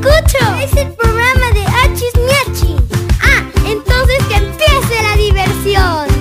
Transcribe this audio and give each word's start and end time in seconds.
escucho! 0.00 0.54
Es 0.62 0.76
el 0.76 0.92
programa 0.92 1.50
de 1.52 1.62
Achis 1.84 2.12
Miachis. 2.16 2.80
Ah, 3.22 3.44
entonces 3.66 4.18
que 4.28 4.36
empiece 4.36 5.02
la 5.02 5.16
diversión. 5.16 6.20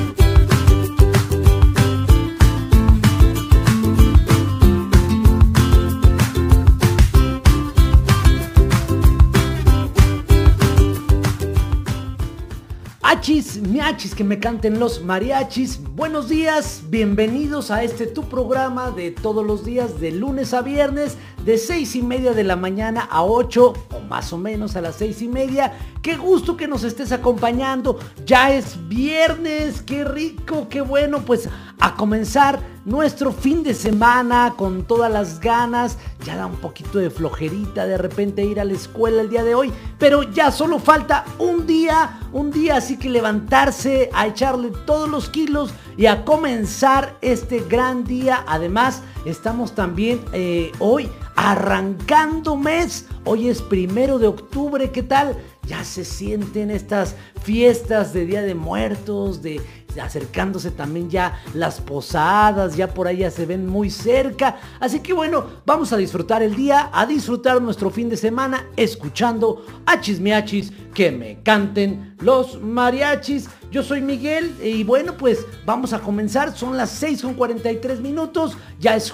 Achis, 13.01 13.61
miachis, 13.61 14.13
que 14.13 14.23
me 14.23 14.39
canten 14.39 14.79
los 14.79 15.03
mariachis. 15.03 15.81
Buenos 15.95 16.29
días, 16.29 16.83
bienvenidos 16.89 17.71
a 17.71 17.83
este 17.83 18.05
tu 18.05 18.29
programa 18.29 18.91
de 18.91 19.11
todos 19.11 19.45
los 19.45 19.65
días, 19.65 19.99
de 19.99 20.11
lunes 20.11 20.53
a 20.53 20.61
viernes, 20.61 21.17
de 21.49 21.57
seis 21.57 21.95
y 21.95 22.03
media 22.03 22.33
de 22.33 22.43
la 22.43 22.55
mañana 22.55 23.07
a 23.09 23.23
8 23.23 23.73
o 23.89 23.99
más 24.01 24.31
o 24.33 24.37
menos 24.37 24.75
a 24.75 24.81
las 24.81 24.97
seis 24.97 25.19
y 25.23 25.27
media. 25.27 25.73
Qué 26.03 26.15
gusto 26.15 26.55
que 26.55 26.67
nos 26.67 26.83
estés 26.83 27.11
acompañando. 27.11 27.97
Ya 28.23 28.53
es 28.53 28.77
viernes, 28.87 29.81
qué 29.81 30.03
rico, 30.03 30.67
qué 30.69 30.81
bueno. 30.81 31.21
Pues 31.25 31.49
a 31.79 31.95
comenzar 31.95 32.59
nuestro 32.89 33.31
fin 33.31 33.61
de 33.63 33.73
semana 33.73 34.55
con 34.57 34.83
todas 34.83 35.11
las 35.11 35.39
ganas. 35.39 35.97
Ya 36.25 36.35
da 36.35 36.47
un 36.47 36.57
poquito 36.57 36.97
de 36.97 37.09
flojerita 37.09 37.85
de 37.85 37.97
repente 37.97 38.43
ir 38.43 38.59
a 38.59 38.65
la 38.65 38.73
escuela 38.73 39.21
el 39.21 39.29
día 39.29 39.43
de 39.43 39.55
hoy. 39.55 39.71
Pero 39.99 40.23
ya 40.23 40.51
solo 40.51 40.79
falta 40.79 41.23
un 41.37 41.67
día, 41.67 42.19
un 42.33 42.51
día 42.51 42.77
así 42.77 42.97
que 42.97 43.09
levantarse, 43.09 44.09
a 44.13 44.27
echarle 44.27 44.71
todos 44.85 45.07
los 45.07 45.29
kilos 45.29 45.71
y 45.97 46.07
a 46.07 46.25
comenzar 46.25 47.15
este 47.21 47.59
gran 47.59 48.03
día. 48.03 48.43
Además, 48.47 49.03
estamos 49.25 49.75
también 49.75 50.19
eh, 50.33 50.71
hoy 50.79 51.09
arrancando 51.35 52.57
mes. 52.57 53.05
Hoy 53.23 53.49
es 53.49 53.61
primero 53.61 54.17
de 54.17 54.27
octubre, 54.27 54.91
¿qué 54.91 55.03
tal? 55.03 55.37
Ya 55.65 55.83
se 55.83 56.03
sienten 56.03 56.71
estas 56.71 57.15
fiestas 57.43 58.11
de 58.11 58.25
Día 58.25 58.41
de 58.41 58.55
Muertos, 58.55 59.41
de 59.43 59.61
acercándose 59.99 60.71
también 60.71 61.09
ya 61.09 61.41
las 61.53 61.81
posadas, 61.81 62.75
ya 62.75 62.93
por 62.93 63.09
ya 63.11 63.31
se 63.31 63.45
ven 63.45 63.67
muy 63.67 63.89
cerca. 63.89 64.57
Así 64.79 64.99
que 64.99 65.13
bueno, 65.13 65.45
vamos 65.65 65.91
a 65.93 65.97
disfrutar 65.97 66.43
el 66.43 66.55
día, 66.55 66.89
a 66.93 67.05
disfrutar 67.05 67.61
nuestro 67.61 67.89
fin 67.89 68.09
de 68.09 68.17
semana, 68.17 68.67
escuchando 68.75 69.65
a 69.85 69.99
chismeachis 69.99 70.71
que 70.99 71.13
me 71.13 71.41
canten 71.43 72.17
los 72.19 72.61
mariachis. 72.61 73.47
Yo 73.71 73.83
soy 73.83 74.01
Miguel 74.01 74.53
y 74.61 74.83
bueno, 74.83 75.13
pues 75.13 75.45
vamos 75.65 75.93
a 75.93 75.99
comenzar. 75.99 76.53
Son 76.57 76.75
las 76.75 76.89
6 76.89 77.21
con 77.21 77.35
43 77.35 78.01
minutos. 78.01 78.57
Ya 78.81 78.97
es, 78.97 79.13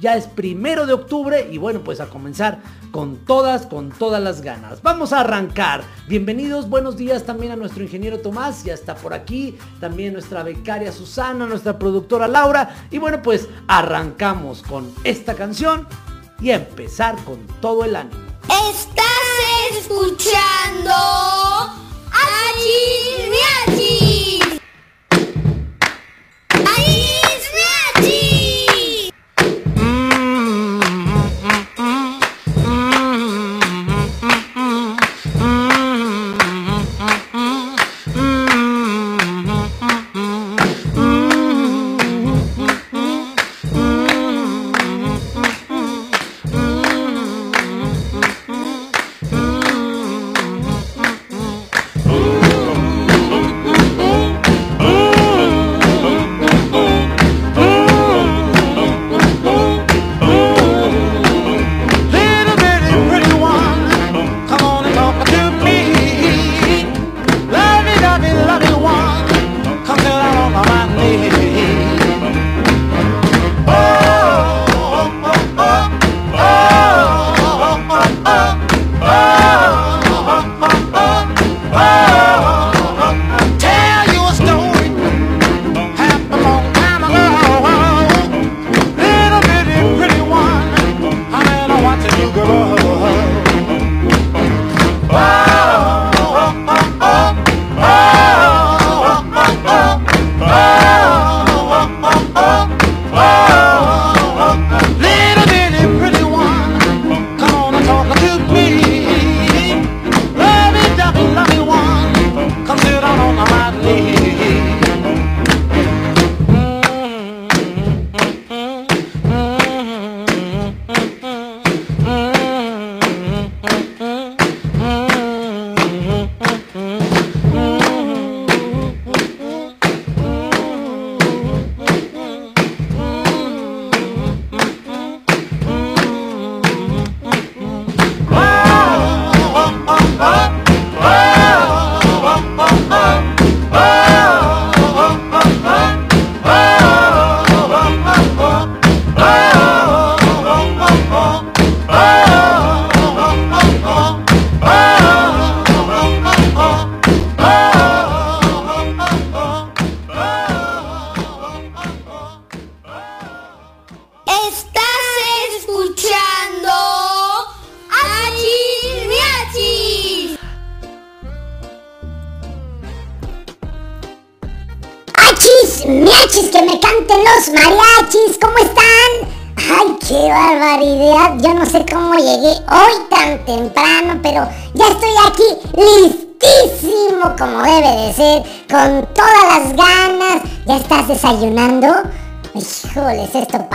ya 0.00 0.16
es 0.16 0.28
primero 0.28 0.86
de 0.86 0.92
octubre 0.92 1.48
y 1.50 1.58
bueno, 1.58 1.80
pues 1.82 1.98
a 1.98 2.06
comenzar 2.06 2.60
con 2.92 3.16
todas, 3.16 3.66
con 3.66 3.90
todas 3.90 4.22
las 4.22 4.42
ganas. 4.42 4.80
Vamos 4.80 5.12
a 5.12 5.22
arrancar. 5.22 5.82
Bienvenidos, 6.06 6.70
buenos 6.70 6.96
días 6.96 7.24
también 7.24 7.50
a 7.50 7.56
nuestro 7.56 7.82
ingeniero 7.82 8.20
Tomás. 8.20 8.62
Ya 8.62 8.74
está 8.74 8.94
por 8.94 9.12
aquí. 9.12 9.58
También 9.80 10.12
nuestra 10.12 10.44
becaria 10.44 10.92
Susana, 10.92 11.46
nuestra 11.46 11.80
productora 11.80 12.28
Laura. 12.28 12.76
Y 12.92 12.98
bueno, 12.98 13.20
pues 13.22 13.48
arrancamos 13.66 14.62
con 14.62 14.88
esta 15.02 15.34
canción 15.34 15.88
y 16.40 16.52
a 16.52 16.54
empezar 16.54 17.16
con 17.24 17.44
todo 17.60 17.84
el 17.84 17.96
ánimo. 17.96 18.22
Estás 18.70 19.33
escuchando 19.72 20.92
Achi 22.10 23.30
Riachi. 23.30 24.13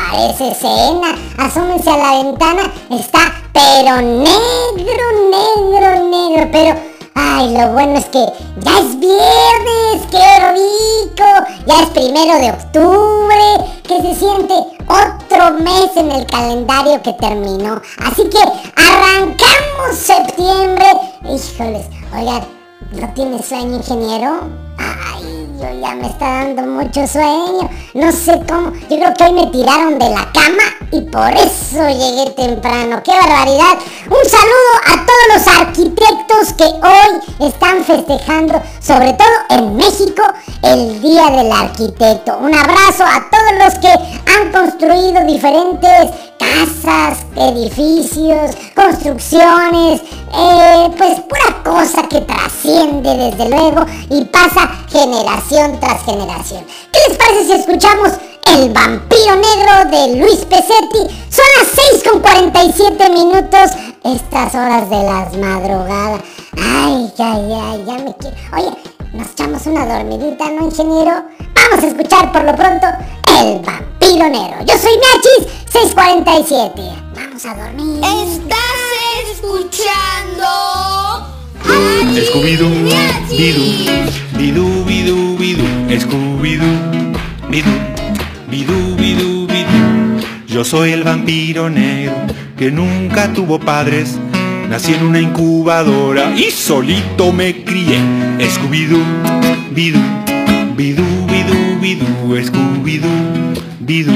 Híjoles, 0.10 0.34
esto 0.34 0.40
parece 0.40 0.56
cena. 0.56 1.16
Asómense 1.38 1.90
a 1.90 1.98
la 1.98 2.24
ventana. 2.24 2.72
Está 2.90 3.34
pero 3.54 4.02
negro, 4.02 5.06
negro, 5.30 6.10
negro. 6.10 6.50
Pero, 6.52 6.80
ay, 7.16 7.56
lo 7.56 7.74
bueno 7.74 7.98
es 7.98 8.06
que 8.06 8.26
ya 8.58 8.80
es 8.80 9.00
viernes. 9.00 10.08
¡Qué 10.12 10.54
rico! 10.54 11.26
Ya 11.66 11.84
es 11.84 11.90
primero 11.90 12.40
de 12.40 12.52
octubre. 12.52 13.82
Que 13.84 14.02
se 14.02 14.16
siente 14.16 14.54
otro 14.88 15.52
mes 15.60 15.96
en 15.96 16.12
el 16.12 16.26
calendario 16.26 17.02
que 17.02 17.14
terminó. 17.14 17.82
Así 18.04 18.24
que 18.30 18.40
arrancamos 18.76 19.96
septiembre. 19.96 20.88
Híjoles, 21.24 21.88
oigan, 22.16 22.48
¿no 22.92 23.14
tiene 23.14 23.42
sueño, 23.42 23.78
ingeniero? 23.78 24.42
Ay, 24.78 25.39
yo 25.60 25.82
ya 25.82 25.94
me 25.96 26.08
está 26.08 26.26
dando 26.26 26.62
mucho 26.64 27.06
sueño. 27.06 27.70
No 27.94 28.12
sé 28.12 28.40
cómo. 28.48 28.72
Yo 28.90 28.98
creo 28.98 29.14
que 29.14 29.24
hoy 29.26 29.34
me 29.34 29.48
tiraron 29.48 30.00
de 30.00 30.10
la 30.10 30.32
cama 30.32 30.64
y 30.92 31.02
por 31.02 31.32
eso 31.34 31.88
llegué 31.88 32.32
temprano. 32.32 33.02
¡Qué 33.04 33.12
barbaridad! 33.12 33.78
Un 34.06 34.30
saludo 34.30 34.74
a 34.88 35.06
todos 35.06 35.28
los 35.34 35.48
arquitectos 35.60 36.54
que 36.58 36.64
hoy 36.64 37.48
están 37.48 37.84
festejando, 37.84 38.62
sobre 38.80 39.14
todo 39.14 39.28
en 39.50 39.76
México, 39.76 40.24
el 40.64 41.02
Día 41.02 41.30
del 41.30 41.52
Arquitecto. 41.52 42.38
Un 42.38 42.56
abrazo 42.56 43.04
a 43.04 43.30
todos 43.30 43.66
los 43.66 43.80
que 43.80 43.90
han 43.90 44.52
construido 44.52 45.26
diferentes 45.26 46.12
casas, 46.40 47.26
edificios, 47.36 48.56
construcciones, 48.74 50.02
eh, 50.34 50.90
pues 50.98 51.20
pura 51.22 51.64
cosa 51.64 52.08
que 52.08 52.22
trasciende 52.22 53.16
desde 53.16 53.50
luego 53.50 53.86
y 54.10 54.24
pasa 54.26 54.70
tras 55.50 56.04
generación. 56.04 56.64
¿Qué 56.94 57.00
les 57.08 57.18
parece 57.18 57.46
si 57.46 57.54
escuchamos 57.54 58.12
El 58.46 58.72
vampiro 58.72 59.36
negro 59.36 59.90
de 59.90 60.18
Luis 60.18 60.46
Pesetti? 60.46 61.08
Son 61.32 61.46
las 61.58 61.68
6 61.92 62.04
con 62.08 62.22
47 62.22 63.10
minutos, 63.10 63.72
estas 64.04 64.54
horas 64.54 64.88
de 64.92 65.02
las 65.04 65.36
madrugadas. 65.38 66.22
Ay, 66.56 67.12
ay, 67.18 67.52
ay, 67.52 67.84
ya 67.84 67.94
me 67.94 68.16
quiero. 68.18 68.38
Oye, 68.56 68.70
nos 69.14 69.32
echamos 69.32 69.66
una 69.66 69.88
dormidita, 69.88 70.52
¿no, 70.52 70.66
ingeniero? 70.66 71.24
Vamos 71.56 71.84
a 71.84 71.88
escuchar 71.88 72.32
por 72.32 72.44
lo 72.44 72.56
pronto 72.56 72.86
El 73.40 73.60
vampiro 73.62 74.30
negro. 74.30 74.60
Yo 74.66 74.78
soy 74.78 74.96
Nachis 74.98 75.48
647. 75.72 76.80
Vamos 77.16 77.44
a 77.44 77.56
dormir. 77.56 78.04
Estás 78.04 79.32
escuchando. 79.34 81.39
Scooby-Doo, 82.26 82.70
bidú, 83.38 83.66
bidú, 84.38 84.84
bidú, 84.86 85.38
bidú, 85.38 85.66
Scooby-Doo, 85.90 86.76
bidú, 87.50 87.74
bidú, 88.50 88.96
bidú, 88.98 89.48
bidú. 89.48 89.80
Yo 90.48 90.64
soy 90.64 90.92
el 90.92 91.04
vampiro 91.04 91.70
negro 91.70 92.14
que 92.58 92.72
nunca 92.72 93.32
tuvo 93.34 93.60
padres. 93.60 94.18
Nací 94.70 94.94
en 94.94 95.04
una 95.04 95.20
incubadora 95.20 96.36
y 96.36 96.52
solito 96.52 97.32
me 97.32 97.64
crié. 97.64 98.00
Scooby-Doo, 98.40 99.04
bidú, 99.72 100.00
bidú, 100.76 101.06
bidú, 101.28 101.80
bidú, 101.82 102.06
Scooby-Doo, 102.44 103.10
bidú, 103.80 104.14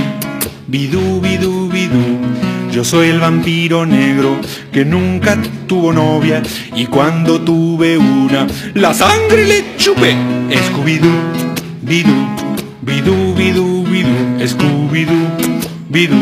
bidú, 0.67 1.21
bidú, 1.21 1.69
bidú. 1.69 2.22
Yo 2.73 2.83
soy 2.83 3.09
el 3.09 3.19
vampiro 3.19 3.85
negro 3.85 4.35
que 4.71 4.83
nunca 4.83 5.37
tuvo 5.67 5.93
novia 5.93 6.41
y 6.75 6.87
cuando 6.87 7.39
tuve 7.39 7.99
una, 7.99 8.47
la 8.73 8.95
sangre 8.95 9.45
le 9.45 9.77
chupé. 9.77 10.15
Scooby-Doo, 10.49 11.11
bidú, 11.83 12.15
bidú, 12.81 13.35
bidú, 13.35 13.83
bidú, 13.83 14.09
Scooby-Doo, 14.39 15.27
bidú, 15.87 16.17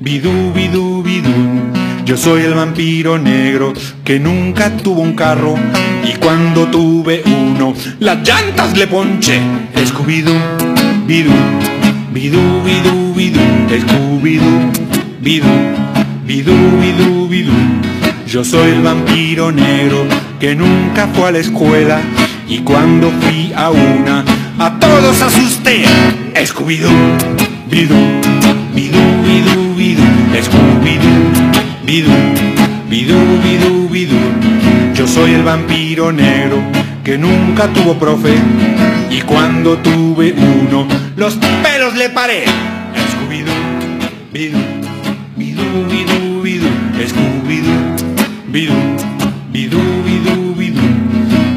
bidú, 0.00 0.52
bidú, 0.52 1.02
bidú. 1.04 1.30
Yo 2.04 2.16
soy 2.16 2.42
el 2.42 2.54
vampiro 2.54 3.16
negro 3.16 3.72
que 4.02 4.18
nunca 4.18 4.76
tuvo 4.76 5.02
un 5.02 5.14
carro 5.14 5.54
y 6.02 6.14
cuando 6.18 6.66
tuve 6.66 7.22
uno, 7.26 7.74
las 8.00 8.26
llantas 8.26 8.76
le 8.76 8.88
ponché. 8.88 9.38
Scooby-Doo, 9.76 10.34
bidú, 11.06 11.30
bidú, 12.12 12.40
bidú, 12.64 13.14
bidú, 13.14 13.40
Scooby-Doo, 13.70 14.85
bidú, 15.26 15.48
bidú, 16.24 16.54
bidú, 16.80 17.26
bidú. 17.26 17.52
Yo 18.28 18.44
soy 18.44 18.70
el 18.70 18.82
vampiro 18.82 19.50
negro 19.50 20.06
que 20.38 20.54
nunca 20.54 21.08
fue 21.08 21.28
a 21.28 21.32
la 21.32 21.38
escuela 21.38 22.00
y 22.48 22.58
cuando 22.58 23.10
fui 23.10 23.52
a 23.56 23.70
una, 23.70 24.24
a 24.56 24.78
todos 24.78 25.20
asusté. 25.20 25.82
Scooby-Doo, 26.32 26.92
bidú, 27.68 27.96
bidú, 28.72 29.02
bidú, 29.26 29.74
bidú, 29.74 30.04
Scooby-Doo, 30.46 31.18
bidú, 31.84 32.12
bidú, 32.88 33.18
bidú, 33.42 33.88
bidú. 33.88 34.18
Yo 34.94 35.08
soy 35.08 35.32
el 35.32 35.42
vampiro 35.42 36.12
negro 36.12 36.58
que 37.02 37.18
nunca 37.18 37.66
tuvo 37.72 37.98
profe 37.98 38.34
y 39.10 39.22
cuando 39.22 39.76
tuve 39.78 40.32
uno, 40.38 40.86
los 41.16 41.34
pelos 41.64 41.96
le 41.96 42.10
paré. 42.10 42.44
Scooby-Doo, 43.10 44.32
bidú, 44.32 44.56
bidú, 44.56 44.58
bidú, 44.58 44.58
bidú, 44.58 44.65
Scooby-Doo, 47.46 48.50
bidú, 48.50 48.74
bidú, 49.52 49.78
bidú, 50.04 50.54
bidú. 50.56 50.82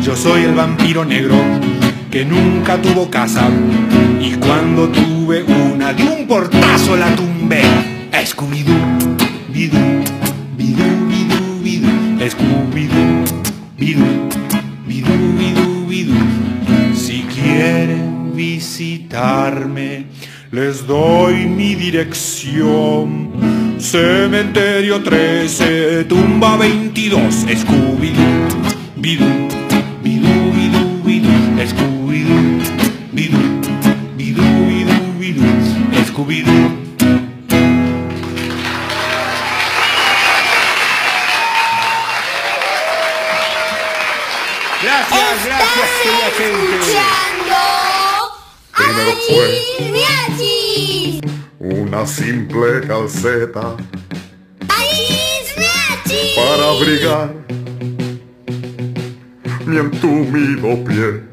Yo 0.03 0.15
soy 0.15 0.43
el 0.43 0.53
vampiro 0.53 1.03
negro 1.03 1.35
que 2.11 2.23
nunca 2.25 2.79
tuvo 2.79 3.09
casa 3.09 3.49
y 4.21 4.35
cuando 4.35 4.89
tuve 4.89 5.41
una 5.41 5.91
de 5.93 6.03
un 6.03 6.27
portazo 6.27 6.95
la 6.95 7.15
tumbé. 7.15 7.63
Scooby-Doo, 8.13 9.17
bidú, 9.51 9.79
bidú, 10.55 10.85
bidú, 11.07 11.59
bidú, 11.63 11.89
Scooby-Doo, 12.19 13.23
bidú, 13.75 14.05
bidú, 14.85 15.15
bidú, 15.39 15.87
bidú. 15.87 16.13
Si 16.93 17.23
quieren 17.23 18.35
visitarme, 18.35 20.05
les 20.51 20.85
doy 20.85 21.47
mi 21.47 21.73
dirección. 21.73 23.58
Cementerio 23.79 25.01
13, 25.01 26.03
tumba 26.03 26.57
22, 26.57 27.45
Scooby-Doo, 27.55 28.59
bidú, 28.97 29.25
bidú, 30.03 30.51
bidú, 30.51 31.01
bidú, 31.05 31.29
Scooby-Doo, 31.65 32.59
bidú, 33.13 33.39
bidú, 34.17 34.43
bidú, 34.67 34.97
bidú, 35.17 35.43
Scooby-Doo. 36.07 36.69
Gracias, 44.83 45.45
gracias, 45.45 45.89
querida 46.03 46.29
gente. 46.37 46.75
escuchando. 46.75 47.55
Miachis. 49.93 50.48
Una 51.91 52.05
simple 52.05 52.81
calceta 52.85 53.75
para 56.35 56.69
abrigar 56.69 57.33
mi 59.65 59.77
entumido 59.77 60.83
pie. 60.83 61.23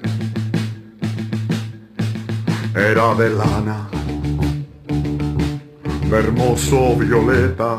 Era 2.75 3.15
de 3.17 3.31
lana, 3.31 3.87
de 6.09 6.17
hermoso 6.17 6.97
violeta, 6.97 7.79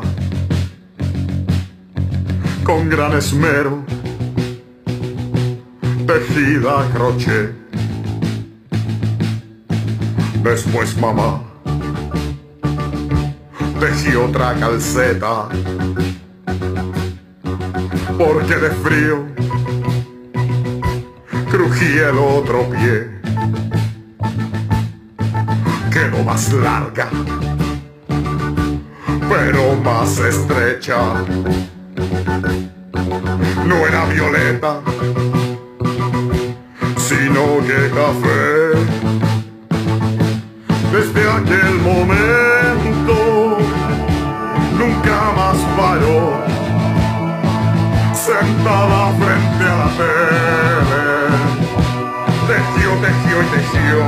con 2.62 2.88
gran 2.88 3.12
esmero, 3.18 3.84
tejida 6.06 6.82
a 6.82 6.88
crochet. 6.90 7.56
Después 10.44 10.96
mamá 10.96 11.47
tejí 13.78 14.16
otra 14.16 14.54
calceta 14.54 15.48
porque 18.18 18.56
de 18.56 18.70
frío 18.70 19.24
crujía 21.50 22.08
el 22.08 22.18
otro 22.18 22.68
pie. 22.70 23.20
Quedó 25.92 26.24
más 26.24 26.52
larga, 26.52 27.08
pero 29.28 29.76
más 29.76 30.18
estrecha. 30.18 30.98
No 33.64 33.76
era 33.86 34.04
violeta, 34.06 34.80
sino 36.96 37.58
que 37.66 37.90
café. 37.94 38.78
Desde 40.90 41.30
aquel 41.30 41.74
momento 41.84 42.47
sentada 48.28 49.00
frente 49.18 49.64
a 49.64 49.76
la 49.80 49.88
tele. 49.98 51.02
Tejió, 52.48 52.90
tejió 53.04 53.36
y 53.42 53.46
tejió. 53.54 54.00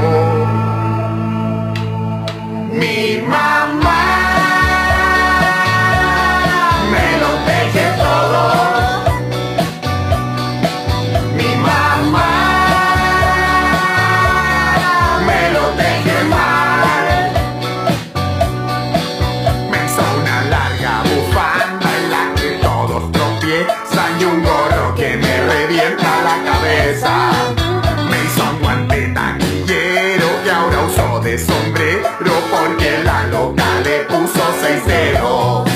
Mi 2.80 2.98
mamá 3.26 4.09
sincero. 34.70 35.69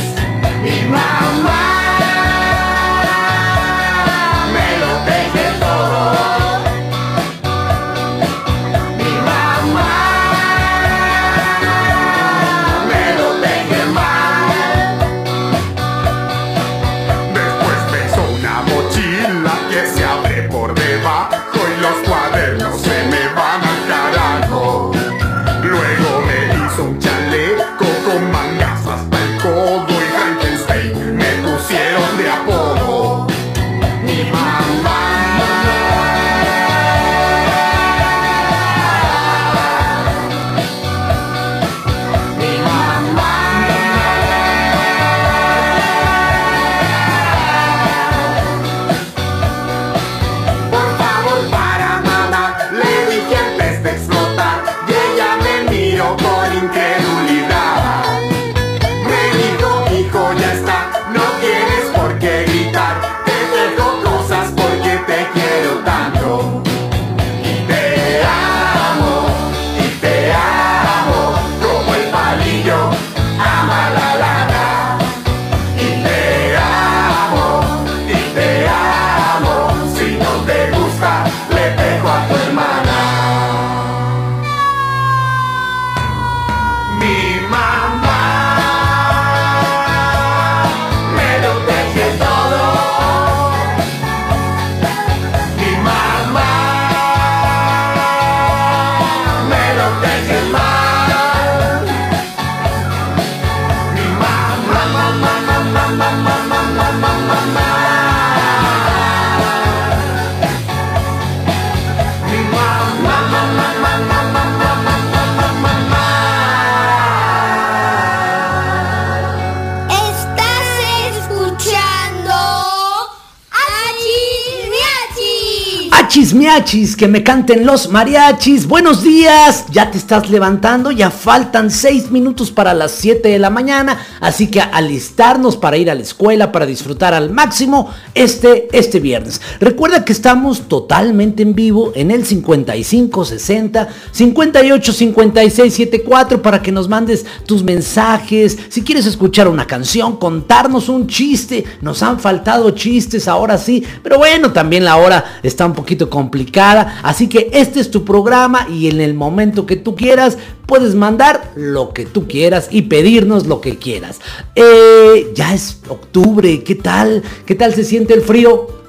Achis 126.14 126.32
miachis, 126.32 126.94
que 126.94 127.08
me 127.08 127.24
canten 127.24 127.66
los 127.66 127.90
mariachis. 127.90 128.68
Buenos 128.68 129.02
días, 129.02 129.64
ya 129.72 129.90
te 129.90 129.98
estás 129.98 130.30
levantando, 130.30 130.92
ya 130.92 131.10
faltan 131.10 131.72
6 131.72 132.12
minutos 132.12 132.52
para 132.52 132.72
las 132.72 132.92
7 132.92 133.30
de 133.30 133.40
la 133.40 133.50
mañana, 133.50 133.98
así 134.20 134.46
que 134.46 134.60
alistarnos 134.60 135.56
para 135.56 135.76
ir 135.76 135.90
a 135.90 135.94
la 135.96 136.02
escuela, 136.02 136.52
para 136.52 136.66
disfrutar 136.66 137.14
al 137.14 137.30
máximo 137.30 137.90
este, 138.14 138.68
este 138.70 139.00
viernes. 139.00 139.40
Recuerda 139.58 140.04
que 140.04 140.12
estamos 140.12 140.68
totalmente 140.68 141.42
en 141.42 141.56
vivo 141.56 141.90
en 141.96 142.12
el 142.12 142.24
55 142.24 143.24
60 143.24 143.88
58 144.12 144.92
56 144.92 145.74
74 145.74 146.42
para 146.42 146.62
que 146.62 146.70
nos 146.70 146.88
mandes 146.88 147.26
tus 147.44 147.64
mensajes. 147.64 148.56
Si 148.68 148.82
quieres 148.82 149.06
escuchar 149.06 149.48
una 149.48 149.66
canción, 149.66 150.18
contarnos 150.18 150.88
un 150.88 151.08
chiste, 151.08 151.64
nos 151.80 152.04
han 152.04 152.20
faltado 152.20 152.70
chistes 152.70 153.26
ahora 153.26 153.58
sí, 153.58 153.82
pero 154.00 154.18
bueno, 154.18 154.52
también 154.52 154.84
la 154.84 154.94
hora 154.96 155.40
está 155.42 155.66
un 155.66 155.72
poquito 155.72 156.03
complicada, 156.10 157.00
así 157.02 157.28
que 157.28 157.50
este 157.52 157.80
es 157.80 157.90
tu 157.90 158.04
programa 158.04 158.66
y 158.70 158.88
en 158.88 159.00
el 159.00 159.14
momento 159.14 159.66
que 159.66 159.76
tú 159.76 159.94
quieras 159.96 160.38
puedes 160.66 160.94
mandar 160.94 161.52
lo 161.56 161.92
que 161.92 162.06
tú 162.06 162.26
quieras 162.26 162.68
y 162.70 162.82
pedirnos 162.82 163.46
lo 163.46 163.60
que 163.60 163.76
quieras. 163.76 164.20
Eh, 164.54 165.32
ya 165.34 165.54
es 165.54 165.80
octubre, 165.88 166.62
¿qué 166.62 166.74
tal? 166.74 167.22
¿Qué 167.46 167.54
tal 167.54 167.74
se 167.74 167.84
siente 167.84 168.14
el 168.14 168.22
frío? 168.22 168.83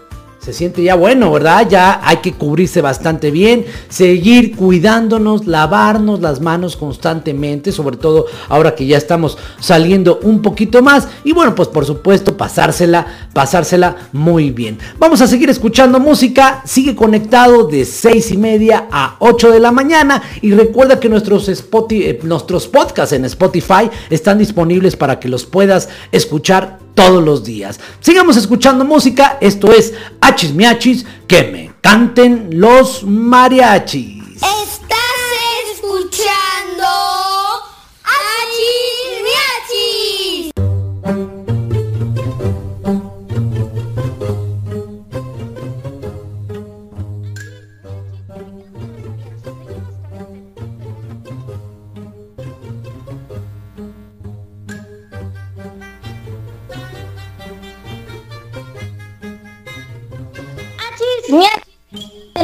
Se 0.45 0.53
siente 0.53 0.83
ya 0.83 0.93
bueno, 0.93 1.31
¿verdad? 1.31 1.67
Ya 1.67 2.01
hay 2.03 2.17
que 2.17 2.33
cubrirse 2.33 2.79
bastante 2.79 3.31
bien, 3.31 3.65
seguir 3.89 4.55
cuidándonos, 4.55 5.47
lavarnos 5.47 6.21
las 6.21 6.39
manos 6.39 6.77
constantemente, 6.77 7.71
sobre 7.71 7.97
todo 7.97 8.27
ahora 8.47 8.75
que 8.75 8.85
ya 8.85 8.95
estamos 8.95 9.39
saliendo 9.59 10.19
un 10.21 10.43
poquito 10.43 10.83
más. 10.83 11.07
Y 11.23 11.31
bueno, 11.31 11.55
pues 11.55 11.67
por 11.69 11.83
supuesto 11.83 12.37
pasársela, 12.37 13.07
pasársela 13.33 13.95
muy 14.11 14.51
bien. 14.51 14.77
Vamos 14.99 15.19
a 15.21 15.25
seguir 15.25 15.49
escuchando 15.49 15.99
música, 15.99 16.61
sigue 16.63 16.95
conectado 16.95 17.63
de 17.63 17.83
6 17.83 18.29
y 18.29 18.37
media 18.37 18.85
a 18.91 19.15
8 19.17 19.49
de 19.49 19.59
la 19.59 19.71
mañana. 19.71 20.21
Y 20.43 20.51
recuerda 20.51 20.99
que 20.99 21.09
nuestros, 21.09 21.49
Spotify, 21.49 22.03
eh, 22.03 22.19
nuestros 22.21 22.67
podcasts 22.67 23.13
en 23.13 23.25
Spotify 23.25 23.89
están 24.11 24.37
disponibles 24.37 24.95
para 24.95 25.19
que 25.19 25.27
los 25.27 25.43
puedas 25.43 25.89
escuchar 26.11 26.84
todos 26.95 27.23
los 27.23 27.43
días. 27.43 27.79
Sigamos 27.99 28.37
escuchando 28.37 28.83
música. 28.83 29.37
Esto 29.41 29.71
es 29.71 29.93
Achis 30.21 30.53
Miachis. 30.53 31.05
Que 31.27 31.43
me 31.43 31.73
canten 31.81 32.49
los 32.51 33.03
mariachis. 33.03 34.23
Estás 34.35 34.99
escuchando 35.75 36.44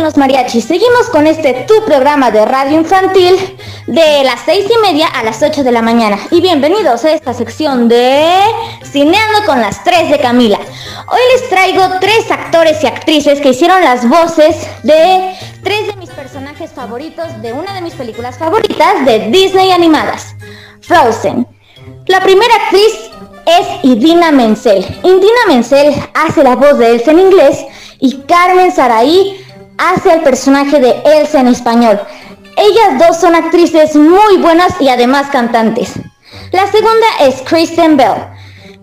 los 0.02 0.18
mariachis. 0.18 0.66
Seguimos 0.66 1.10
con 1.12 1.28
este 1.28 1.66
tu 1.68 1.86
programa 1.86 2.32
de 2.32 2.44
radio 2.46 2.80
infantil 2.80 3.36
de 3.88 4.24
las 4.24 4.42
seis 4.46 4.66
y 4.66 4.82
media 4.82 5.08
a 5.08 5.24
las 5.24 5.44
8 5.44 5.64
de 5.64 5.72
la 5.72 5.82
mañana. 5.82 6.18
Y 6.32 6.42
bienvenidos 6.42 7.06
a 7.06 7.12
esta 7.12 7.34
sección 7.34 7.88
de 7.88 8.40
Cineando 8.84 9.46
con 9.46 9.62
las 9.62 9.84
tres 9.84 10.10
de 10.10 10.20
Camila. 10.20 10.60
Hoy 11.08 11.20
les 11.34 11.50
traigo 11.50 11.84
tres 12.00 12.32
actores 12.32 12.84
y 12.84 12.88
actrices 12.88 13.42
que 13.42 13.50
hicieron 13.50 13.82
las 13.82 14.08
voces 14.10 14.56
de 14.84 15.36
tres 15.64 15.88
de 15.88 15.96
mis 15.98 16.10
personajes 16.10 16.72
favoritos 16.72 17.42
de 17.42 17.54
una 17.54 17.74
de 17.76 17.82
mis 17.82 17.94
películas 17.94 18.38
favoritas 18.38 19.06
de 19.06 19.30
Disney 19.30 19.72
animadas, 19.72 20.36
Frozen. 20.82 21.48
La 22.08 22.22
primera 22.22 22.54
actriz 22.56 23.12
es 23.46 23.68
Idina 23.84 24.32
Menzel. 24.32 24.84
Idina 25.04 25.42
Menzel 25.48 25.94
hace 26.14 26.44
la 26.44 26.56
voz 26.56 26.78
de 26.80 26.92
Elsa 26.92 27.12
en 27.12 27.20
inglés 27.20 27.66
y 28.00 28.18
Carmen 28.22 28.72
Saraí 28.72 29.41
hace 29.82 30.14
el 30.14 30.22
personaje 30.22 30.80
de 30.80 31.02
Elsa 31.06 31.40
en 31.40 31.48
español. 31.48 32.00
Ellas 32.56 33.08
dos 33.08 33.18
son 33.18 33.34
actrices 33.34 33.96
muy 33.96 34.38
buenas 34.38 34.74
y 34.80 34.90
además 34.90 35.28
cantantes. 35.32 35.94
La 36.52 36.68
segunda 36.68 37.08
es 37.22 37.42
Kristen 37.42 37.98
Bell. 37.98 38.28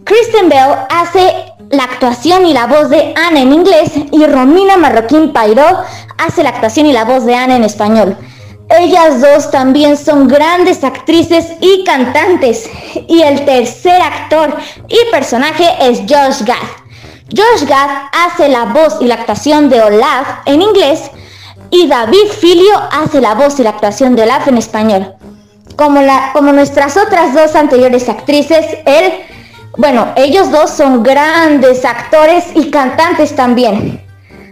Kristen 0.04 0.48
Bell 0.48 0.74
hace 0.90 1.52
la 1.70 1.84
actuación 1.84 2.46
y 2.46 2.52
la 2.52 2.66
voz 2.66 2.88
de 2.88 3.14
Anne 3.16 3.42
en 3.42 3.52
inglés 3.52 3.92
y 4.10 4.26
Romina 4.26 4.76
Marroquín 4.76 5.32
Pairó 5.32 5.84
hace 6.16 6.42
la 6.42 6.48
actuación 6.48 6.86
y 6.86 6.92
la 6.92 7.04
voz 7.04 7.24
de 7.24 7.34
Anne 7.34 7.56
en 7.56 7.64
español. 7.64 8.16
Ellas 8.70 9.20
dos 9.20 9.50
también 9.50 9.96
son 9.96 10.28
grandes 10.28 10.82
actrices 10.82 11.52
y 11.60 11.84
cantantes. 11.84 12.68
Y 13.06 13.22
el 13.22 13.44
tercer 13.44 14.00
actor 14.02 14.56
y 14.88 15.10
personaje 15.10 15.64
es 15.80 16.00
Josh 16.00 16.44
Gad. 16.44 16.87
Josh 17.30 17.68
Gad 17.68 18.08
hace 18.12 18.48
la 18.48 18.64
voz 18.66 18.96
y 19.00 19.06
la 19.06 19.16
actuación 19.16 19.68
de 19.68 19.82
Olaf 19.82 20.40
en 20.46 20.62
inglés 20.62 21.10
y 21.70 21.86
David 21.86 22.28
Filio 22.38 22.72
hace 22.90 23.20
la 23.20 23.34
voz 23.34 23.60
y 23.60 23.62
la 23.62 23.70
actuación 23.70 24.16
de 24.16 24.22
Olaf 24.22 24.48
en 24.48 24.56
español. 24.56 25.14
como, 25.76 26.00
la, 26.00 26.30
como 26.32 26.52
nuestras 26.52 26.96
otras 26.96 27.34
dos 27.34 27.54
anteriores 27.54 28.08
actrices, 28.08 28.66
él, 28.84 29.12
bueno, 29.76 30.08
ellos 30.16 30.50
dos 30.50 30.70
son 30.70 31.02
grandes 31.02 31.84
actores 31.84 32.44
y 32.54 32.70
cantantes 32.70 33.36
también. 33.36 34.02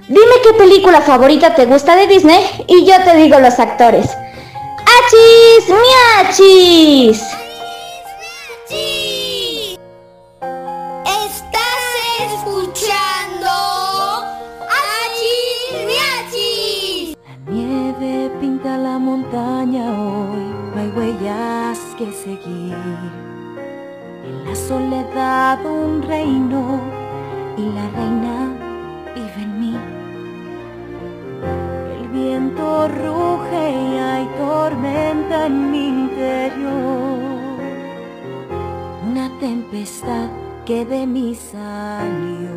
Dime 0.08 0.34
qué 0.44 0.52
película 0.52 1.00
favorita 1.00 1.54
te 1.54 1.64
gusta 1.66 1.96
de 1.96 2.06
Disney 2.06 2.44
y 2.68 2.84
yo 2.84 2.94
te 3.04 3.16
digo 3.16 3.40
los 3.40 3.58
actores. 3.58 4.06
¡Achis! 4.98 5.74
¡Miachis! 6.28 7.45
La 18.76 18.98
montaña 18.98 19.84
hoy, 19.90 20.44
no 20.74 20.80
hay 20.80 20.88
huellas 20.96 21.78
que 21.98 22.12
seguir. 22.12 22.74
En 24.24 24.44
la 24.44 24.54
soledad 24.54 25.64
un 25.64 26.02
reino 26.02 26.80
y 27.56 27.62
la 27.76 27.88
reina 27.90 28.38
vive 29.14 29.42
en 29.42 29.60
mí. 29.60 29.76
El 32.00 32.08
viento 32.08 32.88
ruge 32.88 33.70
y 33.70 33.98
hay 33.98 34.26
tormenta 34.36 35.46
en 35.46 35.70
mi 35.70 35.88
interior. 35.88 37.18
Una 39.08 39.30
tempestad 39.38 40.28
que 40.64 40.84
de 40.84 41.06
mí 41.06 41.34
salió. 41.34 42.55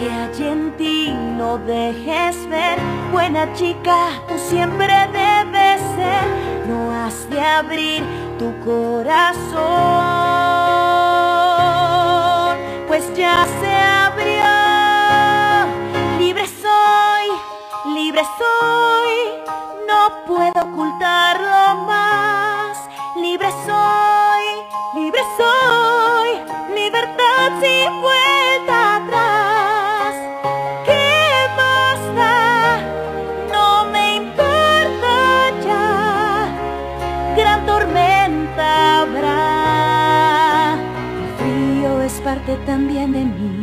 Que 0.00 0.10
hay 0.10 0.48
en 0.48 0.76
ti 0.78 1.12
no 1.36 1.58
dejes 1.58 2.48
ver, 2.48 2.78
buena 3.12 3.52
chica, 3.52 4.08
tú 4.26 4.34
siempre 4.38 4.92
debes 5.12 5.80
ser. 5.96 6.24
No 6.66 6.90
has 6.90 7.28
de 7.28 7.40
abrir 7.40 8.02
tu 8.38 8.48
corazón, 8.64 9.60
pues 12.88 13.04
ya 13.14 13.46
se 13.60 13.72
abrió. 13.76 14.40
Libre 16.18 16.46
soy, 16.46 17.26
libre 17.94 18.22
soy, 18.38 19.16
no 19.86 20.00
puedo 20.26 20.60
ocultarlo 20.66 21.84
más. 21.84 22.78
Libre 23.16 23.50
soy, 23.66 24.44
libre 24.94 25.20
soy, 25.36 26.28
libertad 26.74 27.48
sin 27.60 28.00
vuelta 28.00 28.89
también 42.66 43.12
de 43.12 43.24
mí. 43.24 43.59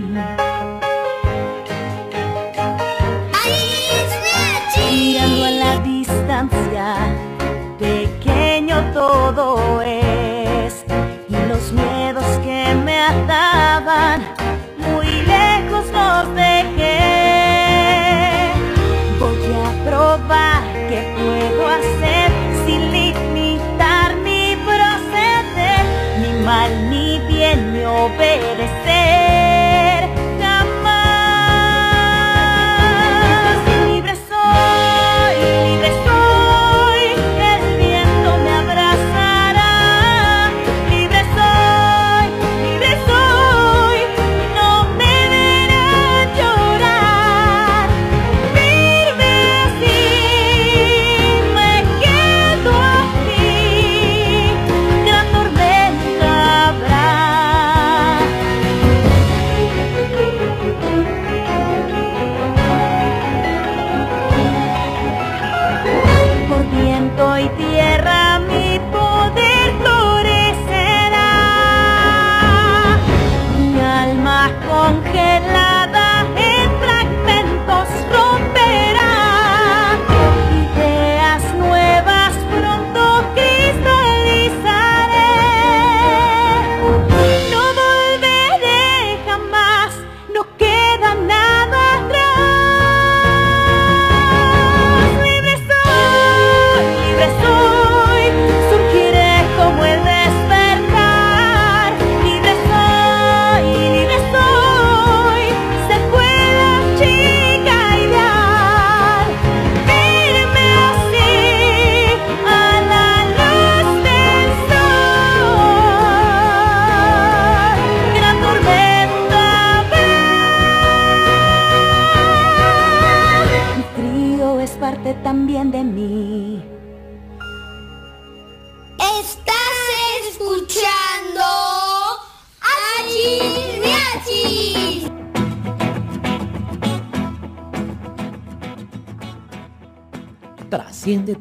Obedecer. 28.07 28.96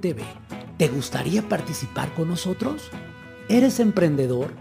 TV. 0.00 0.22
¿Te 0.78 0.88
gustaría 0.88 1.48
participar 1.48 2.12
con 2.14 2.28
nosotros? 2.28 2.90
¿Eres 3.48 3.80
emprendedor? 3.80 4.52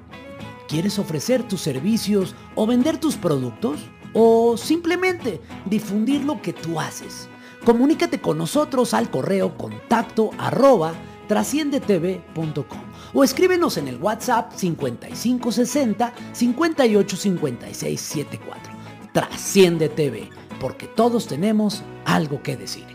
¿Quieres 0.67 0.99
ofrecer 0.99 1.43
tus 1.43 1.61
servicios 1.61 2.35
o 2.55 2.65
vender 2.65 2.99
tus 2.99 3.15
productos? 3.15 3.79
¿O 4.13 4.57
simplemente 4.57 5.41
difundir 5.65 6.23
lo 6.23 6.41
que 6.41 6.53
tú 6.53 6.79
haces? 6.79 7.27
Comunícate 7.65 8.21
con 8.21 8.37
nosotros 8.37 8.93
al 8.93 9.09
correo 9.09 9.57
contacto 9.57 10.31
arroba 10.37 10.93
o 13.13 13.23
escríbenos 13.23 13.77
en 13.77 13.87
el 13.87 13.97
WhatsApp 13.97 14.51
5560 14.55 16.13
585674. 16.33 18.73
Trasciende 19.11 19.89
TV, 19.89 20.29
porque 20.59 20.87
todos 20.87 21.27
tenemos 21.27 21.83
algo 22.05 22.41
que 22.43 22.57
decir. 22.57 22.94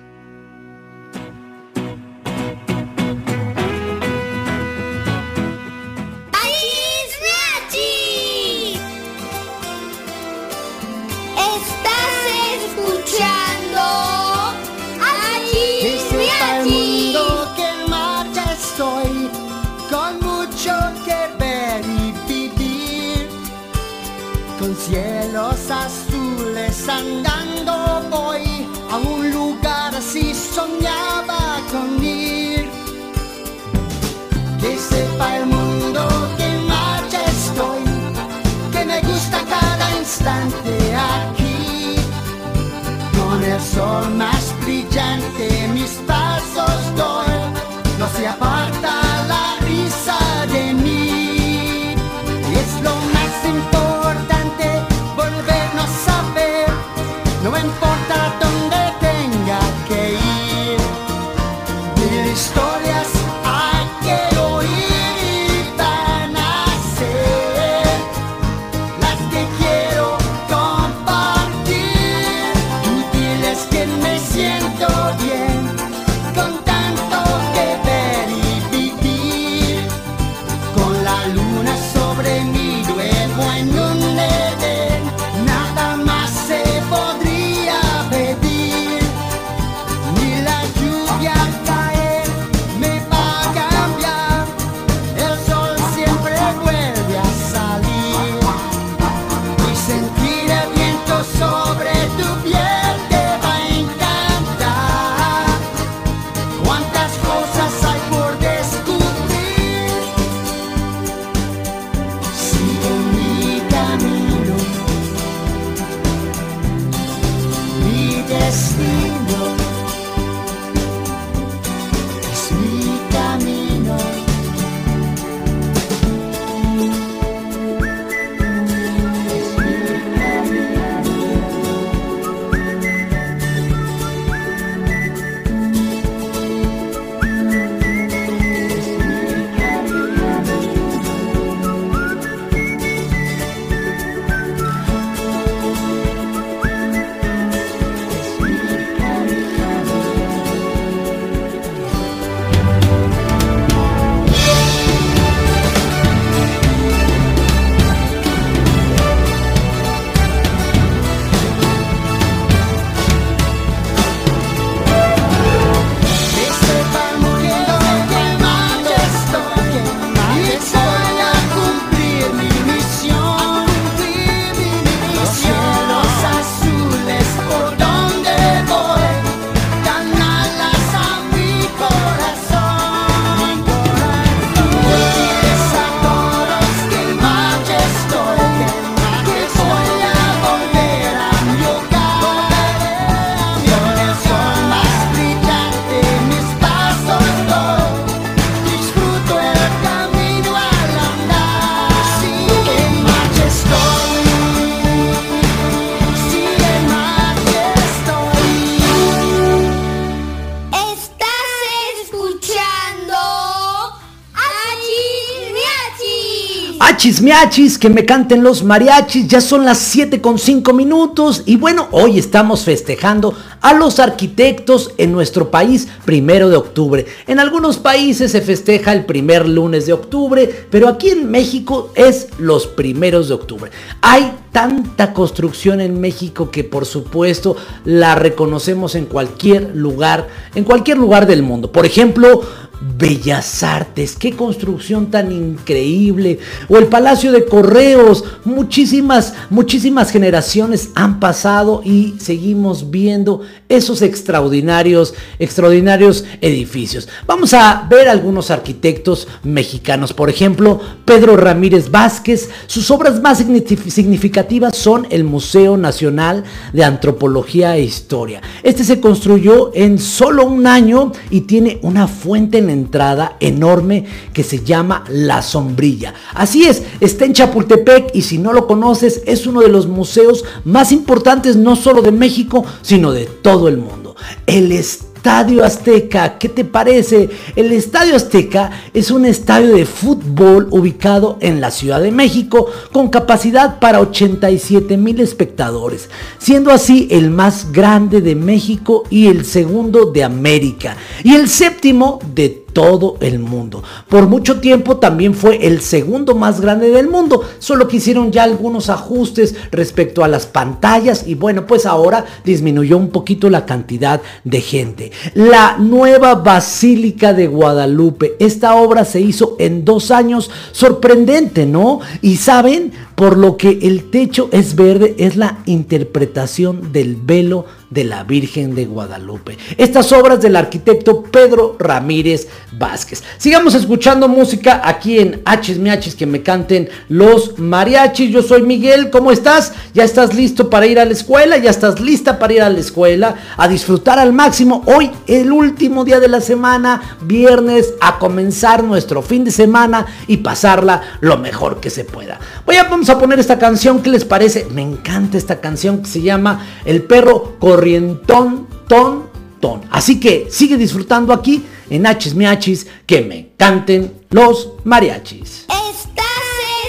Miachis. 217.20 217.20
Achis 217.20 217.22
miachis, 217.22 217.78
que 217.78 217.90
me 217.90 218.04
canten 218.04 218.42
los 218.42 218.62
mariachis, 218.62 219.28
ya 219.28 219.40
son 219.40 219.64
las 219.64 219.78
7 219.78 220.20
con 220.20 220.38
5 220.38 220.72
minutos 220.72 221.42
y 221.46 221.56
bueno, 221.56 221.88
hoy 221.90 222.18
estamos 222.18 222.64
festejando 222.64 223.34
a 223.60 223.74
los 223.74 223.98
arquitectos 223.98 224.92
en 224.96 225.12
nuestro 225.12 225.50
país 225.50 225.88
primero 226.04 226.48
de 226.48 226.56
octubre. 226.56 227.06
En 227.26 227.40
algunos 227.40 227.78
países 227.78 228.32
se 228.32 228.40
festeja 228.40 228.92
el 228.92 229.04
primer 229.04 229.48
lunes 229.48 229.86
de 229.86 229.92
octubre, 229.92 230.66
pero 230.70 230.88
aquí 230.88 231.10
en 231.10 231.30
México 231.30 231.92
es 231.94 232.28
los 232.38 232.66
primeros 232.66 233.28
de 233.28 233.34
octubre. 233.34 233.70
Hay 234.00 234.32
tanta 234.52 235.12
construcción 235.12 235.80
en 235.80 236.00
México 236.00 236.50
que 236.50 236.64
por 236.64 236.84
supuesto 236.84 237.56
la 237.84 238.14
reconocemos 238.14 238.94
en 238.94 239.06
cualquier 239.06 239.76
lugar, 239.76 240.28
en 240.54 240.64
cualquier 240.64 240.98
lugar 240.98 241.26
del 241.26 241.42
mundo. 241.42 241.70
Por 241.70 241.86
ejemplo, 241.86 242.42
Bellas 242.80 243.62
Artes, 243.62 244.16
qué 244.16 244.32
construcción 244.32 245.10
tan 245.10 245.32
increíble. 245.32 246.38
O 246.68 246.78
el 246.78 246.86
Palacio 246.86 247.30
de 247.30 247.44
Correos, 247.44 248.24
muchísimas, 248.44 249.34
muchísimas 249.50 250.10
generaciones 250.10 250.90
han 250.94 251.20
pasado 251.20 251.82
y 251.84 252.14
seguimos 252.18 252.90
viendo 252.90 253.42
esos 253.68 254.00
extraordinarios, 254.00 255.14
extraordinarios 255.38 256.24
edificios. 256.40 257.08
Vamos 257.26 257.52
a 257.52 257.86
ver 257.90 258.08
algunos 258.08 258.50
arquitectos 258.50 259.28
mexicanos. 259.42 260.14
Por 260.14 260.30
ejemplo, 260.30 260.80
Pedro 261.04 261.36
Ramírez 261.36 261.90
Vázquez. 261.90 262.48
Sus 262.66 262.90
obras 262.90 263.20
más 263.20 263.40
signif- 263.46 263.90
significativas 263.90 264.76
son 264.76 265.06
el 265.10 265.24
Museo 265.24 265.76
Nacional 265.76 266.44
de 266.72 266.84
Antropología 266.84 267.76
e 267.76 267.82
Historia. 267.82 268.40
Este 268.62 268.84
se 268.84 269.00
construyó 269.00 269.70
en 269.74 269.98
solo 269.98 270.46
un 270.46 270.66
año 270.66 271.12
y 271.28 271.42
tiene 271.42 271.78
una 271.82 272.08
fuente 272.08 272.58
en 272.58 272.69
entrada 272.72 273.36
enorme 273.40 274.04
que 274.32 274.42
se 274.42 274.64
llama 274.64 275.04
La 275.08 275.42
Sombrilla. 275.42 276.14
Así 276.34 276.64
es, 276.64 276.82
está 277.00 277.24
en 277.24 277.34
Chapultepec 277.34 278.14
y 278.14 278.22
si 278.22 278.38
no 278.38 278.52
lo 278.52 278.66
conoces 278.66 279.22
es 279.26 279.46
uno 279.46 279.60
de 279.60 279.68
los 279.68 279.86
museos 279.86 280.44
más 280.64 280.92
importantes 280.92 281.56
no 281.56 281.76
solo 281.76 282.02
de 282.02 282.12
México, 282.12 282.64
sino 282.82 283.12
de 283.12 283.26
todo 283.26 283.68
el 283.68 283.78
mundo. 283.78 284.16
El 284.46 284.72
Estadio 285.20 285.62
Azteca, 285.62 286.38
¿qué 286.38 286.48
te 286.48 286.64
parece? 286.64 287.28
El 287.54 287.72
Estadio 287.72 288.16
Azteca 288.16 288.70
es 288.94 289.10
un 289.10 289.26
estadio 289.26 289.74
de 289.74 289.84
fútbol 289.84 290.68
ubicado 290.70 291.36
en 291.42 291.60
la 291.60 291.70
Ciudad 291.70 292.00
de 292.00 292.10
México 292.10 292.70
con 292.90 293.10
capacidad 293.10 293.80
para 293.80 294.00
87 294.00 294.96
mil 294.96 295.20
espectadores, 295.20 296.08
siendo 296.38 296.70
así 296.70 297.06
el 297.10 297.28
más 297.28 297.70
grande 297.70 298.22
de 298.22 298.34
México 298.34 299.02
y 299.10 299.26
el 299.26 299.44
segundo 299.44 300.06
de 300.06 300.24
América 300.24 300.96
y 301.22 301.34
el 301.34 301.50
séptimo 301.50 302.20
de 302.34 302.64
todo 302.80 303.18
el 303.20 303.40
mundo. 303.40 303.82
Por 304.08 304.26
mucho 304.26 304.58
tiempo 304.58 304.96
también 304.96 305.34
fue 305.34 305.66
el 305.66 305.82
segundo 305.82 306.34
más 306.34 306.62
grande 306.62 306.88
del 306.88 307.10
mundo, 307.10 307.44
solo 307.58 307.86
que 307.86 307.98
hicieron 307.98 308.32
ya 308.32 308.42
algunos 308.42 308.88
ajustes 308.88 309.54
respecto 309.70 310.24
a 310.24 310.28
las 310.28 310.46
pantallas 310.46 311.24
y 311.26 311.34
bueno, 311.34 311.66
pues 311.66 311.84
ahora 311.84 312.24
disminuyó 312.42 312.96
un 312.96 313.10
poquito 313.10 313.50
la 313.50 313.66
cantidad 313.66 314.22
de 314.44 314.62
gente. 314.62 315.12
La 315.34 315.76
nueva 315.76 316.36
Basílica 316.36 317.34
de 317.34 317.48
Guadalupe, 317.48 318.36
esta 318.38 318.74
obra 318.76 319.04
se 319.04 319.20
hizo 319.20 319.56
en 319.58 319.84
dos 319.84 320.10
años, 320.10 320.50
sorprendente, 320.72 321.66
¿no? 321.66 322.00
Y 322.22 322.36
saben, 322.36 322.92
por 323.14 323.36
lo 323.36 323.58
que 323.58 323.78
el 323.82 324.08
techo 324.08 324.48
es 324.52 324.74
verde, 324.74 325.16
es 325.18 325.36
la 325.36 325.58
interpretación 325.66 326.92
del 326.92 327.16
velo 327.16 327.66
de 327.90 328.04
la 328.04 328.22
Virgen 328.22 328.74
de 328.74 328.86
Guadalupe. 328.86 329.58
Estas 329.76 330.12
obras 330.12 330.40
del 330.40 330.56
arquitecto 330.56 331.24
Pedro 331.24 331.76
Ramírez 331.78 332.46
Vázquez. 332.72 333.22
Sigamos 333.36 333.74
escuchando 333.74 334.28
música 334.28 334.80
aquí 334.84 335.18
en 335.18 335.42
H's 335.44 335.78
Miachis 335.78 336.14
que 336.14 336.26
me 336.26 336.42
canten 336.42 336.88
los 337.08 337.58
mariachis. 337.58 338.30
Yo 338.30 338.42
soy 338.42 338.62
Miguel, 338.62 339.10
¿cómo 339.10 339.32
estás? 339.32 339.72
¿Ya 339.92 340.04
estás 340.04 340.34
listo 340.34 340.70
para 340.70 340.86
ir 340.86 341.00
a 341.00 341.04
la 341.04 341.12
escuela? 341.12 341.58
¿Ya 341.58 341.70
estás 341.70 342.00
lista 342.00 342.38
para 342.38 342.52
ir 342.52 342.62
a 342.62 342.70
la 342.70 342.78
escuela? 342.78 343.34
A 343.56 343.66
disfrutar 343.66 344.18
al 344.18 344.32
máximo. 344.32 344.82
Hoy, 344.86 345.10
el 345.26 345.50
último 345.50 346.04
día 346.04 346.20
de 346.20 346.28
la 346.28 346.40
semana, 346.40 347.16
viernes, 347.22 347.94
a 348.00 348.18
comenzar 348.18 348.84
nuestro 348.84 349.20
fin 349.20 349.44
de 349.44 349.50
semana 349.50 350.06
y 350.28 350.38
pasarla 350.38 351.02
lo 351.20 351.38
mejor 351.38 351.80
que 351.80 351.90
se 351.90 352.04
pueda. 352.04 352.38
Voy 352.64 352.76
a, 352.76 352.84
vamos 352.84 353.10
a 353.10 353.18
poner 353.18 353.40
esta 353.40 353.58
canción, 353.58 354.00
¿qué 354.00 354.10
les 354.10 354.24
parece? 354.24 354.68
Me 354.72 354.82
encanta 354.82 355.36
esta 355.36 355.60
canción 355.60 356.02
que 356.02 356.08
se 356.08 356.22
llama 356.22 356.66
El 356.84 357.02
perro 357.02 357.56
corrientón, 357.80 358.68
ton, 358.86 359.30
ton. 359.58 359.80
Así 359.90 360.20
que 360.20 360.48
sigue 360.50 360.76
disfrutando 360.76 361.32
aquí 361.32 361.64
en 361.88 362.04
H's 362.04 362.34
Miachis 362.34 362.86
que 363.06 363.22
me 363.22 363.52
canten 363.56 364.12
los 364.28 364.74
mariachis. 364.84 365.64
Estás 365.94 366.26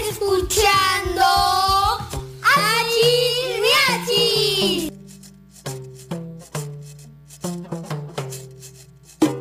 escuchando 0.09 1.23
Achis 2.43 3.61
Miachis. 3.63 4.91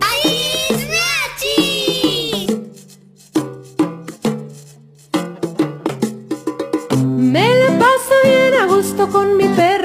Achis 0.08 0.78
Miachis. 0.92 2.46
Me 7.02 7.48
la 7.58 7.70
paso 7.76 8.14
bien 8.22 8.54
a 8.54 8.66
gusto 8.66 9.08
con 9.08 9.36
mi 9.36 9.48
perro 9.48 9.79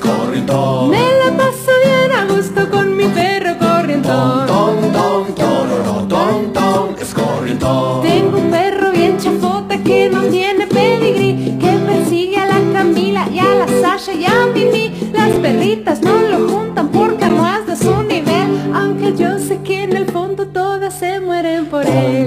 corrientón. 0.00 0.90
Me 0.90 0.98
la 0.98 1.36
paso 1.36 1.72
bien 1.84 2.12
a 2.16 2.24
gusto 2.24 2.70
con 2.70 2.96
mi 2.96 3.04
perro 3.04 3.58
corrientón. 3.58 4.46
Tengo 8.02 8.38
un 8.38 8.50
perro 8.50 8.92
bien 8.92 9.18
chafota 9.18 9.76
que 9.82 10.08
no 10.08 10.22
tiene 10.22 10.66
pedigrí, 10.66 11.58
que 11.58 11.72
persigue 11.86 12.38
a 12.38 12.46
la 12.46 12.72
Camila 12.72 13.28
y 13.30 13.38
a 13.40 13.54
la 13.56 13.66
Sasha 13.66 14.14
y 14.14 14.24
a 14.24 14.46
Mimi. 14.46 15.10
Las 15.12 15.30
perritas 15.32 16.00
no 16.00 16.18
lo 16.20 16.48
juntan 16.48 16.88
porque 16.88 17.26
no 17.26 17.46
es 17.46 17.66
de 17.66 17.76
su 17.76 18.02
nivel, 18.04 18.72
aunque 18.74 19.14
yo 19.14 19.38
sé 19.38 19.58
que 19.62 19.82
en 19.82 19.96
el 19.96 20.06
fondo 20.06 20.46
todas 20.46 20.94
se 20.94 21.20
mueren 21.20 21.66
por 21.66 21.86
él. 21.86 22.26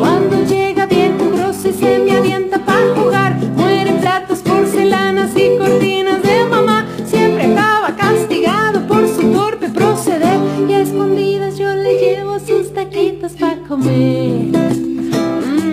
Cuando 0.00 0.44
llega 0.44 0.86
bien 0.86 1.16
mugroso 1.16 1.68
y 1.68 1.72
se 1.72 1.98
me 1.98 2.12
avienta 2.12 2.64
para 2.64 2.94
jugar 2.94 3.36
Mueren 3.56 4.00
platos, 4.00 4.38
porcelanas 4.38 5.30
y 5.36 5.58
cortinas 5.58 6.22
de 6.22 6.44
mamá. 6.44 6.86
Siempre 7.04 7.52
acaba 7.52 7.96
castigado 7.96 8.86
por 8.86 9.08
su 9.08 9.32
torpe 9.32 9.68
proceder 9.68 10.38
Y 10.68 10.74
a 10.74 10.80
escondidas 10.82 11.58
yo 11.58 11.74
le 11.74 11.98
llevo 11.98 12.38
sus 12.38 12.72
taquitos 12.72 13.32
para 13.32 13.56
comer. 13.68 14.52
Mm. 14.52 15.66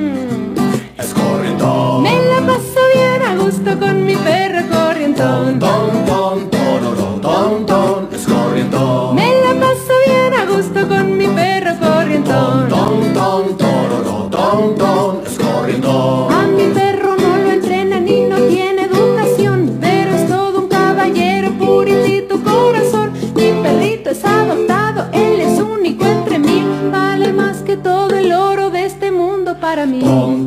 Me 2.01 2.15
la 2.25 2.41
paso 2.47 2.81
bien 2.95 3.21
a 3.21 3.35
gusto 3.35 3.79
con 3.79 4.05
mi 4.05 4.15
perro 4.15 4.61
corrientón 4.69 5.59
para 30.09 30.38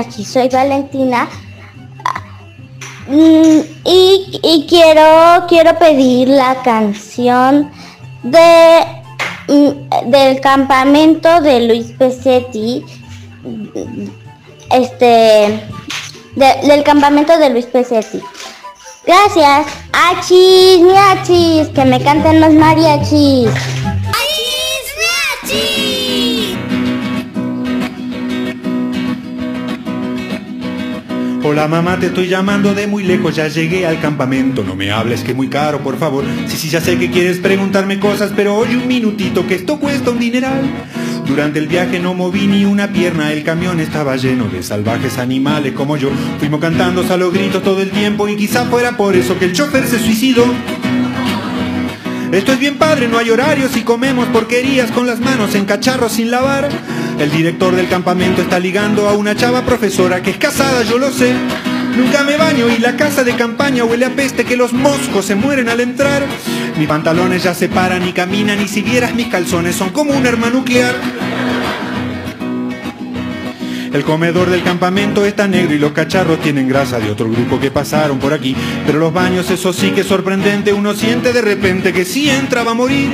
Chismiachis, 0.00 0.28
soy 0.28 0.48
Valentina 0.48 1.28
Mm, 3.08 3.60
y, 3.84 4.40
y 4.44 4.66
quiero 4.68 5.44
quiero 5.48 5.76
pedir 5.76 6.28
la 6.28 6.54
canción 6.62 7.68
de 8.22 8.84
mm, 9.48 10.08
del 10.08 10.40
campamento 10.40 11.40
de 11.40 11.66
Luis 11.66 11.86
Pesetti 11.98 12.84
este 14.70 15.66
de- 16.36 16.60
del 16.68 16.84
campamento 16.84 17.36
de 17.38 17.50
Luis 17.50 17.66
Pesetti. 17.66 18.20
Gracias. 19.04 19.66
Achis, 19.92 20.80
miachis, 20.80 21.68
que 21.74 21.84
me 21.84 22.00
canten 22.00 22.40
los 22.40 22.52
mariachis. 22.54 23.50
Hola 31.44 31.66
mamá, 31.66 31.98
te 31.98 32.06
estoy 32.06 32.28
llamando 32.28 32.72
de 32.72 32.86
muy 32.86 33.02
lejos, 33.02 33.34
ya 33.34 33.48
llegué 33.48 33.84
al 33.84 34.00
campamento. 34.00 34.62
No 34.62 34.76
me 34.76 34.92
hables 34.92 35.24
que 35.24 35.34
muy 35.34 35.48
caro, 35.48 35.80
por 35.80 35.98
favor. 35.98 36.24
Sí, 36.46 36.56
sí, 36.56 36.68
ya 36.68 36.80
sé 36.80 36.96
que 36.98 37.10
quieres 37.10 37.38
preguntarme 37.38 37.98
cosas, 37.98 38.30
pero 38.36 38.54
oye 38.54 38.76
un 38.76 38.86
minutito 38.86 39.44
que 39.48 39.56
esto 39.56 39.80
cuesta 39.80 40.12
un 40.12 40.20
dineral. 40.20 40.62
Durante 41.26 41.58
el 41.58 41.66
viaje 41.66 41.98
no 41.98 42.14
moví 42.14 42.46
ni 42.46 42.64
una 42.64 42.92
pierna, 42.92 43.32
el 43.32 43.42
camión 43.42 43.80
estaba 43.80 44.16
lleno 44.16 44.46
de 44.46 44.62
salvajes 44.62 45.18
animales 45.18 45.72
como 45.72 45.96
yo. 45.96 46.10
Fuimos 46.38 46.60
cantando 46.60 47.02
a 47.02 47.16
gritos 47.32 47.64
todo 47.64 47.82
el 47.82 47.90
tiempo 47.90 48.28
y 48.28 48.36
quizá 48.36 48.66
fuera 48.66 48.96
por 48.96 49.16
eso 49.16 49.36
que 49.36 49.46
el 49.46 49.52
chofer 49.52 49.88
se 49.88 49.98
suicidó. 49.98 50.44
Esto 52.30 52.52
es 52.52 52.60
bien 52.60 52.78
padre, 52.78 53.08
no 53.08 53.18
hay 53.18 53.30
horarios 53.30 53.76
y 53.76 53.82
comemos 53.82 54.28
porquerías 54.28 54.92
con 54.92 55.08
las 55.08 55.18
manos 55.18 55.56
en 55.56 55.64
cacharros 55.64 56.12
sin 56.12 56.30
lavar. 56.30 56.68
El 57.18 57.30
director 57.30 57.74
del 57.76 57.88
campamento 57.88 58.42
está 58.42 58.58
ligando 58.58 59.08
a 59.08 59.12
una 59.12 59.36
chava 59.36 59.62
profesora 59.62 60.22
que 60.22 60.30
es 60.30 60.36
casada, 60.38 60.82
yo 60.82 60.98
lo 60.98 61.10
sé. 61.10 61.32
Nunca 61.96 62.24
me 62.24 62.36
baño 62.36 62.68
y 62.68 62.78
la 62.78 62.96
casa 62.96 63.22
de 63.22 63.34
campaña 63.34 63.84
huele 63.84 64.06
a 64.06 64.10
peste 64.10 64.44
que 64.44 64.56
los 64.56 64.72
moscos 64.72 65.26
se 65.26 65.34
mueren 65.34 65.68
al 65.68 65.80
entrar. 65.80 66.24
Mis 66.78 66.88
pantalones 66.88 67.42
ya 67.42 67.54
se 67.54 67.68
paran 67.68 68.08
y 68.08 68.12
caminan 68.12 68.60
y 68.60 68.68
si 68.68 68.82
vieras 68.82 69.14
mis 69.14 69.28
calzones 69.28 69.76
son 69.76 69.90
como 69.90 70.14
un 70.14 70.26
arma 70.26 70.48
nuclear. 70.50 70.94
El 73.92 74.04
comedor 74.04 74.48
del 74.48 74.62
campamento 74.62 75.26
está 75.26 75.46
negro 75.46 75.74
y 75.74 75.78
los 75.78 75.92
cacharros 75.92 76.40
tienen 76.40 76.66
grasa 76.66 76.98
de 76.98 77.10
otro 77.10 77.30
grupo 77.30 77.60
que 77.60 77.70
pasaron 77.70 78.18
por 78.18 78.32
aquí. 78.32 78.56
Pero 78.86 78.98
los 78.98 79.12
baños, 79.12 79.50
eso 79.50 79.72
sí 79.72 79.90
que 79.90 80.02
sorprendente, 80.02 80.72
uno 80.72 80.94
siente 80.94 81.32
de 81.32 81.42
repente 81.42 81.92
que 81.92 82.06
si 82.06 82.30
entra 82.30 82.64
va 82.64 82.70
a 82.70 82.74
morir. 82.74 83.10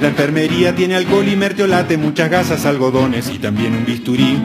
La 0.00 0.08
enfermería 0.08 0.74
tiene 0.74 0.96
alcohol 0.96 1.28
y 1.28 1.36
mertiolate, 1.36 1.96
muchas 1.96 2.28
gasas, 2.28 2.66
algodones 2.66 3.30
y 3.32 3.38
también 3.38 3.74
un 3.74 3.84
bisturí. 3.84 4.38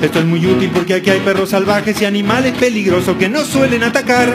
Esto 0.00 0.20
es 0.20 0.24
muy 0.24 0.44
útil 0.46 0.70
porque 0.72 0.94
aquí 0.94 1.10
hay 1.10 1.20
perros 1.20 1.50
salvajes 1.50 2.00
y 2.00 2.06
animales 2.06 2.54
peligrosos 2.54 3.16
que 3.16 3.28
no 3.28 3.44
suelen 3.44 3.82
atacar. 3.82 4.34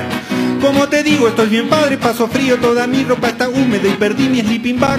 Como 0.63 0.87
te 0.87 1.03
digo, 1.03 1.27
estoy 1.27 1.49
bien 1.49 1.67
padre, 1.67 1.97
paso 1.97 2.29
frío, 2.29 2.57
toda 2.57 2.87
mi 2.87 3.03
ropa 3.03 3.27
está 3.27 3.49
húmeda 3.49 3.85
y 3.85 3.95
perdí 3.95 4.29
mi 4.29 4.39
sleeping 4.39 4.79
bag. 4.79 4.97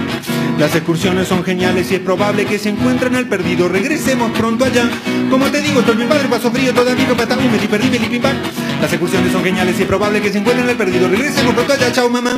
Las 0.58 0.74
excursiones 0.74 1.26
son 1.26 1.42
geniales 1.42 1.90
y 1.90 1.94
es 1.94 2.00
probable 2.02 2.44
que 2.44 2.58
se 2.58 2.68
encuentren 2.68 3.16
al 3.16 3.26
perdido. 3.26 3.66
Regresemos 3.66 4.30
pronto 4.32 4.66
allá. 4.66 4.90
Como 5.30 5.46
te 5.46 5.62
digo, 5.62 5.80
estoy 5.80 5.96
bien 5.96 6.10
padre, 6.10 6.28
paso 6.28 6.50
frío, 6.50 6.74
toda 6.74 6.94
mi 6.94 7.06
ropa 7.06 7.22
está 7.22 7.38
húmeda 7.38 7.64
y 7.64 7.66
perdí 7.66 7.88
mi 7.88 7.96
sleeping 7.96 8.20
bag. 8.20 8.36
Las 8.78 8.92
excursiones 8.92 9.32
son 9.32 9.42
geniales 9.42 9.78
y 9.78 9.82
es 9.82 9.88
probable 9.88 10.20
que 10.20 10.30
se 10.30 10.36
encuentren 10.36 10.68
al 10.68 10.76
perdido. 10.76 11.08
Regresemos 11.08 11.54
pronto 11.54 11.72
allá. 11.72 11.90
Chao, 11.90 12.10
mamá. 12.10 12.32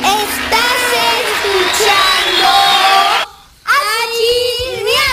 Estás 0.00 0.82
escuchando 1.22 2.48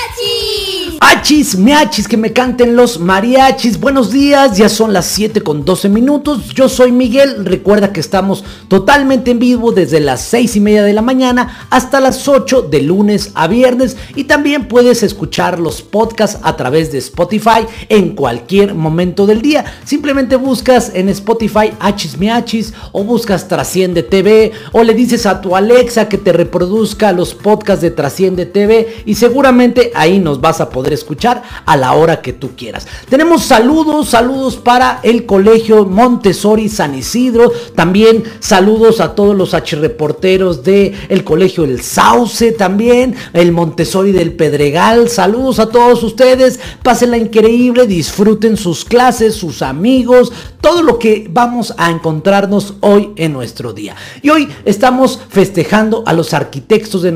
Achis 0.01 0.99
Miachis. 1.19 1.39
Achis, 1.39 1.57
miachis, 1.57 2.07
que 2.07 2.17
me 2.17 2.33
canten 2.33 2.75
los 2.75 2.99
mariachis. 2.99 3.79
Buenos 3.79 4.11
días, 4.11 4.57
ya 4.57 4.67
son 4.67 4.93
las 4.93 5.05
7 5.05 5.41
con 5.41 5.63
12 5.63 5.89
minutos. 5.89 6.53
Yo 6.55 6.67
soy 6.69 6.91
Miguel. 6.91 7.45
Recuerda 7.45 7.93
que 7.93 7.99
estamos 7.99 8.43
totalmente 8.67 9.31
en 9.31 9.39
vivo 9.39 9.71
desde 9.71 9.99
las 9.99 10.21
6 10.21 10.55
y 10.55 10.59
media 10.59 10.83
de 10.83 10.93
la 10.93 11.01
mañana 11.01 11.67
hasta 11.69 11.99
las 11.99 12.27
8 12.27 12.63
de 12.63 12.81
lunes 12.81 13.31
a 13.35 13.47
viernes. 13.47 13.95
Y 14.15 14.23
también 14.23 14.67
puedes 14.67 15.03
escuchar 15.03 15.59
los 15.59 15.81
podcasts 15.81 16.39
a 16.41 16.55
través 16.55 16.91
de 16.91 16.97
Spotify 16.97 17.65
en 17.89 18.15
cualquier 18.15 18.73
momento 18.73 19.27
del 19.27 19.41
día. 19.41 19.65
Simplemente 19.85 20.35
buscas 20.35 20.91
en 20.95 21.09
Spotify 21.09 21.73
Achis 21.79 22.17
Miachis 22.17 22.73
o 22.91 23.03
buscas 23.03 23.47
Trasciende 23.47 24.03
TV 24.03 24.51
o 24.71 24.83
le 24.83 24.93
dices 24.93 25.25
a 25.25 25.41
tu 25.41 25.55
Alexa 25.55 26.09
que 26.09 26.17
te 26.17 26.33
reproduzca 26.33 27.11
los 27.11 27.35
podcasts 27.35 27.81
de 27.81 27.91
Trasciende 27.91 28.45
TV 28.45 29.03
y 29.05 29.15
seguramente 29.15 29.91
ahí 29.93 30.19
nos 30.19 30.41
vas 30.41 30.61
a 30.61 30.69
poder 30.69 30.93
escuchar 30.93 31.18
a 31.27 31.77
la 31.77 31.93
hora 31.93 32.21
que 32.21 32.33
tú 32.33 32.51
quieras. 32.55 32.87
Tenemos 33.09 33.43
saludos, 33.43 34.09
saludos 34.09 34.55
para 34.55 34.99
el 35.03 35.25
Colegio 35.25 35.85
Montessori 35.85 36.69
San 36.69 36.95
Isidro, 36.95 37.51
también 37.75 38.23
saludos 38.39 39.01
a 39.01 39.15
todos 39.15 39.35
los 39.35 39.53
reporteros 39.71 40.63
de 40.63 40.93
el 41.09 41.23
Colegio 41.23 41.63
El 41.65 41.81
Sauce, 41.81 42.53
también 42.53 43.15
el 43.33 43.51
Montessori 43.51 44.11
del 44.11 44.33
Pedregal, 44.33 45.09
saludos 45.09 45.59
a 45.59 45.69
todos 45.69 46.01
ustedes, 46.03 46.59
pásenla 46.83 47.17
increíble, 47.17 47.85
disfruten 47.85 48.55
sus 48.55 48.85
clases, 48.85 49.35
sus 49.35 49.61
amigos, 49.61 50.31
todo 50.61 50.83
lo 50.83 50.99
que 50.99 51.27
vamos 51.29 51.73
a 51.77 51.89
encontrarnos 51.89 52.75
hoy 52.81 53.11
en 53.15 53.33
nuestro 53.33 53.73
día. 53.73 53.95
Y 54.21 54.29
hoy 54.29 54.47
estamos 54.65 55.19
festejando 55.29 56.03
a 56.05 56.13
los 56.13 56.33
arquitectos 56.33 57.01
de, 57.01 57.09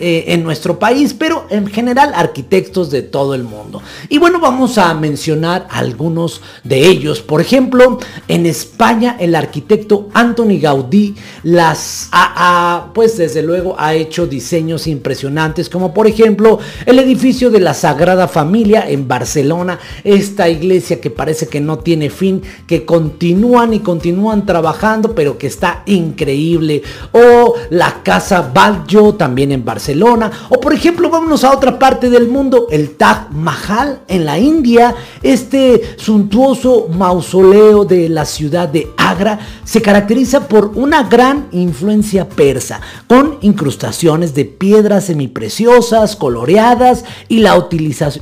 eh, 0.00 0.24
en 0.28 0.42
nuestro 0.42 0.78
país, 0.78 1.14
pero 1.14 1.46
en 1.50 1.66
general 1.66 2.12
arquitectos 2.14 2.90
de 2.90 3.02
todo 3.02 3.29
el 3.34 3.44
mundo. 3.44 3.82
Y 4.08 4.18
bueno, 4.18 4.40
vamos 4.40 4.78
a 4.78 4.92
mencionar 4.94 5.66
algunos 5.70 6.40
de 6.64 6.86
ellos. 6.86 7.20
Por 7.20 7.40
ejemplo, 7.40 7.98
en 8.28 8.46
España 8.46 9.16
el 9.18 9.34
arquitecto 9.34 10.08
Anthony 10.14 10.58
Gaudí 10.60 11.14
las 11.42 12.08
ha, 12.12 12.90
pues 12.94 13.16
desde 13.16 13.42
luego 13.42 13.76
ha 13.78 13.94
hecho 13.94 14.26
diseños 14.26 14.86
impresionantes, 14.86 15.68
como 15.68 15.94
por 15.94 16.06
ejemplo 16.06 16.58
el 16.86 16.98
edificio 16.98 17.50
de 17.50 17.60
la 17.60 17.74
Sagrada 17.74 18.28
Familia 18.28 18.88
en 18.88 19.08
Barcelona, 19.08 19.78
esta 20.04 20.48
iglesia 20.48 21.00
que 21.00 21.10
parece 21.10 21.48
que 21.48 21.60
no 21.60 21.78
tiene 21.78 22.10
fin, 22.10 22.42
que 22.66 22.84
continúan 22.84 23.74
y 23.74 23.80
continúan 23.80 24.46
trabajando, 24.46 25.14
pero 25.14 25.38
que 25.38 25.46
está 25.46 25.82
increíble. 25.86 26.82
O 27.12 27.54
la 27.70 28.02
Casa 28.02 28.50
Batlló 28.52 29.14
también 29.14 29.52
en 29.52 29.64
Barcelona. 29.64 30.30
O 30.48 30.60
por 30.60 30.72
ejemplo, 30.72 31.10
vámonos 31.10 31.44
a 31.44 31.52
otra 31.52 31.78
parte 31.78 32.10
del 32.10 32.28
mundo, 32.28 32.66
el 32.70 32.96
Taj 32.96 33.19
Mahal 33.30 34.00
en 34.08 34.24
la 34.24 34.38
India, 34.38 34.94
este 35.22 35.96
suntuoso 35.98 36.88
mausoleo 36.88 37.84
de 37.84 38.08
la 38.08 38.24
ciudad 38.24 38.68
de 38.68 38.88
Agra 38.96 39.38
se 39.70 39.82
caracteriza 39.82 40.48
por 40.48 40.72
una 40.74 41.04
gran 41.04 41.46
influencia 41.52 42.28
persa, 42.28 42.80
con 43.06 43.38
incrustaciones 43.40 44.34
de 44.34 44.44
piedras 44.44 45.04
semipreciosas, 45.04 46.16
coloreadas 46.16 47.04
y 47.28 47.38
la 47.38 47.68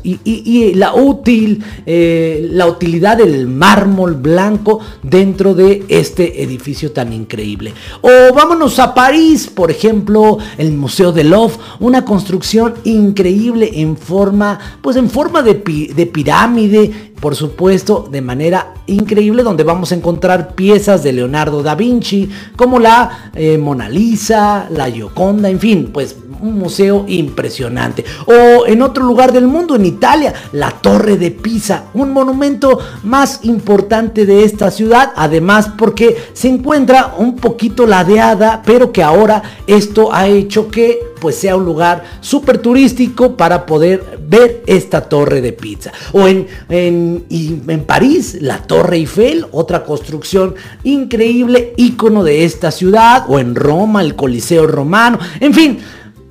y, 0.03 0.75
la 0.75 0.95
útil 0.95 1.65
eh, 1.87 2.47
la 2.53 2.67
utilidad 2.67 3.17
del 3.17 3.47
mármol 3.47 4.17
blanco 4.17 4.81
dentro 5.03 5.55
de 5.55 5.87
este 5.89 6.43
edificio 6.43 6.93
tan 6.93 7.15
increíble. 7.15 7.73
O 8.03 8.35
vámonos 8.35 8.79
a 8.79 8.93
París, 8.93 9.47
por 9.47 9.71
ejemplo, 9.71 10.37
el 10.59 10.73
Museo 10.73 11.13
de 11.13 11.25
Louvre, 11.25 11.57
una 11.81 12.05
construcción 12.05 12.75
increíble 12.85 13.71
en 13.73 13.97
forma, 13.97 14.59
pues 14.83 14.97
en 14.97 15.09
forma 15.09 15.41
de 15.41 15.55
pirámide, 15.55 17.08
por 17.21 17.37
supuesto, 17.37 18.09
de 18.11 18.21
manera 18.21 18.75
increíble, 18.87 19.43
donde 19.43 19.65
vamos 19.65 19.93
a 19.93 19.95
encontrar 19.95 20.55
piezas 20.55 21.03
de 21.03 21.13
Leonardo 21.13 21.63
da 21.63 21.75
Vinci, 21.75 22.29
como 22.57 22.79
la 22.79 23.31
eh, 23.35 23.59
Mona 23.59 23.89
Lisa, 23.89 24.69
la 24.71 24.91
Gioconda, 24.91 25.49
en 25.49 25.59
fin, 25.61 25.91
pues 25.93 26.17
un 26.41 26.59
museo 26.59 27.05
impresionante. 27.09 28.05
O 28.27 28.67
en 28.67 28.83
otro 28.83 29.05
lugar 29.05 29.33
del 29.33 29.47
mundo, 29.47 29.75
en 29.75 29.87
Italia, 29.87 30.33
la 30.53 30.71
Torre 30.71 31.17
de 31.17 31.31
Pisa, 31.31 31.85
un 31.95 32.13
monumento 32.13 32.79
más 33.03 33.41
importante 33.45 34.27
de 34.27 34.45
esta 34.45 34.71
ciudad, 34.71 35.13
además 35.17 35.71
porque 35.77 36.17
se 36.33 36.49
encuentra 36.49 37.15
un 37.19 37.37
poquito 37.37 37.87
ladeada, 37.87 38.63
pero 38.65 38.93
que 38.93 39.03
ahora 39.03 39.43
esto 39.67 40.13
ha 40.13 40.29
hecho 40.29 40.69
que 40.69 41.01
pues 41.21 41.37
sea 41.37 41.57
un 41.57 41.65
lugar 41.65 42.05
súper 42.21 42.59
turístico 42.59 43.37
para 43.37 43.67
poder 43.67 44.18
ver 44.29 44.62
esta 44.67 45.09
torre 45.09 45.41
de 45.41 45.53
pizza. 45.53 45.93
O 46.12 46.29
en, 46.29 46.47
en, 46.69 47.25
en 47.31 47.85
París, 47.85 48.38
la 48.41 48.62
Torre 48.62 48.97
Eiffel, 48.97 49.47
otra 49.53 49.85
construcción 49.85 50.55
increíble, 50.85 51.73
ícono 51.77 52.23
de 52.23 52.45
esta 52.45 52.71
ciudad. 52.71 53.25
O 53.29 53.38
en 53.38 53.55
Roma, 53.55 54.03
el 54.03 54.14
Coliseo 54.14 54.67
Romano. 54.67 55.19
En 55.41 55.55
fin, 55.55 55.79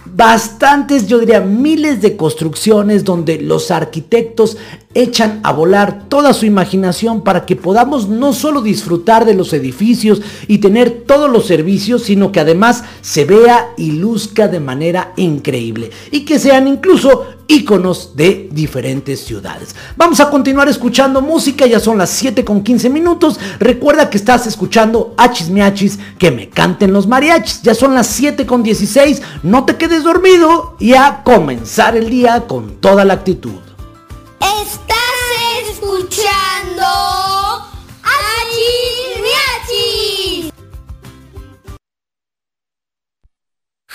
bastantes, 0.05 1.07
yo 1.07 1.19
diría 1.19 1.41
miles 1.41 2.01
de 2.01 2.15
construcciones 2.15 3.03
donde 3.03 3.41
los 3.41 3.71
arquitectos 3.71 4.57
echan 4.97 5.39
a 5.43 5.51
volar 5.53 6.05
toda 6.10 6.33
su 6.33 6.47
imaginación 6.47 7.21
para 7.21 7.45
que 7.45 7.55
podamos 7.55 8.10
no 8.10 8.33
solo 8.33 8.62
disfrutar 8.62 9.25
de 9.25 9.36
los 9.36 9.53
edificios 9.53 10.21
y 10.47 10.57
tener 10.57 11.03
todos 11.05 11.29
los 11.29 11.45
servicios, 11.45 12.03
sino 12.03 12.31
que 12.31 12.39
además 12.39 12.83
se 13.01 13.25
vea 13.25 13.69
y 13.77 13.91
luzca 13.91 14.47
de 14.47 14.60
manera 14.60 15.13
increíble 15.15 15.91
y 16.10 16.21
que 16.25 16.39
sean 16.39 16.67
incluso 16.67 17.25
íconos 17.47 18.15
de 18.15 18.49
diferentes 18.51 19.19
ciudades. 19.23 19.75
Vamos 19.95 20.19
a 20.19 20.29
continuar 20.31 20.67
escuchando 20.67 21.21
música, 21.21 21.67
ya 21.67 21.79
son 21.79 21.99
las 21.99 22.10
7 22.10 22.43
con 22.43 22.63
15 22.63 22.89
minutos. 22.89 23.39
Recuerda 23.60 24.10
que 24.10 24.17
estás 24.17 24.47
escuchando 24.47 25.13
Achis 25.15 25.49
Miachis, 25.49 25.99
que 26.17 26.31
me 26.31 26.49
canten 26.49 26.91
los 26.91 27.07
mariachis. 27.07 27.62
Ya 27.62 27.75
son 27.75 27.93
las 27.93 28.07
7 28.07 28.45
con 28.47 28.63
16, 28.63 29.21
no 29.43 29.63
te 29.65 29.77
quedes 29.77 30.03
dormido 30.03 30.75
y 30.79 30.93
a 30.93 31.21
comenzar 31.23 31.95
el 31.95 32.10
día 32.10 32.45
con 32.47 32.77
toda 32.81 33.05
la 33.05 33.13
actitud. 33.13 33.66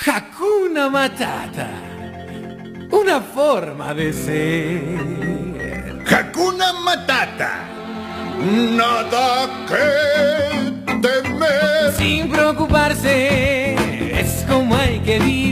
Hakuna 0.05 0.91
Matata. 0.91 1.69
Una 2.91 3.21
forma 3.21 3.95
de 3.95 4.13
ser. 4.13 6.03
Hakuna 6.11 6.73
Matata. 6.85 7.69
Nada 8.41 9.49
que 9.69 10.73
temer. 11.01 11.93
Sin 11.97 12.29
preocuparse, 12.31 13.75
es 14.19 14.45
como 14.49 14.75
hay 14.75 14.99
que 15.01 15.21
vivir. 15.21 15.52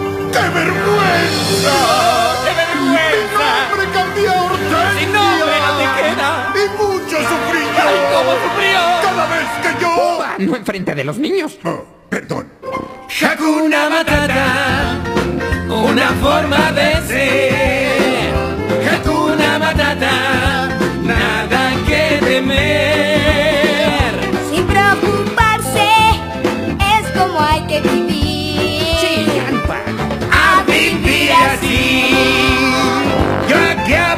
¡Qué 0.31 0.39
vergüenza! 0.49 1.77
¡Qué 2.45 2.51
vergüenza! 2.61 3.47
¡Mi 3.51 3.69
nombre 3.69 3.85
cambió 3.93 4.31
a 4.31 4.33
Hortensia! 4.43 4.99
¡Sin 4.99 5.09
nombre 5.13 5.55
no 5.65 5.71
te 5.77 5.85
queda! 6.01 6.29
¡Y 6.55 6.57
mucho 6.77 7.17
sufrí 7.17 7.61
yo! 7.61 7.83
¡Ay, 7.83 7.97
cómo 8.13 8.31
sufrió! 8.43 8.79
¡Cada 9.01 9.25
vez 9.27 9.49
que 9.61 9.71
yo! 9.81 9.91
No 10.39 10.55
enfrente 10.55 10.95
de 10.95 11.03
los 11.03 11.17
niños. 11.17 11.59
Oh, 11.63 11.83
perdón. 12.09 12.47
Hakuna 13.21 13.89
Matata, 13.89 14.97
una 15.69 16.07
forma 16.21 16.71
de 16.71 17.07
ser. 17.07 17.70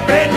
Aquí 0.10 0.33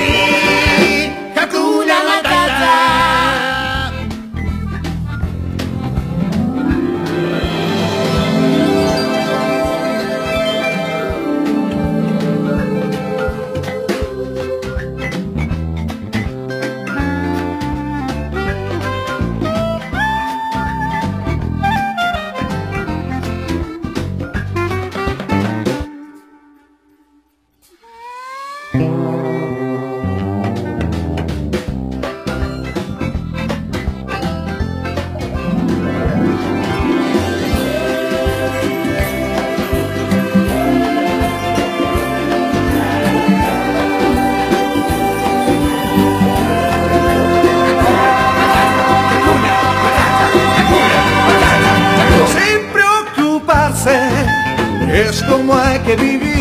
es 55.46 55.50
como 55.50 55.54
hay 55.54 55.78
que 55.80 55.96
vivir. 55.96 56.35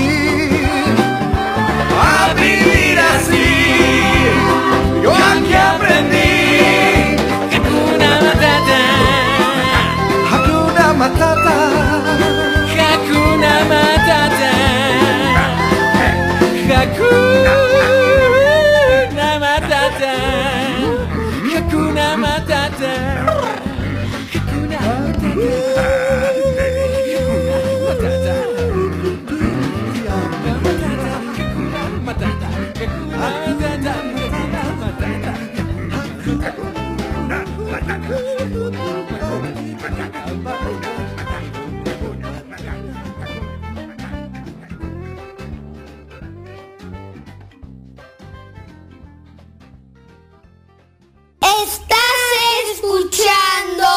Escuchando 52.86 53.88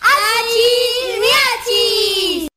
Achis 0.00 1.18
Miachis. 1.22 2.48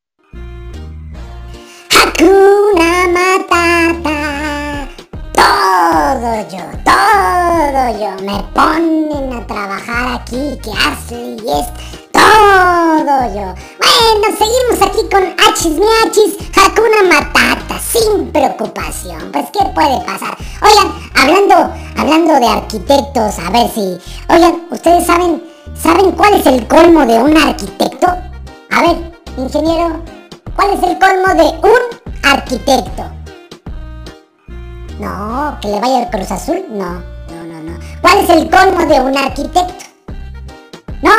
Hakuna 1.90 3.08
Matata. 3.08 4.88
Todo 5.34 6.32
yo, 6.50 6.64
todo 6.84 7.82
yo. 7.98 8.10
Me 8.24 8.38
ponen 8.54 9.32
a 9.32 9.46
trabajar 9.46 10.20
aquí, 10.20 10.58
que 10.62 10.70
hace 10.70 11.16
y 11.16 11.48
es 11.48 11.66
todo 12.12 13.34
yo. 13.34 13.54
Bueno, 13.82 14.26
seguimos 14.38 14.80
aquí 14.82 15.02
con 15.10 15.34
Hachis 15.38 15.78
Miachis, 15.78 16.36
Hakuna 16.56 17.02
Matata, 17.02 17.78
sin 17.80 18.30
preocupación. 18.30 19.32
Pues, 19.32 19.46
¿qué 19.52 19.64
puede 19.74 20.00
pasar? 20.04 20.36
Oigan, 20.62 20.95
de 22.38 22.46
arquitectos, 22.46 23.38
a 23.38 23.50
ver 23.50 23.70
si. 23.70 23.98
Oigan, 24.28 24.66
¿ustedes 24.70 25.06
saben, 25.06 25.42
saben 25.74 26.12
cuál 26.12 26.34
es 26.34 26.46
el 26.46 26.66
colmo 26.66 27.06
de 27.06 27.18
un 27.18 27.36
arquitecto? 27.36 28.06
A 28.06 28.82
ver, 28.82 29.12
ingeniero, 29.36 30.02
¿cuál 30.54 30.72
es 30.72 30.82
el 30.82 30.98
colmo 30.98 31.34
de 31.34 31.68
un 31.68 32.28
arquitecto? 32.30 33.04
No, 34.98 35.58
que 35.60 35.68
le 35.68 35.80
vaya 35.80 35.98
al 35.98 36.10
Cruz 36.10 36.30
Azul. 36.30 36.64
No, 36.70 36.94
no, 36.94 37.44
no, 37.44 37.60
no. 37.62 37.78
¿Cuál 38.00 38.18
es 38.18 38.30
el 38.30 38.50
colmo 38.50 38.86
de 38.86 39.00
un 39.00 39.16
arquitecto? 39.16 39.84
¿No? 41.02 41.12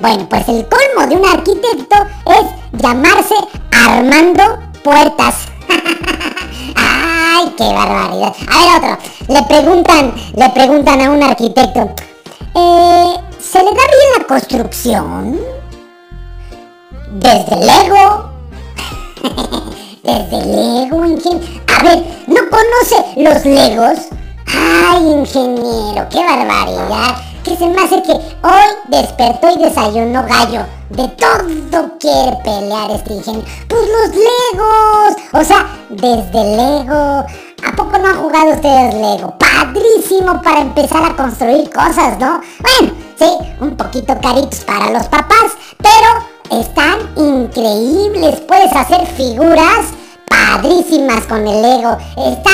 Bueno, 0.00 0.28
pues 0.28 0.48
el 0.48 0.66
colmo 0.68 1.06
de 1.08 1.16
un 1.16 1.24
arquitecto 1.24 1.96
es 2.26 2.80
llamarse 2.80 3.34
Armando 3.70 4.58
Puertas. 4.82 5.46
¡Ay, 6.76 7.54
qué 7.56 7.64
barbaridad! 7.64 8.32
A 8.48 8.80
ver, 8.80 8.92
otro. 8.92 9.34
Le 9.34 9.42
preguntan, 9.44 10.14
le 10.34 10.50
preguntan 10.50 11.00
a 11.00 11.10
un 11.10 11.22
arquitecto, 11.22 11.94
eh, 12.54 13.14
¿se 13.38 13.58
le 13.58 13.64
da 13.64 13.70
bien 13.70 14.18
la 14.18 14.24
construcción? 14.26 15.40
Desde 17.12 17.56
Lego. 17.56 18.30
Desde 20.02 20.46
Lego, 20.46 21.04
ingeniero. 21.04 21.62
A 21.78 21.82
ver, 21.82 22.04
¿no 22.26 22.40
conoce 22.50 23.22
los 23.22 23.44
Legos? 23.44 24.08
Ay, 24.46 25.02
ingeniero, 25.12 26.06
qué 26.10 26.18
barbaridad. 26.18 27.31
Que 27.44 27.56
se 27.56 27.66
me 27.66 27.82
hace 27.82 28.00
que 28.02 28.12
hoy 28.12 28.74
despertó 28.86 29.50
y 29.50 29.58
desayunó 29.58 30.24
gallo. 30.24 30.64
De 30.90 31.08
todo 31.08 31.98
quiere 31.98 32.36
pelear 32.44 32.90
este 32.92 33.14
ingeniero. 33.14 33.46
Pues 33.68 33.82
los 33.82 34.14
Legos. 34.14 35.16
O 35.32 35.44
sea, 35.44 35.66
desde 35.88 36.56
Lego. 36.56 37.26
¿A 37.64 37.76
poco 37.76 37.98
no 37.98 38.08
han 38.08 38.22
jugado 38.22 38.50
ustedes 38.52 38.94
Lego? 38.94 39.36
Padrísimo 39.38 40.40
para 40.40 40.60
empezar 40.60 41.04
a 41.04 41.16
construir 41.16 41.68
cosas, 41.70 42.18
¿no? 42.18 42.40
Bueno, 42.60 42.94
sí, 43.18 43.30
un 43.60 43.76
poquito 43.76 44.16
caritos 44.20 44.60
para 44.60 44.90
los 44.90 45.04
papás, 45.08 45.52
pero 45.78 46.60
están 46.60 46.98
increíbles. 47.16 48.40
Puedes 48.40 48.72
hacer 48.72 49.04
figuras 49.06 49.86
padrísimas 50.28 51.24
con 51.26 51.46
el 51.46 51.60
Lego. 51.60 51.96
Está 52.16 52.50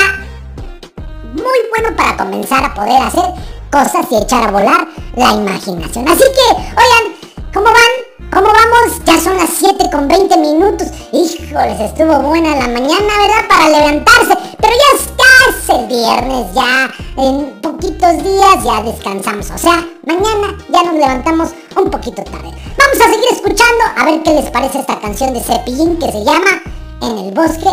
muy 1.32 1.58
bueno 1.76 1.94
para 1.96 2.16
comenzar 2.16 2.64
a 2.64 2.74
poder 2.74 3.02
hacer 3.02 3.57
cosas 3.70 4.06
y 4.10 4.16
echar 4.16 4.48
a 4.48 4.50
volar 4.50 4.88
la 5.16 5.32
imaginación. 5.32 6.08
Así 6.08 6.24
que, 6.24 6.54
oigan, 6.54 7.52
¿cómo 7.52 7.66
van? 7.66 8.08
¿Cómo 8.30 8.46
vamos? 8.46 9.02
Ya 9.04 9.18
son 9.18 9.36
las 9.36 9.48
7 9.50 9.88
con 9.90 10.06
20 10.06 10.36
minutos. 10.36 10.88
Híjoles, 11.12 11.80
estuvo 11.80 12.18
buena 12.20 12.56
la 12.56 12.68
mañana, 12.68 13.12
¿verdad? 13.18 13.48
Para 13.48 13.68
levantarse. 13.68 14.34
Pero 14.60 14.72
ya 14.74 15.02
está, 15.02 15.24
es 15.48 15.68
el 15.70 15.86
viernes, 15.86 16.54
ya 16.54 16.90
en 17.16 17.60
poquitos 17.60 18.22
días 18.22 18.64
ya 18.64 18.82
descansamos. 18.82 19.50
O 19.50 19.58
sea, 19.58 19.86
mañana 20.06 20.56
ya 20.68 20.82
nos 20.82 20.94
levantamos 20.94 21.50
un 21.76 21.90
poquito 21.90 22.22
tarde. 22.22 22.52
Vamos 22.78 23.00
a 23.00 23.10
seguir 23.10 23.28
escuchando 23.32 23.84
a 23.96 24.04
ver 24.04 24.22
qué 24.22 24.34
les 24.34 24.50
parece 24.50 24.80
esta 24.80 25.00
canción 25.00 25.32
de 25.32 25.40
Cepillín 25.40 25.98
que 25.98 26.12
se 26.12 26.24
llama 26.24 26.62
En 27.02 27.18
el 27.18 27.32
bosque, 27.32 27.70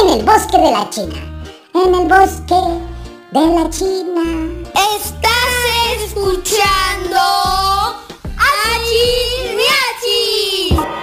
en 0.00 0.08
el 0.10 0.24
bosque 0.24 0.58
de 0.58 0.70
la 0.70 0.88
China. 0.90 1.16
En 1.74 1.94
el 1.94 2.06
bosque 2.06 2.54
de 3.32 3.40
la 3.40 3.70
China. 3.70 4.22
Estás 4.96 6.04
escuchando 6.04 7.18
Achis 8.36 9.54
Miachis. 9.56 11.01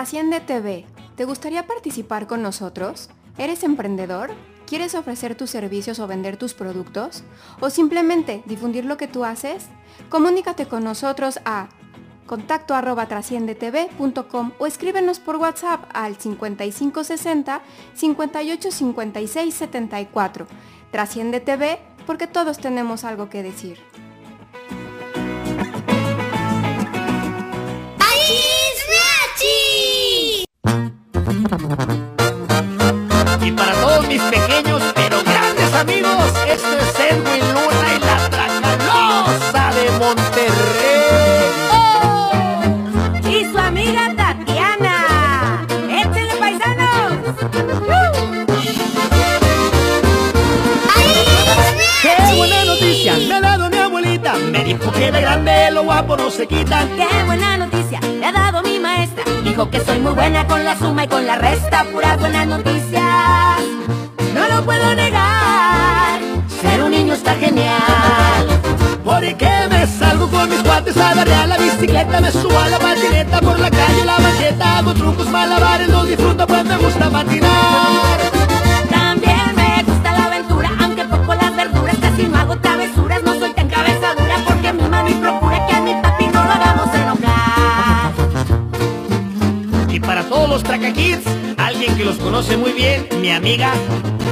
Trasciende 0.00 0.40
TV. 0.40 0.86
¿Te 1.14 1.26
gustaría 1.26 1.66
participar 1.66 2.26
con 2.26 2.40
nosotros? 2.40 3.10
¿Eres 3.36 3.62
emprendedor? 3.64 4.30
¿Quieres 4.66 4.94
ofrecer 4.94 5.34
tus 5.34 5.50
servicios 5.50 5.98
o 5.98 6.06
vender 6.06 6.38
tus 6.38 6.54
productos? 6.54 7.22
¿O 7.60 7.68
simplemente 7.68 8.42
difundir 8.46 8.86
lo 8.86 8.96
que 8.96 9.08
tú 9.08 9.26
haces? 9.26 9.66
Comunícate 10.08 10.64
con 10.64 10.84
nosotros 10.84 11.38
a 11.44 11.68
contacto 12.26 12.74
arroba 12.74 13.06
o 14.58 14.66
escríbenos 14.66 15.18
por 15.18 15.36
WhatsApp 15.36 15.84
al 15.92 16.16
5560 16.16 17.60
5856 17.92 19.54
74. 19.54 20.46
Trasciende 20.90 21.40
TV 21.40 21.78
porque 22.06 22.26
todos 22.26 22.56
tenemos 22.56 23.04
algo 23.04 23.28
que 23.28 23.42
decir. 23.42 23.78
Y 31.42 31.46
para 33.52 33.72
todos 33.72 34.06
mis 34.06 34.20
pequeños 34.20 34.82
pero 34.94 35.22
grandes 35.24 35.72
amigos, 35.74 36.34
esto 36.46 36.68
es 36.78 37.00
Edwin 37.00 37.40
Luna 37.54 37.96
y 37.96 38.00
la 38.00 38.28
Tracalosa 38.28 39.70
de 39.74 39.90
Monterrey. 39.98 41.00
Y 43.24 43.50
su 43.50 43.58
amiga 43.58 44.14
Tatiana. 44.14 45.66
¡Échenle 45.88 46.34
paisanos! 46.38 47.12
¡Qué 52.02 52.16
buena 52.36 52.64
noticia! 52.66 53.16
Me 53.16 53.34
ha 53.34 53.40
dado 53.40 53.70
mi 53.70 53.78
abuelita. 53.78 54.34
Me 54.34 54.62
dijo 54.62 54.92
que 54.92 55.10
de 55.10 55.20
grande 55.22 55.70
lo 55.70 55.84
guapo 55.84 56.18
no 56.18 56.30
se 56.30 56.46
quita. 56.46 56.86
¡Qué 56.96 57.24
buena 57.24 57.56
noticia! 57.56 57.98
Le 58.00 58.26
ha 58.26 58.32
dado 58.32 58.62
mi. 58.62 58.69
Dijo 59.60 59.70
que 59.72 59.80
soy 59.84 59.98
muy 59.98 60.12
buena 60.14 60.46
con 60.46 60.64
la 60.64 60.74
suma 60.74 61.04
y 61.04 61.08
con 61.08 61.26
la 61.26 61.36
resta. 61.36 61.84
Puras 61.92 62.18
buenas 62.18 62.46
noticias. 62.46 63.04
No 64.34 64.48
lo 64.48 64.64
puedo 64.64 64.94
negar. 64.94 66.18
Ser 66.62 66.82
un 66.82 66.90
niño 66.90 67.12
está 67.12 67.34
genial. 67.34 68.46
Porque 69.04 69.50
me 69.68 69.86
salgo 69.86 70.28
con 70.28 70.48
mis 70.48 70.62
cuates 70.62 70.96
a 70.96 71.14
darle 71.14 71.34
a 71.34 71.46
la 71.46 71.58
bicicleta 71.58 72.20
Me 72.22 72.30
subo 72.30 72.58
a 72.58 72.68
la 72.68 72.78
patineta 72.78 73.40
por 73.40 73.58
la 73.58 73.70
calle, 73.70 74.04
la 74.04 74.18
banqueta 74.18 74.78
Hago 74.78 74.94
trucos, 74.94 75.28
malabares, 75.28 75.88
los 75.88 76.06
disfruto 76.06 76.46
pues 76.46 76.64
me 76.64 76.76
gusta 76.76 77.10
patinar 77.10 78.18
También 78.88 79.56
me 79.56 79.82
gusta 79.82 80.12
la 80.12 80.24
aventura, 80.26 80.70
aunque 80.80 81.04
poco 81.04 81.34
las 81.34 81.56
verduras, 81.56 81.96
casi 81.98 82.28
no 82.28 82.38
hago 82.38 82.56
travesuras, 82.58 83.22
no 83.24 83.29
todos 90.30 90.48
los 90.48 90.62
Traca 90.62 90.92
Kids, 90.92 91.24
alguien 91.58 91.96
que 91.96 92.04
los 92.04 92.16
conoce 92.18 92.56
muy 92.56 92.70
bien, 92.70 93.04
mi 93.20 93.32
amiga 93.32 93.72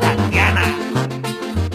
Tatiana 0.01 0.63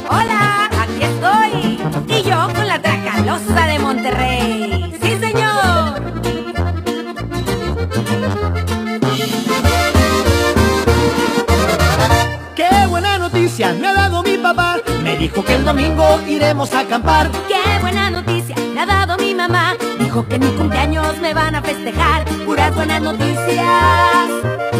Hola, 0.09 0.69
aquí 0.79 1.03
estoy, 1.03 1.77
y 2.07 2.23
yo 2.23 2.47
con 2.55 2.65
la 2.65 2.81
Tracalosa 2.81 3.67
de 3.67 3.79
Monterrey. 3.79 4.93
¡Sí, 5.01 5.17
señor! 5.19 6.01
¡Qué 12.55 12.69
buena 12.87 13.17
noticia 13.17 13.73
me 13.73 13.87
ha 13.89 13.93
dado 13.93 14.23
mi 14.23 14.37
papá! 14.37 14.77
Me 15.03 15.17
dijo 15.17 15.43
que 15.43 15.55
el 15.55 15.65
domingo 15.65 16.21
iremos 16.29 16.73
a 16.73 16.79
acampar 16.79 17.29
¡Qué 17.49 17.81
buena 17.81 18.09
noticia! 18.09 18.55
Le 18.73 18.79
ha 18.79 18.85
dado 18.85 19.17
mi 19.17 19.35
mamá, 19.35 19.75
que 20.21 20.37
mi 20.37 20.47
cumpleaños 20.51 21.17
me 21.19 21.33
van 21.33 21.55
a 21.55 21.61
festejar, 21.63 22.23
puras 22.45 22.75
buenas 22.75 23.01
noticias. 23.01 24.29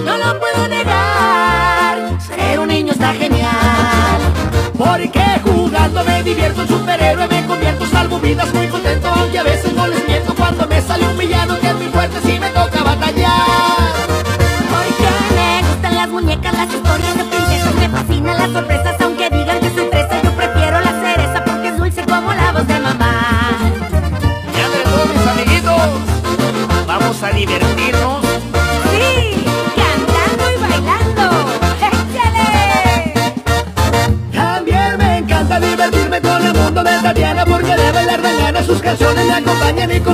No 0.06 0.18
lo 0.18 0.40
puedo 0.40 0.68
negar, 0.68 2.22
ser 2.22 2.60
un 2.60 2.68
niño 2.68 2.92
está 2.94 3.14
genial. 3.14 4.20
Porque 4.78 5.24
jugando 5.44 6.04
me 6.04 6.24
divierto 6.24 6.62
en 6.62 6.68
superhéroe 6.68 7.28
Me 7.28 7.46
convierto, 7.46 7.86
salvo 7.86 8.20
vidas 8.20 8.52
muy 8.54 8.68
contento 8.68 9.08
Aunque 9.08 9.38
a 9.38 9.44
veces 9.44 9.72
no 9.74 9.86
les 9.88 10.06
miento 10.08 10.34
Cuando 10.34 10.68
me 10.68 10.82
sale 10.82 11.08
un 11.08 11.16
villano 11.16 11.60
que 11.60 11.68
es 11.68 11.76
muy 11.76 11.88
fuerte 11.90 12.20
Si 12.22 12.40
me 12.40 12.50
toca 12.50 12.84
batallar 12.84 13.94
Porque 14.72 15.36
me 15.36 15.70
gustan 15.70 15.96
las 15.96 16.10
muñecas, 16.10 16.54
las 16.54 16.74
historias 16.74 17.18
de 17.18 17.24
princesas, 17.24 17.76
me 17.76 17.90
fascinan 17.90 18.38
las 18.40 18.52
sorpresas, 18.52 19.03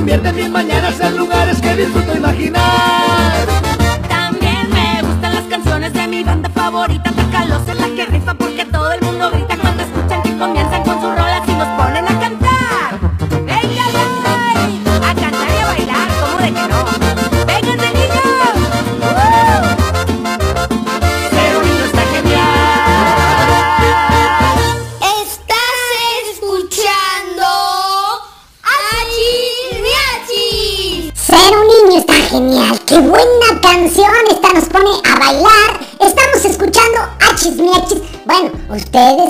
Y 0.00 0.02
convierten 0.02 0.34
mis 0.34 0.69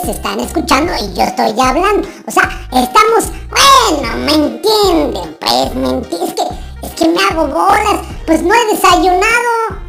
ustedes 0.01 0.17
están 0.17 0.41
escuchando 0.41 0.93
y 1.01 1.15
yo 1.15 1.23
estoy 1.23 1.55
ya 1.55 1.71
hablando. 1.71 2.09
O 2.27 2.31
sea, 2.31 2.49
estamos... 2.73 3.31
Bueno, 3.51 4.17
¿me 4.19 4.33
entienden? 4.33 5.37
Pues, 5.41 5.75
¿me 5.75 6.27
Es 6.27 6.35
que, 6.35 6.43
es 6.83 6.93
que 6.95 7.09
me 7.09 7.21
hago 7.31 7.47
bolas. 7.47 8.01
Pues 8.27 8.43
no 8.43 8.55
he 8.55 8.75
desayunado. 8.75 9.21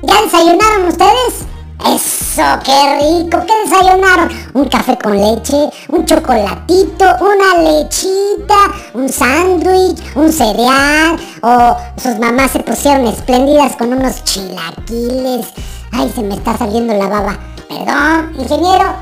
¿Ya 0.01 0.21
desayunaron 0.21 0.87
ustedes? 0.87 1.45
Eso, 1.83 2.43
qué 2.63 2.99
rico, 2.99 3.39
¿qué 3.45 3.53
desayunaron? 3.69 4.29
Un 4.53 4.65
café 4.65 4.97
con 4.99 5.19
leche, 5.19 5.69
un 5.89 6.05
chocolatito, 6.05 7.05
una 7.21 7.57
lechita, 7.63 8.71
un 8.93 9.09
sándwich, 9.09 9.99
un 10.15 10.31
cereal, 10.31 11.19
o 11.41 11.75
sus 11.99 12.19
mamás 12.19 12.51
se 12.51 12.59
pusieron 12.59 13.07
espléndidas 13.07 13.75
con 13.77 13.93
unos 13.93 14.23
chilaquiles. 14.23 15.47
Ay, 15.91 16.11
se 16.13 16.21
me 16.21 16.35
está 16.35 16.55
saliendo 16.55 16.93
la 16.93 17.07
baba. 17.07 17.39
Perdón, 17.67 18.35
ingeniero, 18.37 18.95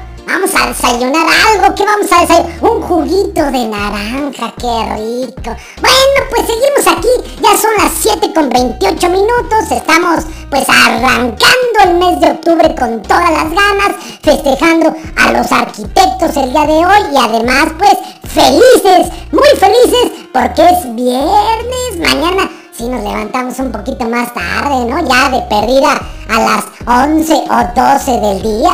a 0.59 0.67
desayunar 0.67 1.27
algo, 1.53 1.75
¿qué 1.75 1.85
vamos 1.85 2.11
a 2.11 2.21
desayunar? 2.21 2.63
Un 2.63 2.81
juguito 2.81 3.43
de 3.45 3.65
naranja, 3.67 4.53
qué 4.57 4.93
rico. 4.95 5.55
Bueno, 5.81 6.19
pues 6.29 6.45
seguimos 6.47 6.87
aquí, 6.87 7.39
ya 7.41 7.57
son 7.57 7.71
las 7.77 7.91
7 7.99 8.33
con 8.33 8.49
28 8.49 9.09
minutos, 9.09 9.71
estamos 9.71 10.25
pues 10.49 10.67
arrancando 10.69 11.79
el 11.85 11.93
mes 11.95 12.19
de 12.19 12.31
octubre 12.31 12.75
con 12.75 13.01
todas 13.03 13.31
las 13.31 13.49
ganas, 13.49 13.95
festejando 14.21 14.95
a 15.15 15.31
los 15.31 15.51
arquitectos 15.51 16.35
el 16.37 16.51
día 16.51 16.65
de 16.65 16.85
hoy 16.85 17.13
y 17.13 17.17
además 17.17 17.67
pues 17.77 17.97
felices, 18.23 19.07
muy 19.31 19.49
felices 19.59 20.11
porque 20.33 20.63
es 20.63 20.95
viernes, 20.95 21.99
mañana 21.99 22.49
si 22.79 22.87
nos 22.87 23.03
levantamos 23.03 23.59
un 23.59 23.73
poquito 23.73 24.05
más 24.05 24.33
tarde, 24.33 24.85
¿no? 24.85 25.05
Ya 25.05 25.29
de 25.29 25.41
perdida 25.49 25.99
a 26.29 26.39
las 26.39 26.63
11 26.87 27.33
o 27.33 27.81
12 27.81 28.11
del 28.21 28.41
día. 28.41 28.71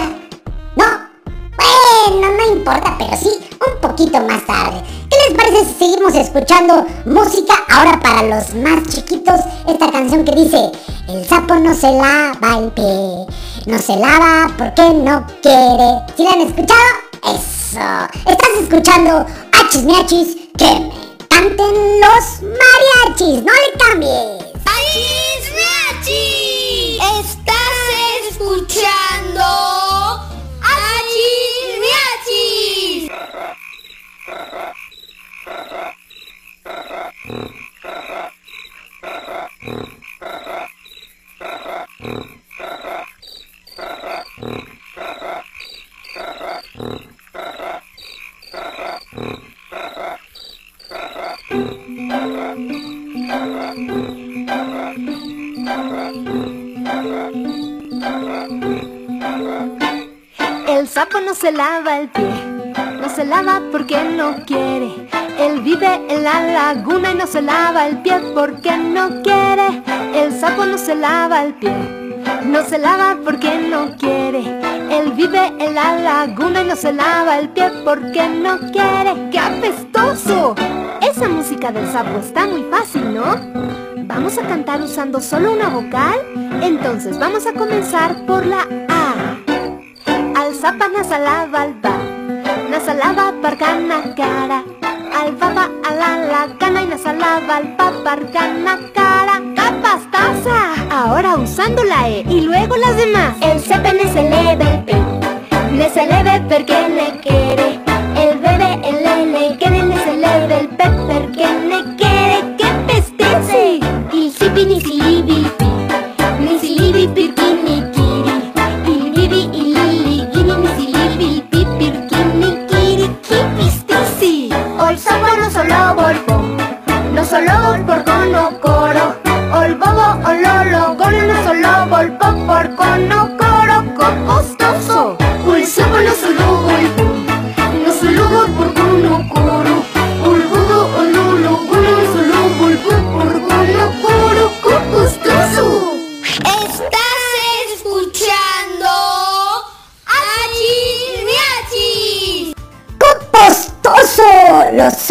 No, 0.76 0.86
bueno, 2.10 2.32
no 2.32 2.56
importa, 2.56 2.96
pero 2.98 3.18
sí 3.18 3.30
un 3.66 3.82
poquito 3.82 4.20
más 4.22 4.46
tarde. 4.46 4.82
¿Qué 5.10 5.18
les 5.28 5.38
parece 5.38 5.66
si 5.66 5.74
seguimos 5.74 6.16
escuchando 6.16 6.86
música 7.06 7.54
ahora 7.70 8.00
para 8.00 8.24
los 8.24 8.54
más 8.56 8.84
chiquitos? 8.88 9.40
Esta 9.68 9.92
canción 9.92 10.24
que 10.24 10.32
dice, 10.36 10.72
el 11.08 11.26
sapo 11.26 11.56
no 11.56 11.74
se 11.74 11.92
lava 11.92 12.58
el 12.60 12.72
pie, 12.72 13.26
no 13.66 13.80
se 13.80 13.96
lava 13.96 14.52
porque 14.58 14.90
no 14.90 15.26
quiere. 15.42 16.02
¿Sí 16.16 16.24
la 16.24 16.32
han 16.32 16.42
escuchado? 16.42 16.80
Eso. 17.24 18.30
Estás 18.30 18.50
escuchando 18.62 19.26
Hachis 19.52 19.84
Miachis 19.84 20.36
que 20.58 20.66
me 20.66 21.28
canten 21.28 22.02
los 22.02 22.42
mariachis, 22.42 23.44
no 23.44 23.52
le 23.52 23.78
cambies. 23.78 24.54
Achis 24.66 25.25
lava 61.66 61.98
el 61.98 62.10
pie, 62.10 62.74
no 63.02 63.10
se 63.10 63.26
lava 63.26 63.60
porque 63.72 63.98
no 64.04 64.46
quiere. 64.46 65.08
Él 65.40 65.62
vive 65.62 65.92
en 66.10 66.24
la 66.24 66.40
laguna 66.44 67.12
y 67.12 67.16
no 67.16 67.26
se 67.26 67.42
lava 67.42 67.88
el 67.88 67.98
pie 68.04 68.18
porque 68.36 68.78
no 68.78 69.24
quiere. 69.24 69.82
El 70.14 70.32
sapo 70.40 70.64
no 70.66 70.78
se 70.78 70.94
lava 70.94 71.44
el 71.44 71.56
pie, 71.56 71.76
no 72.44 72.64
se 72.66 72.78
lava 72.78 73.18
porque 73.24 73.58
no 73.72 73.98
quiere. 73.98 74.42
Él 74.92 75.14
vive 75.14 75.44
en 75.58 75.74
la 75.74 75.96
laguna 76.10 76.62
y 76.62 76.68
no 76.68 76.76
se 76.76 76.94
lava 76.94 77.40
el 77.40 77.50
pie 77.50 77.72
porque 77.84 78.30
no 78.30 78.60
quiere. 78.72 79.30
¡Qué 79.32 79.40
apestoso! 79.40 80.54
Esa 81.02 81.28
música 81.28 81.72
del 81.72 81.88
sapo 81.92 82.20
está 82.20 82.46
muy 82.46 82.64
fácil, 82.70 83.12
¿no? 83.16 83.26
¿Vamos 84.06 84.38
a 84.38 84.44
cantar 84.44 84.82
usando 84.82 85.20
solo 85.20 85.54
una 85.54 85.70
vocal? 85.70 86.20
Entonces 86.62 87.18
vamos 87.18 87.48
a 87.48 87.54
comenzar 87.54 88.24
por 88.28 88.46
la 88.46 88.85
A. 90.66 90.68
Alzapa 90.68 90.88
nasalava 90.90 91.60
alba, 91.62 91.94
nasalava 92.72 93.26
pargana 93.40 93.98
cara, 94.18 94.64
albaba 95.20 95.66
ala 95.88 96.10
la 96.32 96.42
gana 96.60 96.82
y 96.82 96.88
nasalava 96.88 97.58
alba 97.58 97.88
pargana 98.04 98.74
cara, 98.96 99.36
capastaza. 99.56 100.58
Ahora 100.90 101.36
usando 101.36 101.84
la 101.84 102.10
E 102.10 102.26
y 102.28 102.42
luego 102.42 102.76
las 102.78 102.98
demás. 102.98 103.36
El 103.42 103.60
sepe 103.60 103.94
ne 103.94 104.12
se 104.12 104.24
leve 104.24 104.66
el 104.74 104.84
pe, 104.86 104.96
ne 105.72 105.88
se 105.88 106.08
leve 106.08 106.42
perché 106.50 106.90
ne 106.90 107.20
quiere. 107.22 107.80
El 108.24 108.40
bebé 108.40 108.72
el 108.90 109.04
lele 109.06 109.58
que 109.60 109.70
ne 109.70 109.98
se 110.04 110.16
leve 110.18 110.62
el 110.62 110.68
pe 110.70 110.90
perché 111.08 111.48
ne 111.70 111.95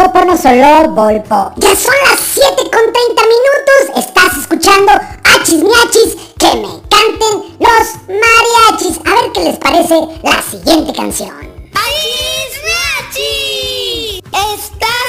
Los 0.04 0.12
sópanos 0.12 0.44
olor 0.44 0.88
volpo. 0.90 1.52
Ya 1.56 1.74
son 1.74 1.94
las 2.04 2.20
7 2.20 2.48
con 2.56 2.92
30 2.92 3.22
minutos. 3.22 4.04
Estás 4.04 4.36
escuchando 4.36 4.92
Achis 5.24 5.62
Miachis 5.62 6.16
que 6.38 6.56
me 6.56 6.68
canten 6.90 7.56
los 7.58 7.86
mariachis. 8.08 9.00
A 9.06 9.14
ver 9.14 9.32
qué 9.32 9.44
les 9.44 9.56
parece 9.56 9.94
la 10.22 10.42
siguiente 10.42 10.92
canción. 10.92 11.30
Achis 11.72 12.60
Miachis. 12.66 14.20
Estás 14.26 15.08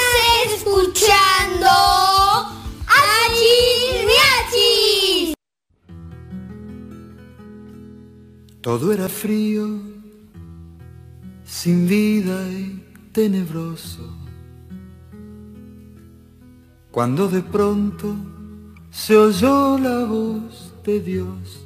escuchando 0.56 1.68
Achis 2.86 4.06
Miachis. 4.06 5.34
Todo 8.62 8.92
era 8.94 9.10
frío, 9.10 9.78
sin 11.44 11.86
vida 11.86 12.48
y 12.48 12.82
tenebroso. 13.12 14.25
Cuando 16.96 17.28
de 17.28 17.42
pronto 17.42 18.16
se 18.90 19.18
oyó 19.18 19.78
la 19.78 20.06
voz 20.06 20.72
de 20.82 20.98
Dios. 20.98 21.62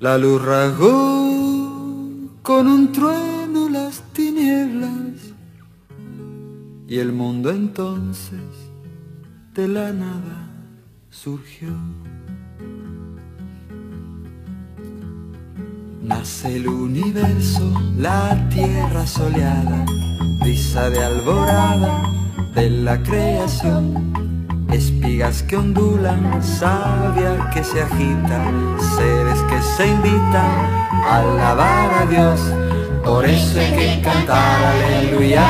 La 0.00 0.16
luz 0.16 0.42
rasgó 0.42 2.30
con 2.42 2.66
un 2.66 2.90
trueno 2.90 3.68
las 3.68 4.00
tinieblas 4.14 5.34
y 6.88 7.00
el 7.00 7.12
mundo 7.12 7.50
entonces 7.50 8.40
de 9.52 9.68
la 9.68 9.92
nada 9.92 10.48
surgió. 11.10 11.68
Nace 16.02 16.56
el 16.56 16.66
universo, 16.66 17.70
la 17.98 18.48
tierra 18.48 19.06
soleada, 19.06 19.84
brisa 20.40 20.88
de 20.88 21.04
alborada 21.04 22.23
de 22.54 22.70
la 22.70 23.02
creación. 23.02 24.12
Espigas 24.72 25.42
que 25.42 25.56
ondulan, 25.56 26.42
savia 26.42 27.50
que 27.52 27.62
se 27.62 27.82
agita, 27.82 28.44
seres 28.96 29.38
que 29.48 29.62
se 29.76 29.86
invitan 29.86 30.50
a 31.08 31.18
alabar 31.18 32.02
a 32.02 32.06
Dios. 32.06 32.40
Por 33.04 33.24
eso 33.24 33.60
hay 33.60 33.72
que 33.72 34.02
cantar 34.02 34.64
aleluya, 34.64 35.46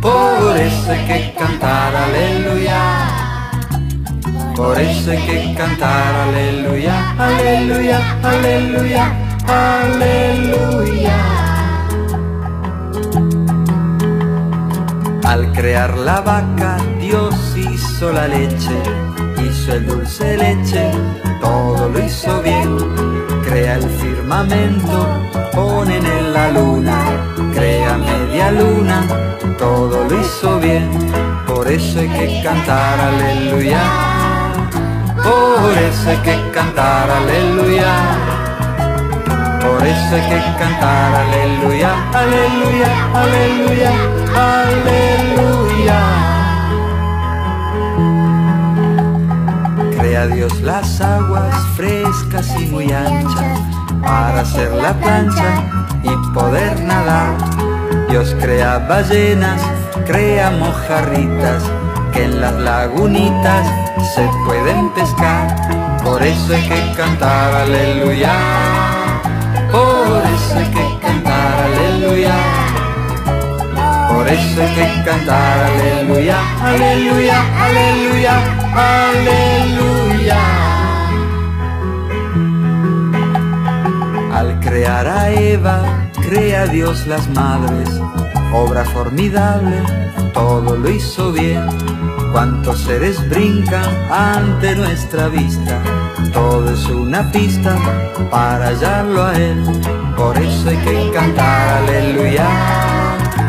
por 0.00 0.56
eso 0.56 0.90
hay 0.90 1.06
que 1.06 1.34
cantar 1.38 1.94
aleluya. 1.94 3.26
Por 4.56 4.80
eso 4.80 5.10
hay 5.10 5.18
que 5.18 5.54
cantar 5.54 6.14
aleluya, 6.14 7.14
aleluya, 7.18 8.00
aleluya, 8.22 9.12
aleluya. 9.46 11.45
Al 15.26 15.52
crear 15.52 15.98
la 15.98 16.20
vaca, 16.20 16.76
Dios 17.00 17.34
hizo 17.56 18.12
la 18.12 18.28
leche, 18.28 18.80
hizo 19.44 19.72
el 19.72 19.84
dulce 19.84 20.36
leche, 20.36 20.92
todo 21.40 21.88
lo 21.88 21.98
hizo 21.98 22.40
bien. 22.42 22.78
Crea 23.44 23.74
el 23.74 23.90
firmamento, 23.90 25.08
ponen 25.52 26.06
en 26.06 26.32
la 26.32 26.52
luna, 26.52 26.98
crea 27.52 27.98
media 27.98 28.52
luna, 28.52 29.04
todo 29.58 30.04
lo 30.08 30.20
hizo 30.20 30.60
bien. 30.60 30.90
Por 31.44 31.68
eso 31.68 31.98
hay 31.98 32.08
que 32.08 32.42
cantar 32.44 33.00
aleluya. 33.00 33.82
Por 35.16 35.76
eso 35.76 36.10
hay 36.10 36.18
que 36.18 36.50
cantar 36.52 37.10
aleluya. 37.10 38.35
Por 39.66 39.84
eso 39.84 40.14
hay 40.14 40.22
que 40.28 40.58
cantar 40.58 41.14
aleluya, 41.14 41.90
aleluya, 42.12 42.90
aleluya, 43.14 43.92
aleluya. 44.34 46.00
Crea 49.98 50.26
Dios 50.28 50.60
las 50.60 51.00
aguas 51.00 51.54
frescas 51.76 52.48
y 52.60 52.66
muy 52.66 52.92
anchas 52.92 53.58
para 54.02 54.40
hacer 54.42 54.70
la 54.72 54.92
plancha 54.94 55.64
y 56.02 56.32
poder 56.32 56.80
nadar. 56.84 57.34
Dios 58.08 58.36
crea 58.40 58.78
ballenas, 58.78 59.60
crea 60.06 60.50
mojarritas 60.50 61.64
que 62.12 62.24
en 62.24 62.40
las 62.40 62.54
lagunitas 62.54 63.66
se 64.14 64.28
pueden 64.46 64.90
pescar. 64.90 65.56
Por 66.04 66.22
eso 66.22 66.54
hay 66.54 66.68
que 66.68 66.94
cantar 66.96 67.52
aleluya. 67.52 68.75
Por 69.72 70.22
eso 70.34 70.58
hay 70.58 70.70
que 70.70 70.98
cantar 71.00 71.54
aleluya. 71.64 72.34
Por 74.12 74.28
eso 74.28 74.62
hay 74.62 74.74
que 74.74 75.04
cantar 75.04 75.70
aleluya, 75.70 76.38
aleluya, 76.62 77.38
aleluya, 77.64 78.34
aleluya. 78.74 80.38
Al 84.32 84.60
crear 84.60 85.06
a 85.06 85.30
Eva, 85.30 86.10
crea 86.28 86.66
Dios 86.66 87.06
las 87.06 87.28
madres, 87.28 87.88
obra 88.52 88.84
formidable, 88.84 89.82
todo 90.32 90.76
lo 90.76 90.90
hizo 90.90 91.32
bien. 91.32 91.66
Cuántos 92.36 92.80
seres 92.80 93.26
brincan 93.30 94.12
ante 94.12 94.76
nuestra 94.76 95.28
vista, 95.28 95.80
todo 96.34 96.70
es 96.70 96.84
una 96.84 97.32
pista 97.32 97.74
para 98.30 98.66
hallarlo 98.66 99.24
a 99.24 99.34
Él. 99.34 99.64
Por 100.14 100.36
eso 100.36 100.68
hay 100.68 100.76
que 100.76 101.10
cantar 101.14 101.78
aleluya, 101.78 102.46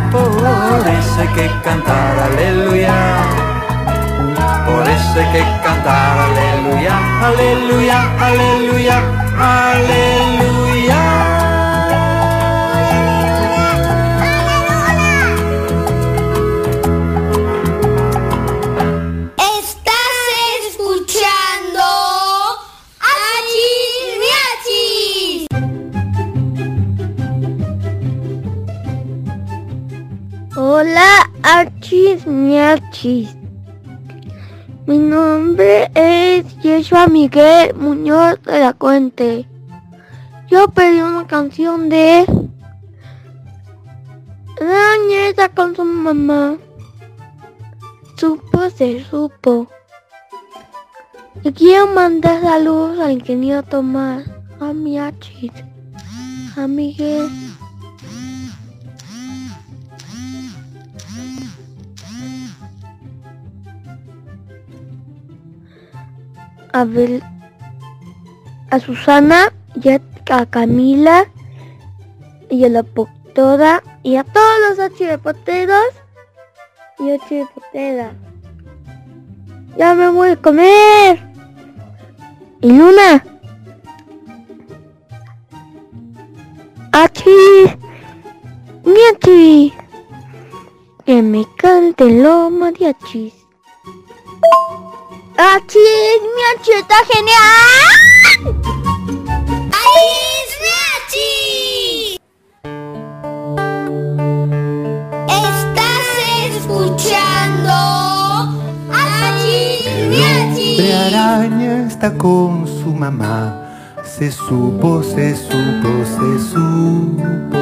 por 0.09 0.87
eso 0.87 1.19
hay 1.19 1.27
que 1.35 1.51
cantar 1.65 2.31
aleluya. 2.31 2.93
Por 4.65 4.87
eso 4.87 5.19
hay 5.19 5.31
que 5.33 5.43
cantar 5.65 6.19
aleluya, 6.19 7.25
aleluya, 7.27 8.25
aleluya, 8.25 9.01
aleluya. 9.37 10.46
Achis 32.27 32.33
Miachis. 32.33 33.35
Mi 34.85 34.97
nombre 34.97 35.89
es 35.95 36.57
Yeshua 36.61 37.07
Miguel 37.07 37.73
Muñoz 37.75 38.41
de 38.43 38.59
la 38.59 38.73
Cuente. 38.73 39.47
Yo 40.49 40.67
pedí 40.67 40.99
una 40.99 41.25
canción 41.25 41.87
de 41.87 42.25
la 44.59 45.07
nieta 45.07 45.47
con 45.49 45.73
su 45.73 45.85
mamá. 45.85 46.57
Supo, 48.17 48.69
se 48.71 49.05
supo. 49.05 49.67
Y 51.43 51.51
quiero 51.53 51.87
mandar 51.87 52.41
saludos 52.41 52.99
al 52.99 53.11
ingeniero 53.11 53.63
Tomás, 53.63 54.25
a 54.59 54.73
Miachis, 54.73 55.51
a 56.57 56.67
Miguel. 56.67 57.46
A 66.73 66.83
ver 66.83 67.21
a 68.69 68.79
Susana 68.79 69.53
y 69.81 69.89
a, 69.89 70.01
Camila 70.49 71.25
y 72.49 72.65
a 72.65 72.69
la 72.69 72.83
doctora 72.83 73.81
y 74.03 74.17
a 74.17 74.23
todos 74.23 74.59
los 74.69 74.79
archideporteros 74.79 75.85
y 76.99 77.11
archidepotera. 77.11 78.11
Ya 79.77 79.93
me 79.93 80.09
voy 80.09 80.29
a 80.29 80.35
comer. 80.35 81.19
Y 82.61 82.71
Luna. 82.71 83.23
Achi. 86.91 87.77
Miachi. 88.83 89.73
Que 91.05 91.21
me 91.21 91.45
canten 91.57 92.23
los 92.23 92.51
mariachis. 92.51 93.33
¡Achis! 95.39 95.79
¡Mi 96.35 96.41
está 96.79 96.95
genial! 97.13 98.57
¡Achis 99.71 100.49
Miachis! 100.63 102.17
Estás 105.27 106.09
escuchando 106.49 107.75
Miachis. 110.09 110.79
hombre 110.79 110.89
araña 110.95 111.85
está 111.87 112.09
con 112.17 112.65
su 112.65 112.89
mamá. 112.95 113.63
Se 114.03 114.31
supo, 114.31 115.03
se 115.03 115.35
supo, 115.35 116.03
se 116.03 116.39
supo. 116.49 117.59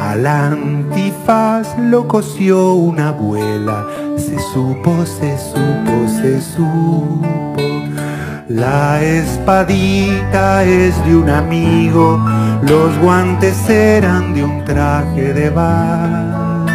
Al 0.00 0.24
antifaz 0.28 1.76
lo 1.76 2.06
cosió 2.06 2.74
una 2.74 3.08
abuela. 3.08 4.09
Se 4.20 4.38
supo, 4.38 5.06
se 5.06 5.38
supo, 5.38 6.06
se 6.06 6.40
supo. 6.42 7.56
La 8.48 9.02
espadita 9.02 10.62
es 10.62 10.94
de 11.06 11.16
un 11.16 11.30
amigo. 11.30 12.22
Los 12.62 12.98
guantes 12.98 13.68
eran 13.70 14.34
de 14.34 14.44
un 14.44 14.62
traje 14.64 15.32
de 15.32 15.48
Batman 15.48 16.66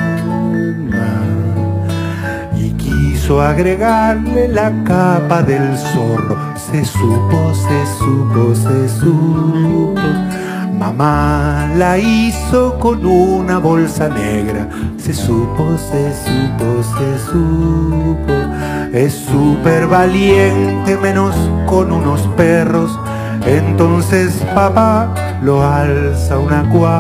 y 2.57 2.71
quiso 2.71 3.39
agregarle 3.39 4.47
la 4.47 4.71
capa 4.83 5.43
del 5.43 5.77
zorro. 5.77 6.37
Se 6.55 6.83
supo, 6.83 7.53
se 7.53 7.85
supo, 7.99 8.55
se 8.55 8.89
supo. 8.89 10.01
Mamá 10.73 11.69
la 11.77 11.97
hizo 11.99 12.77
con 12.79 13.05
una 13.05 13.59
bolsa 13.59 14.09
negra. 14.09 14.67
Se 15.05 15.13
supo, 15.13 15.77
se 15.77 16.11
supo, 16.15 16.81
se 16.81 17.19
supo. 17.19 18.33
Es 18.91 19.13
súper 19.13 19.85
valiente 19.85 20.97
menos 20.97 21.35
con 21.67 21.91
unos 21.91 22.21
perros. 22.35 22.99
Entonces 23.45 24.33
papá 24.55 25.13
lo 25.43 25.63
alza 25.63 26.39
una 26.39 26.67
cuadra. 26.71 26.95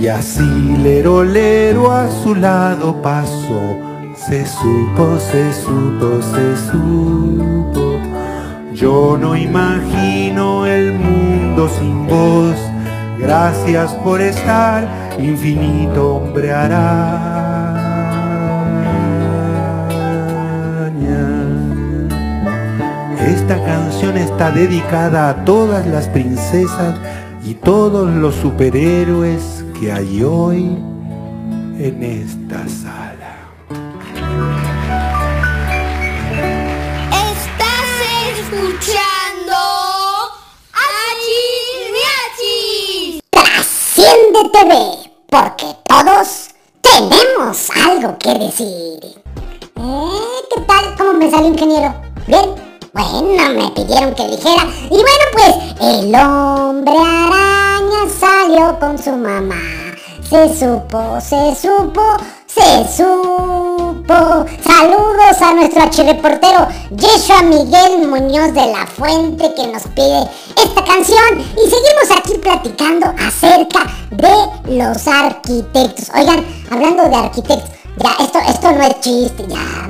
Y 0.00 0.06
así 0.06 0.78
lero 0.82 1.24
lero 1.24 1.92
a 1.92 2.08
su 2.10 2.34
lado 2.34 3.02
pasó. 3.02 3.60
Se 4.16 4.46
supo, 4.46 5.18
se 5.18 5.52
supo, 5.52 6.22
se 6.22 6.56
supo. 6.70 7.98
Yo 8.72 9.18
no 9.20 9.36
imagino 9.36 10.64
el 10.64 10.94
mundo 10.94 11.68
sin 11.68 12.06
vos. 12.06 12.73
Gracias 13.24 13.92
por 14.04 14.20
estar, 14.20 14.86
infinito 15.18 16.16
hombre 16.16 16.52
araña. 16.52 16.84
Esta 23.26 23.64
canción 23.64 24.18
está 24.18 24.50
dedicada 24.50 25.30
a 25.30 25.44
todas 25.46 25.86
las 25.86 26.06
princesas 26.08 26.96
y 27.42 27.54
todos 27.54 28.10
los 28.10 28.34
superhéroes 28.34 29.64
que 29.80 29.90
hay 29.90 30.22
hoy 30.22 30.78
en 31.78 32.02
esta 32.02 32.43
Trasciende 44.34 44.50
TV, 44.50 45.10
porque 45.30 45.66
todos 45.84 46.48
tenemos 46.80 47.70
algo 47.86 48.18
que 48.18 48.34
decir. 48.34 49.22
¿Eh? 49.76 50.10
¿Qué 50.50 50.60
tal? 50.62 50.96
¿Cómo 50.96 51.12
me 51.14 51.30
salió 51.30 51.48
ingeniero? 51.48 51.94
¿Bien? 52.26 52.80
Bueno, 52.92 53.54
me 53.54 53.70
pidieron 53.70 54.12
que 54.14 54.26
dijera. 54.28 54.66
Y 54.86 54.88
bueno, 54.88 55.24
pues 55.32 55.54
el 55.80 56.14
hombre 56.16 56.94
araña 56.96 58.10
salió 58.18 58.78
con 58.80 58.98
su 58.98 59.12
mamá. 59.12 59.60
Se 60.28 60.52
supo, 60.58 61.20
se 61.20 61.54
supo, 61.54 62.16
se 62.54 62.96
supo. 62.96 64.46
Saludos 64.62 65.40
a 65.40 65.54
nuestro 65.54 65.82
archireportero 65.82 66.68
Yeshua 66.90 67.42
Miguel 67.42 68.06
Muñoz 68.06 68.52
de 68.54 68.66
la 68.66 68.86
Fuente 68.86 69.52
que 69.54 69.66
nos 69.66 69.82
pide 69.88 70.28
esta 70.62 70.84
canción. 70.84 71.40
Y 71.40 71.68
seguimos 71.68 72.16
aquí 72.16 72.38
platicando 72.38 73.06
acerca 73.26 73.86
de 74.10 74.76
los 74.76 75.06
arquitectos. 75.08 76.10
Oigan, 76.14 76.44
hablando 76.70 77.08
de 77.08 77.16
arquitectos, 77.16 77.70
ya, 77.96 78.24
esto, 78.24 78.38
esto 78.48 78.72
no 78.72 78.82
es 78.84 79.00
chiste, 79.00 79.46
ya. 79.48 79.88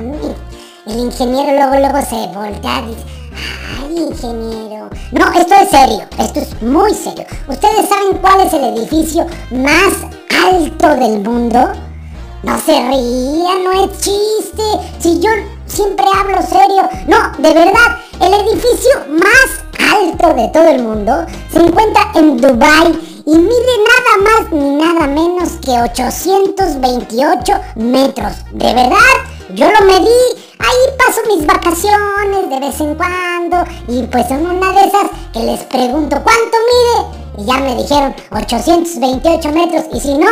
El 0.87 0.99
ingeniero 0.99 1.53
luego, 1.53 1.75
luego 1.77 2.05
se 2.07 2.27
voltea 2.33 2.81
y 2.81 2.89
dice, 2.89 3.05
ay, 3.79 3.97
ingeniero. 3.97 4.89
No, 5.11 5.31
esto 5.33 5.55
es 5.55 5.69
serio, 5.69 6.01
esto 6.17 6.39
es 6.39 6.61
muy 6.61 6.93
serio. 6.93 7.25
¿Ustedes 7.47 7.89
saben 7.89 8.17
cuál 8.21 8.41
es 8.41 8.53
el 8.53 8.77
edificio 8.77 9.25
más 9.51 9.93
alto 10.43 10.95
del 10.95 11.21
mundo? 11.21 11.71
No 12.45 12.59
se 12.59 12.73
rían, 12.73 13.63
no 13.63 13.71
es 13.71 13.91
chiste. 14.01 14.61
Si 14.99 15.19
yo 15.19 15.31
siempre 15.65 16.05
hablo 16.15 16.39
serio. 16.43 16.87
No, 17.07 17.17
de 17.39 17.53
verdad, 17.55 17.97
el 18.21 18.33
edificio 18.35 18.91
más 19.09 19.63
alto 19.91 20.31
de 20.35 20.47
todo 20.49 20.67
el 20.67 20.83
mundo 20.83 21.25
se 21.51 21.59
encuentra 21.59 22.11
en 22.13 22.37
Dubai 22.37 22.99
y 23.25 23.31
mide 23.35 23.75
nada 23.89 24.29
más 24.29 24.51
ni 24.51 24.75
nada 24.75 25.07
menos 25.07 25.53
que 25.53 25.71
828 25.71 27.53
metros. 27.77 28.33
¿De 28.51 28.73
verdad? 28.75 29.15
Yo 29.55 29.65
lo 29.71 29.85
medí. 29.87 30.45
Ahí 30.59 30.97
paso 30.99 31.21
mis 31.27 31.47
vacaciones 31.47 32.47
de 32.47 32.59
vez 32.59 32.79
en 32.79 32.93
cuando. 32.93 33.63
Y 33.87 34.03
pues 34.03 34.29
en 34.29 34.45
una 34.45 34.71
de 34.71 34.85
esas 34.85 35.09
que 35.33 35.39
les 35.39 35.63
pregunto 35.63 36.21
cuánto 36.21 36.57
mide. 36.69 37.43
Y 37.43 37.45
ya 37.45 37.57
me 37.57 37.75
dijeron 37.75 38.15
828 38.29 39.51
metros. 39.51 39.85
Y 39.91 39.99
si 39.99 40.15
no, 40.15 40.27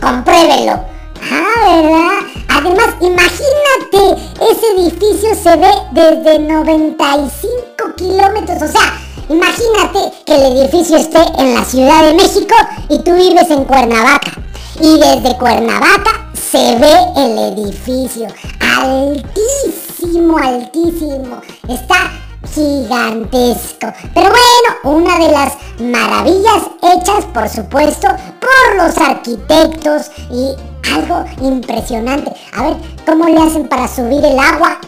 compruébelo. 0.00 0.97
Ah, 1.30 1.80
¿verdad? 1.82 2.18
Además, 2.48 2.94
imagínate, 3.00 4.22
ese 4.50 4.66
edificio 4.76 5.34
se 5.34 5.56
ve 5.56 5.70
desde 5.92 6.38
95 6.38 7.94
kilómetros. 7.96 8.62
O 8.62 8.68
sea, 8.68 9.00
imagínate 9.28 10.12
que 10.24 10.34
el 10.34 10.56
edificio 10.58 10.96
esté 10.96 11.20
en 11.38 11.54
la 11.54 11.64
Ciudad 11.64 12.04
de 12.04 12.14
México 12.14 12.54
y 12.88 12.98
tú 13.00 13.14
vives 13.14 13.50
en 13.50 13.64
Cuernavaca. 13.64 14.32
Y 14.80 14.98
desde 14.98 15.36
Cuernavaca 15.38 16.30
se 16.34 16.76
ve 16.76 16.92
el 17.16 17.38
edificio. 17.38 18.28
Altísimo, 18.60 20.38
altísimo. 20.38 21.40
Está 21.68 22.10
gigantesco. 22.54 23.92
Pero 24.14 24.30
bueno, 24.30 24.98
una 24.98 25.18
de 25.18 25.30
las 25.30 25.52
maravillas 25.80 26.62
hechas, 26.82 27.24
por 27.32 27.48
supuesto, 27.48 28.08
por 28.40 28.76
los 28.76 28.96
arquitectos 28.98 30.10
y 30.30 30.54
algo 30.92 31.24
impresionante. 31.42 32.32
A 32.52 32.62
ver, 32.62 32.76
¿cómo 33.06 33.26
le 33.26 33.40
hacen 33.40 33.68
para 33.68 33.88
subir 33.88 34.24
el 34.24 34.38
agua 34.38 34.78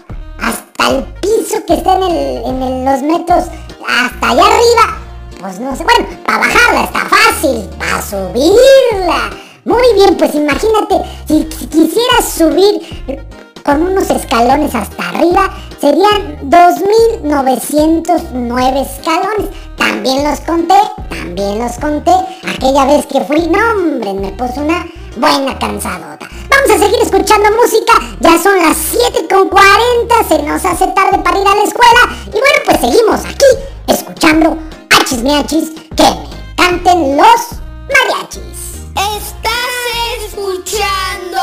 hasta 0.40 0.90
el 0.90 1.04
piso 1.20 1.64
que 1.66 1.74
está 1.74 1.94
en, 1.94 2.84
los 2.84 3.02
metros 3.02 3.44
hasta 3.88 4.28
allá 4.28 4.44
arriba? 4.44 4.98
Pues 5.40 5.58
no 5.58 5.74
sé, 5.74 5.84
bueno, 5.84 6.06
para 6.26 6.38
bajarla 6.38 6.84
está 6.84 7.00
fácil, 7.06 7.68
para 7.78 8.02
subirla. 8.02 9.30
Muy 9.64 9.94
bien, 9.94 10.16
pues 10.16 10.34
imagínate, 10.34 11.02
si 11.26 11.44
quisieras 11.44 12.24
subir 12.36 13.24
con 13.64 13.82
unos 13.82 14.11
escalones 14.11 14.74
hasta 14.74 15.08
arriba, 15.11 15.50
serían 15.80 16.50
2.909 16.50 18.82
escalones. 18.82 19.48
También 19.76 20.22
los 20.22 20.38
conté, 20.40 20.74
también 21.08 21.58
los 21.58 21.78
conté. 21.78 22.12
Aquella 22.46 22.84
vez 22.84 23.06
que 23.06 23.22
fui, 23.22 23.46
no 23.46 23.58
hombre, 23.72 24.12
me 24.12 24.30
puso 24.32 24.60
una 24.60 24.84
buena 25.16 25.58
cansadota. 25.58 26.28
Vamos 26.48 26.70
a 26.70 26.78
seguir 26.78 27.00
escuchando 27.00 27.50
música, 27.52 27.94
ya 28.20 28.38
son 28.38 28.58
las 28.58 28.76
7.40, 28.76 30.28
se 30.28 30.42
nos 30.42 30.62
hace 30.64 30.86
tarde 30.88 31.18
para 31.18 31.40
ir 31.40 31.46
a 31.46 31.54
la 31.54 31.62
escuela. 31.62 32.00
Y 32.26 32.32
bueno, 32.32 32.58
pues 32.66 32.80
seguimos 32.80 33.24
aquí, 33.24 33.46
escuchando 33.86 34.58
Hachis 34.90 35.22
Miachis, 35.22 35.70
que 35.96 36.02
me 36.02 36.28
canten 36.56 37.16
los 37.16 37.52
mariachis. 37.88 38.82
Estás 39.16 40.24
escuchando 40.26 41.40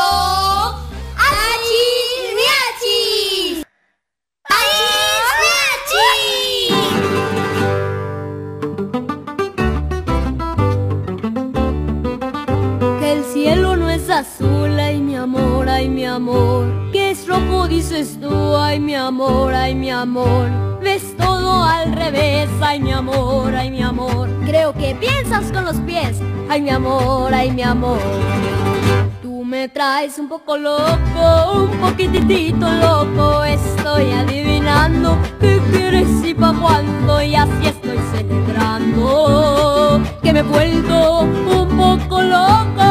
Achis 1.16 2.34
Miachis. 2.36 3.37
Que 13.00 13.12
el 13.12 13.24
cielo 13.24 13.76
no 13.76 13.88
es 13.90 14.10
azul, 14.10 14.78
ay 14.78 15.00
mi 15.00 15.16
amor, 15.16 15.68
ay 15.68 15.88
mi 15.88 16.04
amor. 16.04 16.66
Que 16.92 17.10
es 17.10 17.26
rojo, 17.26 17.68
dices 17.68 18.18
tú, 18.20 18.56
ay 18.56 18.80
mi 18.80 18.94
amor, 18.94 19.54
ay 19.54 19.74
mi 19.74 19.90
amor. 19.90 20.48
Ves 20.82 21.16
todo 21.16 21.62
al 21.64 21.92
revés, 21.92 22.48
ay 22.60 22.80
mi 22.80 22.92
amor, 22.92 23.54
ay 23.54 23.70
mi 23.70 23.82
amor. 23.82 24.28
Creo 24.46 24.72
que 24.72 24.94
piensas 24.94 25.50
con 25.52 25.64
los 25.64 25.76
pies, 25.80 26.18
ay 26.48 26.62
mi 26.62 26.70
amor, 26.70 27.32
ay 27.32 27.50
mi 27.50 27.62
amor. 27.62 27.98
Me 29.48 29.66
traes 29.66 30.18
un 30.18 30.28
poco 30.28 30.58
loco, 30.58 31.52
un 31.54 31.70
poquitito 31.80 32.70
loco. 32.70 33.44
Estoy 33.44 34.12
adivinando 34.12 35.16
qué 35.40 35.58
quieres 35.70 36.22
y 36.22 36.34
pa' 36.34 36.52
cuándo. 36.52 37.22
Y 37.22 37.34
así 37.34 37.68
estoy 37.68 37.96
celebrando 38.12 40.02
que 40.22 40.34
me 40.34 40.40
he 40.40 40.42
vuelto 40.42 41.20
un 41.22 41.66
poco 41.78 42.20
loco. 42.20 42.84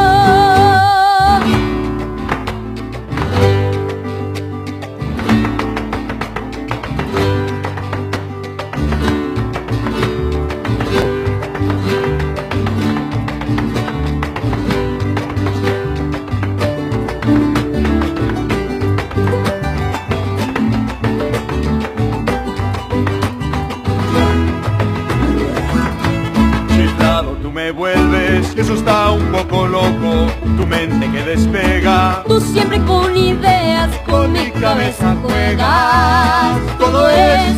Me 27.58 27.72
vuelves, 27.72 28.54
eso 28.56 28.74
está 28.74 29.10
un 29.10 29.32
poco 29.32 29.66
loco, 29.66 30.28
tu 30.56 30.64
mente 30.64 31.10
que 31.10 31.24
despega. 31.24 32.22
Tú 32.24 32.40
siempre 32.40 32.80
con 32.84 33.16
ideas, 33.16 33.90
con 34.08 34.30
mi 34.30 34.48
cabeza 34.52 35.16
juegas. 35.20 36.56
Todo 36.78 37.08
es 37.08 37.56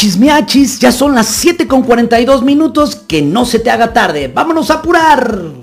Achis 0.00 0.16
miachis, 0.16 0.78
ya 0.78 0.92
son 0.92 1.14
las 1.14 1.26
7 1.26 1.68
con 1.68 1.82
42 1.82 2.42
minutos, 2.42 2.96
que 3.06 3.20
no 3.20 3.44
se 3.44 3.58
te 3.58 3.70
haga 3.70 3.92
tarde. 3.92 4.28
Vámonos 4.28 4.70
a 4.70 4.76
apurar. 4.76 5.59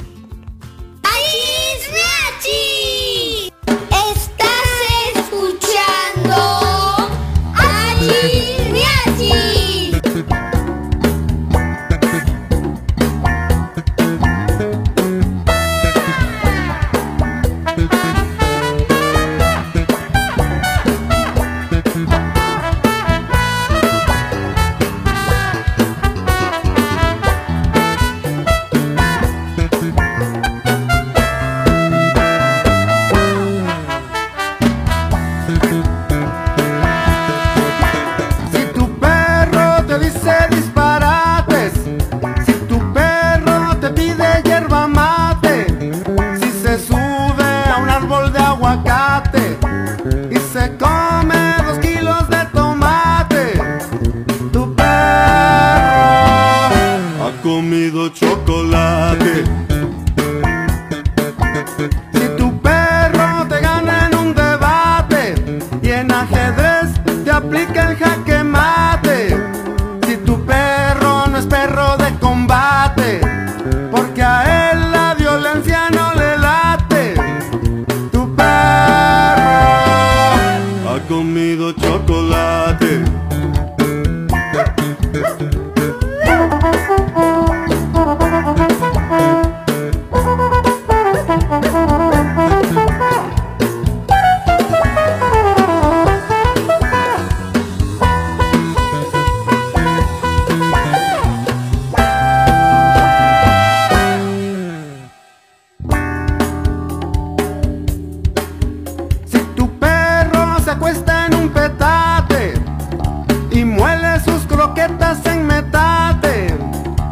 Croquetas 114.77 115.25
en 115.25 115.47
metate, 115.47 116.55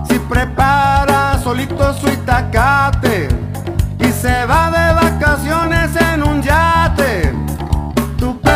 si 0.08 0.20
prepara 0.20 1.40
solito 1.44 1.94
su 1.96 2.08
itacate 2.08 3.28
y 4.00 4.12
se 4.12 4.46
va 4.46 4.70
de 4.70 4.94
vacaciones 4.94 5.96
en 5.96 6.24
un 6.24 6.42
yate, 6.44 7.34
tu 8.20 8.40
perro 8.40 8.54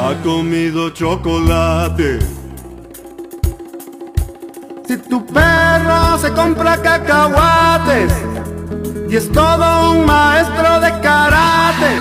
ha 0.00 0.14
comido 0.24 0.90
chocolate. 0.90 2.18
Si 4.88 4.96
tu 4.96 5.26
perro 5.26 6.18
se 6.18 6.32
compra 6.32 6.78
cacahuates 6.78 8.12
y 9.10 9.16
es 9.16 9.30
todo 9.30 9.92
un 9.92 10.06
maestro 10.06 10.80
de 10.80 10.90
karate. 11.00 12.00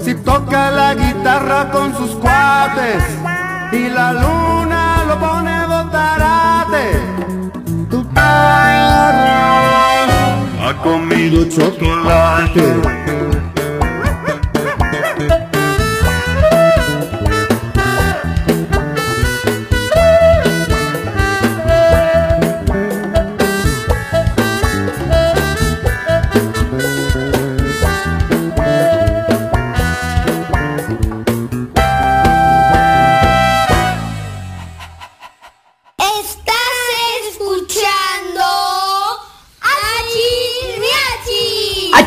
Si 0.00 0.14
toca 0.14 0.70
la 0.70 0.94
guitarra 0.94 1.70
con 1.70 1.96
sus 1.96 2.10
cuates 2.16 3.13
y 3.74 3.88
la 3.88 4.12
luna 4.12 5.04
lo 5.08 5.18
pone 5.18 5.66
botarate, 5.66 6.84
tu 7.90 8.04
perro 8.14 9.04
ha 10.64 10.72
comido 10.82 11.44
chocolate. 11.48 12.64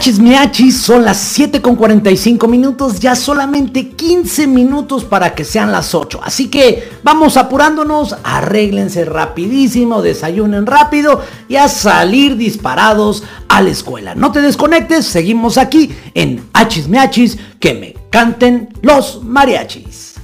Achis 0.08 0.20
miachis, 0.22 0.78
son 0.78 1.03
las 1.03 1.18
7 1.18 1.62
con 1.62 1.76
45 1.76 2.47
minutos, 2.47 3.01
ya 3.01 3.14
solamente 3.14 3.89
15 3.89 4.47
minutos 4.47 5.03
para 5.03 5.36
que 5.36 5.43
sean 5.43 5.70
las 5.74 5.93
8. 5.93 6.22
Así 6.24 6.47
que 6.47 6.91
vamos 7.03 7.36
apurándonos, 7.36 8.16
arréglense 8.24 9.03
rapidísimo, 9.03 10.01
desayunen 10.01 10.66
rápido 10.66 11.20
y 11.49 11.58
a 11.58 11.68
salir 11.68 12.38
disparados 12.38 13.24
a 13.49 13.62
la 13.62 13.70
escuela. 13.70 14.16
No 14.16 14.32
te 14.32 14.39
desconectes, 14.39 15.05
seguimos 15.05 15.58
aquí 15.58 15.93
en 16.14 16.47
Achis 16.53 16.88
miachis, 16.88 17.38
que 17.60 17.74
me 17.74 17.93
canten 18.10 18.70
los 18.82 19.22
mariachis. 19.26 20.16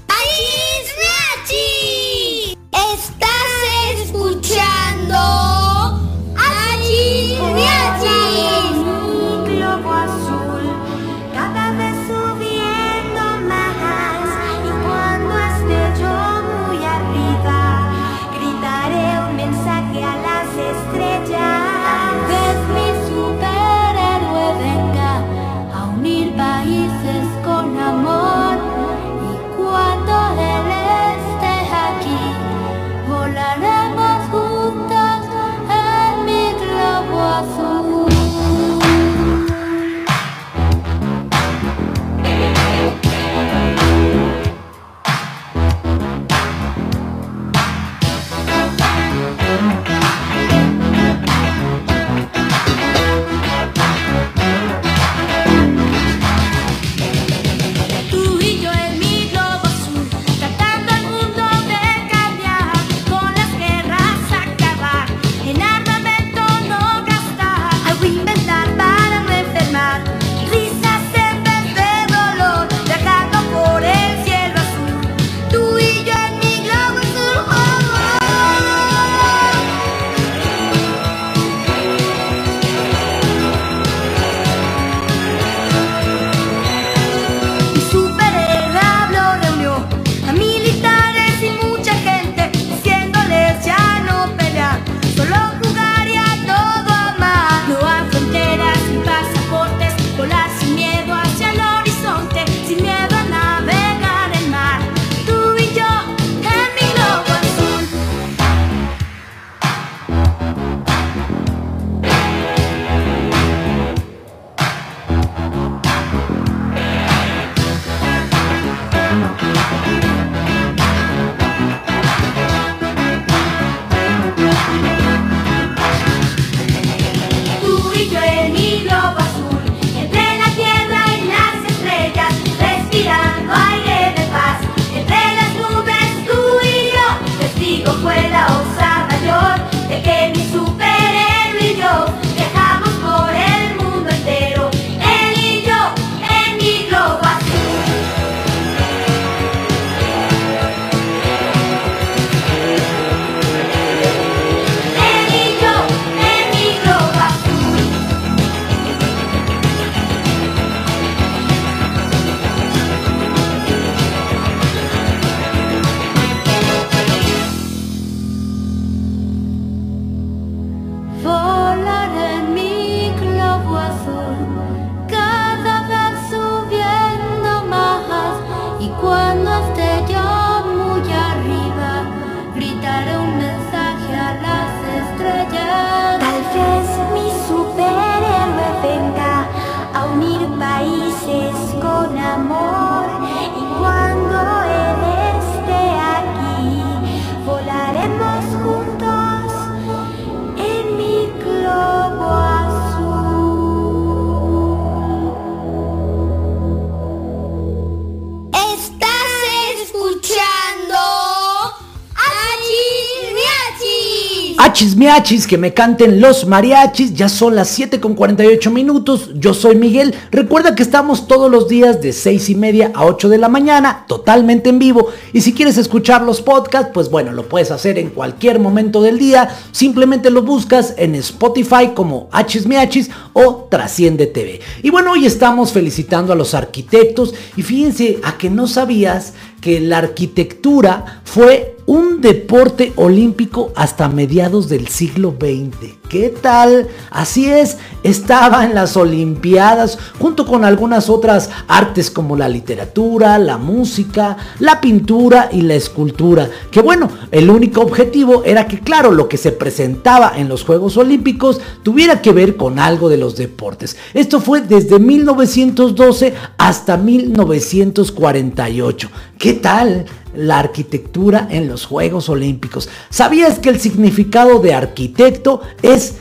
Achis 214.74 214.96
miachis, 214.96 215.46
que 215.46 215.60
me 215.60 215.72
canten 215.72 216.20
los 216.20 216.48
mariachis, 216.48 217.14
ya 217.14 217.30
son 217.30 217.56
las 217.56 217.68
7 217.68 218.00
con 218.00 218.16
48 218.16 218.72
minutos, 218.72 219.30
yo 219.36 219.54
soy 219.54 219.76
Miguel, 219.76 220.16
recuerda 220.32 220.74
que 220.74 220.82
estamos 220.82 221.28
todos 221.28 221.52
los 221.52 221.68
días 221.68 222.02
de 222.02 222.12
6 222.12 222.50
y 222.50 222.56
media 222.56 222.92
a 222.96 223.06
8 223.06 223.30
de 223.30 223.38
la 223.38 223.50
mañana, 223.50 224.06
totalmente 224.08 224.72
en 224.72 224.80
vivo, 224.80 225.10
y 225.32 225.42
si 225.42 225.54
quieres 225.54 225.78
escuchar 225.78 226.24
los 226.24 226.42
podcasts, 226.42 226.90
pues 226.92 227.12
bueno, 227.12 227.34
lo 227.34 227.48
puedes 227.48 227.70
hacer 227.70 228.00
en 228.00 228.10
cualquier 228.10 228.58
momento 228.58 229.04
del 229.04 229.20
día, 229.20 229.48
simplemente 229.72 230.32
lo 230.32 230.42
buscas 230.42 230.96
en 230.98 231.14
Spotify 231.14 231.92
como 231.94 232.28
Achis 232.32 232.66
miachis 232.66 233.12
o 233.34 233.68
Trasciende 233.70 234.26
TV. 234.26 234.60
Y 234.82 234.90
bueno, 234.90 235.12
hoy 235.12 235.28
estamos 235.28 235.72
felicitando 235.72 236.34
a 236.34 236.36
los 236.36 236.56
arquitectos, 236.56 237.36
y 237.56 237.62
fíjense 237.62 238.22
a 238.24 238.40
que 238.40 238.50
no 238.50 238.66
sabías 238.66 239.36
que 239.62 239.80
la 239.80 240.00
arquitectura 240.00 241.22
fue 241.24 241.78
un 241.86 242.22
deporte 242.22 242.94
olímpico 242.96 243.72
hasta 243.76 244.08
mediados 244.08 244.70
del 244.70 244.88
siglo 244.88 245.36
XX. 245.40 245.96
¿Qué 246.10 246.30
tal? 246.30 246.88
Así 247.10 247.50
es, 247.50 247.78
estaba 248.04 248.66
en 248.66 248.76
las 248.76 248.96
Olimpiadas 248.96 249.98
junto 250.20 250.46
con 250.46 250.64
algunas 250.64 251.10
otras 251.10 251.50
artes 251.68 252.12
como 252.12 252.38
la 252.38 252.48
literatura, 252.48 253.40
la 253.40 253.58
música, 253.58 254.38
la 254.60 254.80
pintura 254.80 255.50
y 255.52 255.62
la 255.62 255.74
escultura. 255.74 256.50
Que 256.70 256.82
bueno, 256.82 257.10
el 257.32 257.50
único 257.50 257.82
objetivo 257.82 258.44
era 258.46 258.68
que 258.68 258.80
claro, 258.80 259.12
lo 259.12 259.28
que 259.28 259.38
se 259.38 259.52
presentaba 259.52 260.34
en 260.38 260.50
los 260.50 260.64
Juegos 260.64 260.98
Olímpicos 260.98 261.60
tuviera 261.82 262.22
que 262.22 262.32
ver 262.32 262.58
con 262.58 262.78
algo 262.80 263.10
de 263.10 263.18
los 263.18 263.36
deportes. 263.36 263.98
Esto 264.14 264.40
fue 264.40 264.62
desde 264.62 265.00
1912 265.00 266.34
hasta 266.58 266.98
1948. 266.98 269.10
¿Qué 269.38 269.54
tal? 269.54 270.06
La 270.36 270.60
arquitectura 270.60 271.48
en 271.50 271.68
los 271.68 271.86
Juegos 271.86 272.30
Olímpicos. 272.30 272.90
¿Sabías 273.10 273.60
que 273.60 273.70
el 273.70 273.80
significado 273.80 274.60
de 274.60 274.74
arquitecto 274.74 275.62
es 275.82 276.16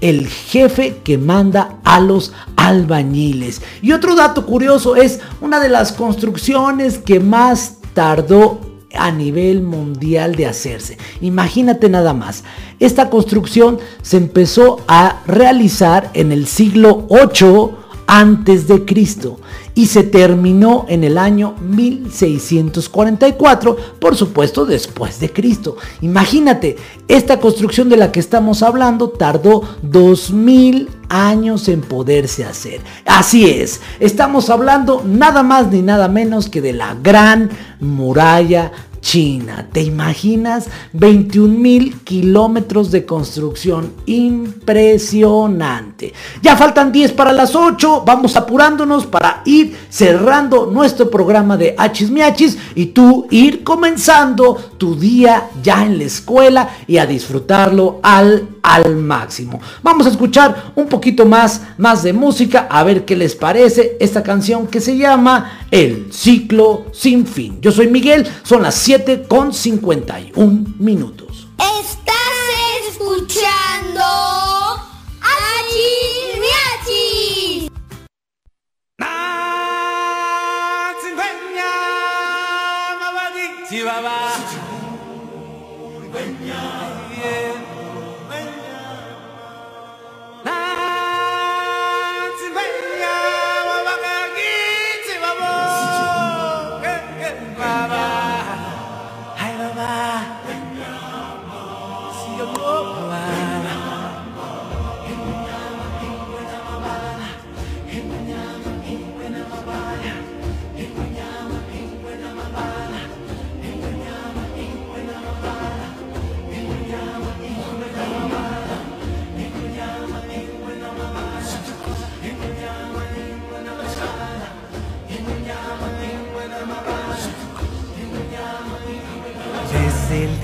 el 0.00 0.28
jefe 0.28 1.00
que 1.04 1.18
manda 1.18 1.78
a 1.84 2.00
los 2.00 2.32
albañiles? 2.56 3.62
Y 3.82 3.92
otro 3.92 4.14
dato 4.14 4.46
curioso 4.46 4.96
es 4.96 5.20
una 5.40 5.60
de 5.60 5.68
las 5.68 5.92
construcciones 5.92 6.98
que 6.98 7.20
más 7.20 7.78
tardó 7.94 8.60
a 8.96 9.10
nivel 9.10 9.62
mundial 9.62 10.34
de 10.36 10.46
hacerse. 10.46 10.98
Imagínate 11.20 11.88
nada 11.88 12.12
más. 12.12 12.44
Esta 12.78 13.10
construcción 13.10 13.78
se 14.02 14.16
empezó 14.16 14.80
a 14.86 15.22
realizar 15.26 16.10
en 16.14 16.32
el 16.32 16.46
siglo 16.46 17.06
8 17.08 17.78
antes 18.06 18.68
de 18.68 18.84
Cristo 18.84 19.38
y 19.74 19.86
se 19.86 20.04
terminó 20.04 20.86
en 20.88 21.04
el 21.04 21.18
año 21.18 21.54
1644, 21.60 23.76
por 23.98 24.16
supuesto 24.16 24.64
después 24.66 25.20
de 25.20 25.32
Cristo. 25.32 25.76
Imagínate, 26.00 26.76
esta 27.08 27.40
construcción 27.40 27.88
de 27.88 27.96
la 27.96 28.12
que 28.12 28.20
estamos 28.20 28.62
hablando 28.62 29.08
tardó 29.10 29.62
2000 29.82 30.90
años 31.08 31.68
en 31.68 31.80
poderse 31.80 32.44
hacer. 32.44 32.80
Así 33.04 33.50
es, 33.50 33.80
estamos 34.00 34.50
hablando 34.50 35.02
nada 35.04 35.42
más 35.42 35.70
ni 35.70 35.82
nada 35.82 36.08
menos 36.08 36.48
que 36.48 36.60
de 36.60 36.72
la 36.72 36.94
gran 36.94 37.50
muralla 37.80 38.72
China. 39.04 39.68
¿Te 39.70 39.82
imaginas? 39.82 40.66
21 40.94 41.58
mil 41.58 42.00
kilómetros 42.00 42.90
de 42.90 43.04
construcción. 43.04 43.92
Impresionante. 44.06 46.14
Ya 46.42 46.56
faltan 46.56 46.90
10 46.90 47.12
para 47.12 47.34
las 47.34 47.54
8. 47.54 48.02
Vamos 48.06 48.34
apurándonos 48.34 49.04
para 49.06 49.42
ir 49.44 49.76
cerrando 49.90 50.64
nuestro 50.66 51.10
programa 51.10 51.58
de 51.58 51.74
Hachis 51.76 52.10
Miachis 52.10 52.56
y 52.74 52.86
tú 52.86 53.26
ir 53.30 53.62
comenzando 53.62 54.54
tu 54.78 54.96
día 54.96 55.50
ya 55.62 55.84
en 55.84 55.98
la 55.98 56.04
escuela 56.04 56.70
y 56.86 56.96
a 56.96 57.04
disfrutarlo 57.04 58.00
al 58.02 58.53
al 58.64 58.96
máximo. 58.96 59.60
Vamos 59.82 60.06
a 60.06 60.10
escuchar 60.10 60.72
un 60.74 60.88
poquito 60.88 61.26
más, 61.26 61.60
más 61.76 62.02
de 62.02 62.14
música, 62.14 62.66
a 62.70 62.82
ver 62.82 63.04
qué 63.04 63.14
les 63.14 63.36
parece 63.36 63.96
esta 64.00 64.22
canción 64.22 64.66
que 64.66 64.80
se 64.80 64.96
llama 64.96 65.66
El 65.70 66.10
ciclo 66.12 66.86
sin 66.92 67.26
fin. 67.26 67.58
Yo 67.60 67.70
soy 67.70 67.88
Miguel, 67.88 68.26
son 68.42 68.62
las 68.62 68.74
7 68.76 69.26
con 69.28 69.52
51 69.52 70.76
minutos. 70.78 71.48
Estás 71.58 72.88
escuchando 72.88 74.02
Achis 75.20 76.40
Miachis. 76.40 77.70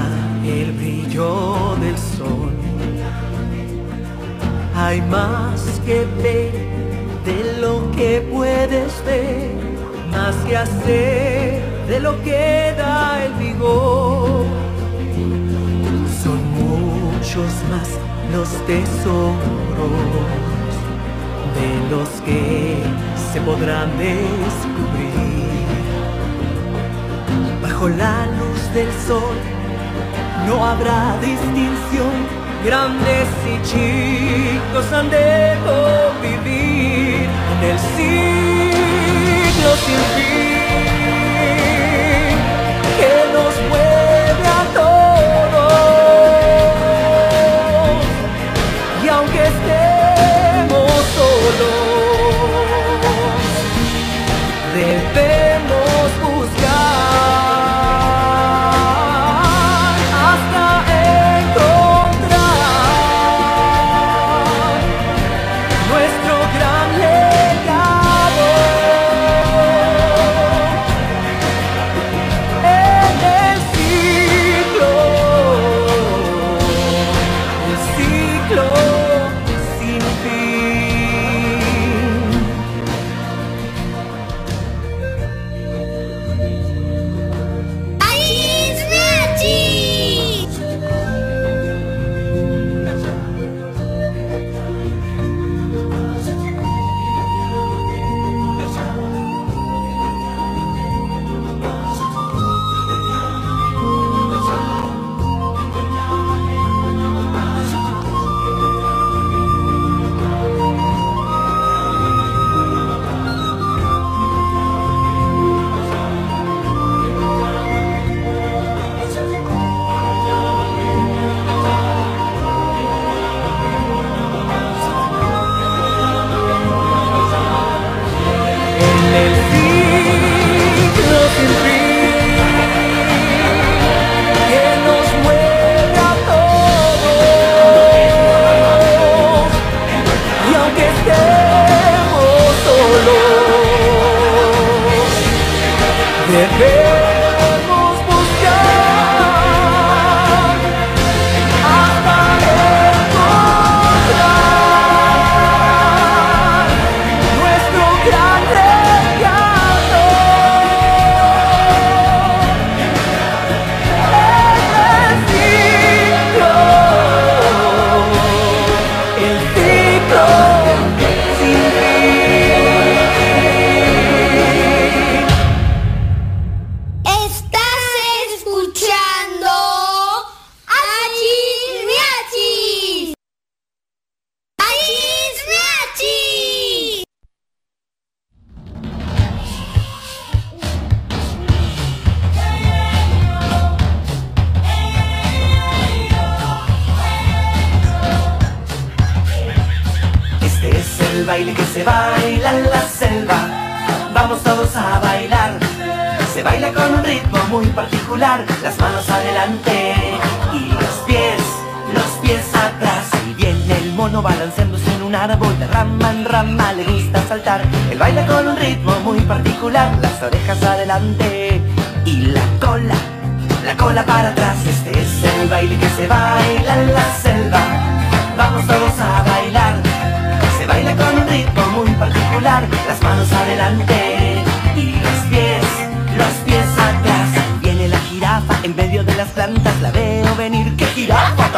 el 0.45 0.72
brillo 0.72 1.76
del 1.81 1.98
sol, 1.98 2.53
hay 4.76 5.02
más 5.02 5.61
que 5.85 6.06
ver 6.23 6.52
de 7.26 7.60
lo 7.60 7.91
que 7.91 8.27
puedes 8.34 9.03
ver, 9.06 9.52
más 10.11 10.35
que 10.48 10.56
hacer 10.56 11.61
de 11.88 11.99
lo 11.99 12.22
que 12.23 12.73
da 12.77 13.26
el 13.26 13.34
vigor. 13.34 14.45
Son 16.23 16.39
muchos 16.53 17.52
más 17.72 17.89
los 18.34 18.49
tesoros 18.65 19.38
de 21.56 21.69
los 21.89 22.10
que 22.26 23.07
se 23.34 23.41
podrán 23.41 23.90
descubrir. 23.98 25.18
Bajo 27.62 27.90
la 27.90 28.26
luz 28.38 28.74
del 28.74 28.91
sol 29.08 29.38
no 30.48 30.66
habrá 30.66 31.18
distinción, 31.20 32.14
grandes 32.66 33.28
y 33.54 33.62
chicos 33.70 34.94
han 34.94 35.10
de 35.10 35.58
convivir 35.70 37.28
en 37.54 37.64
el 37.72 37.80
siglo 37.98 39.70
sin 39.86 40.02
fin 40.16 40.97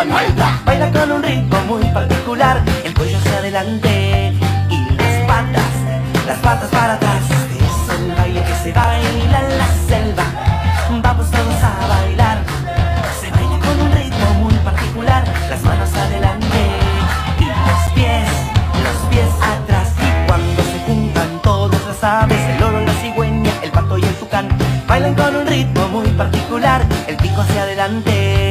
alta. 0.07 0.61
Baila 0.65 0.91
con 0.91 1.11
un 1.11 1.23
ritmo 1.23 1.59
muy 1.67 1.83
particular, 1.91 2.61
el 2.85 2.93
cuello 2.93 3.17
hacia 3.17 3.39
adelante 3.39 4.33
y 4.69 4.95
las 4.95 5.27
patas, 5.27 5.73
las 6.25 6.37
patas 6.39 6.69
para 6.69 6.93
atrás. 6.93 7.21
Es 7.59 7.99
el 7.99 8.15
baile 8.15 8.41
que 8.43 8.55
se 8.63 8.71
baila 8.71 9.39
en 9.41 9.57
la 9.57 9.67
selva. 9.87 10.23
Vamos 11.03 11.29
todos 11.29 11.63
a 11.63 11.87
bailar. 11.87 12.37
Se 13.19 13.29
baila 13.29 13.59
con 13.59 13.79
un 13.81 13.91
ritmo 13.91 14.33
muy 14.35 14.53
particular, 14.59 15.23
las 15.49 15.61
manos 15.63 15.93
adelante 15.93 16.61
y 17.39 17.45
los 17.45 17.93
pies, 17.93 18.29
los 18.85 19.09
pies 19.09 19.29
atrás. 19.41 19.89
Y 19.99 20.27
cuando 20.27 20.63
se 20.63 20.79
juntan 20.87 21.41
todas 21.41 21.85
las 21.85 22.03
aves, 22.03 22.39
el 22.39 22.61
loro, 22.61 22.79
la 22.79 22.93
cigüeña, 22.93 23.51
el 23.61 23.71
pato 23.71 23.97
y 23.97 24.03
el 24.03 24.15
tucán, 24.15 24.47
bailan 24.87 25.13
con 25.15 25.35
un 25.35 25.45
ritmo 25.45 25.89
muy 25.89 26.07
particular, 26.11 26.85
el 27.07 27.17
pico 27.17 27.41
hacia 27.41 27.63
adelante 27.63 28.48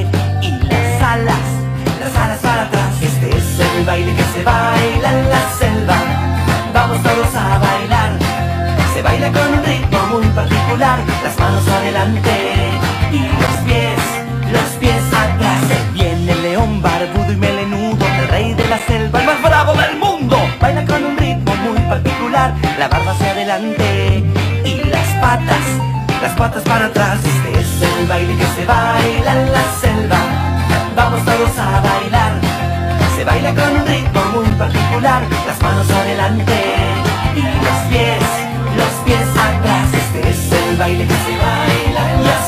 la 22.78 22.88
barba 22.88 23.12
hacia 23.12 23.30
adelante 23.30 24.24
y 24.64 24.84
las 24.84 25.06
patas, 25.20 25.64
las 26.22 26.32
patas 26.36 26.62
para 26.62 26.86
atrás. 26.86 27.18
Este 27.24 27.60
es 27.60 27.82
el 27.82 28.06
baile 28.06 28.36
que 28.36 28.46
se 28.56 28.64
baila 28.64 29.32
en 29.32 29.52
la 29.52 29.64
selva. 29.80 30.20
Vamos 30.96 31.24
todos 31.24 31.58
a 31.58 31.80
bailar. 31.80 32.32
Se 33.16 33.24
baila 33.24 33.54
con 33.54 33.76
un 33.76 33.86
ritmo 33.86 34.20
muy 34.34 34.46
particular, 34.56 35.22
las 35.46 35.60
manos 35.62 35.90
adelante 35.90 36.58
y 37.34 37.42
los 37.42 37.78
pies, 37.90 38.24
los 38.76 38.92
pies 39.04 39.28
atrás. 39.30 39.88
Este 39.92 40.30
es 40.30 40.52
el 40.52 40.76
baile 40.76 41.06
que 41.06 41.14
se 41.14 41.36
baila 41.36 42.02
y 42.22 42.28
así 42.28 42.47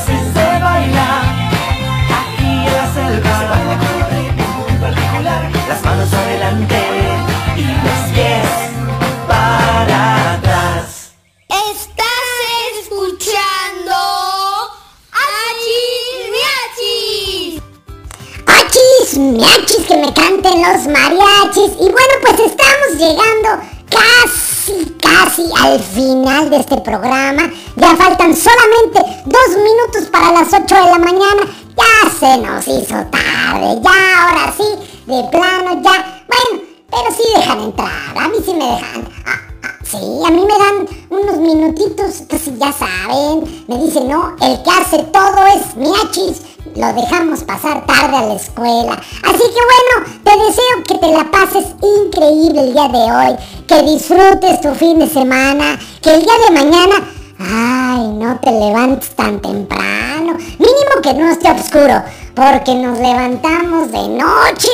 mariachis. 20.91 21.71
Y 21.79 21.89
bueno, 21.89 22.13
pues 22.21 22.39
estamos 22.39 22.97
llegando 22.97 23.63
casi, 23.89 24.95
casi 25.01 25.49
al 25.61 25.79
final 25.79 26.49
de 26.49 26.57
este 26.57 26.77
programa. 26.77 27.51
Ya 27.75 27.95
faltan 27.95 28.35
solamente 28.35 28.99
dos 29.25 29.49
minutos 29.57 30.09
para 30.11 30.31
las 30.31 30.47
8 30.53 30.75
de 30.75 30.91
la 30.91 30.97
mañana. 30.97 31.41
Ya 31.75 32.09
se 32.19 32.37
nos 32.37 32.67
hizo 32.67 32.95
tarde. 33.09 33.81
Ya, 33.81 34.27
ahora 34.27 34.53
sí, 34.55 34.63
de 35.05 35.23
plano, 35.29 35.81
ya. 35.81 36.23
Bueno, 36.27 36.63
pero 36.89 37.15
sí 37.15 37.23
dejan 37.35 37.61
entrar. 37.61 37.91
A 38.17 38.27
mí 38.27 38.37
sí 38.45 38.53
me 38.53 38.65
dejan. 38.65 39.09
Ah, 39.25 39.31
ah, 39.63 39.77
Sí, 39.91 39.97
a 39.97 40.31
mí 40.31 40.45
me 40.45 40.57
dan 40.57 40.87
unos 41.09 41.37
minutitos, 41.37 42.21
entonces 42.21 42.57
ya 42.57 42.71
saben, 42.71 43.65
me 43.67 43.77
dicen, 43.77 44.07
no, 44.07 44.37
el 44.39 44.63
que 44.63 44.69
hace 44.69 44.99
todo 45.03 45.45
es 45.47 45.75
miachis, 45.75 46.41
lo 46.75 46.93
dejamos 46.93 47.43
pasar 47.43 47.85
tarde 47.85 48.17
a 48.17 48.21
la 48.23 48.33
escuela. 48.35 48.93
Así 48.93 49.43
que 49.43 49.61
bueno, 49.71 50.19
te 50.23 50.31
deseo 50.31 50.83
que 50.87 50.97
te 50.97 51.07
la 51.07 51.29
pases 51.31 51.65
increíble 52.05 52.61
el 52.61 52.73
día 52.73 52.87
de 52.87 53.11
hoy, 53.11 53.35
que 53.67 53.81
disfrutes 53.83 54.61
tu 54.61 54.73
fin 54.75 54.99
de 54.99 55.07
semana, 55.07 55.79
que 56.01 56.13
el 56.13 56.21
día 56.21 56.33
de 56.47 56.51
mañana, 56.51 56.95
ay, 57.39 58.07
no 58.13 58.39
te 58.39 58.51
levantes 58.51 59.15
tan 59.15 59.41
temprano, 59.41 60.33
mínimo 60.59 61.01
que 61.01 61.13
no 61.13 61.29
esté 61.31 61.51
oscuro, 61.51 62.03
porque 62.35 62.75
nos 62.75 62.97
levantamos 62.99 63.91
de 63.91 64.07
noche, 64.07 64.71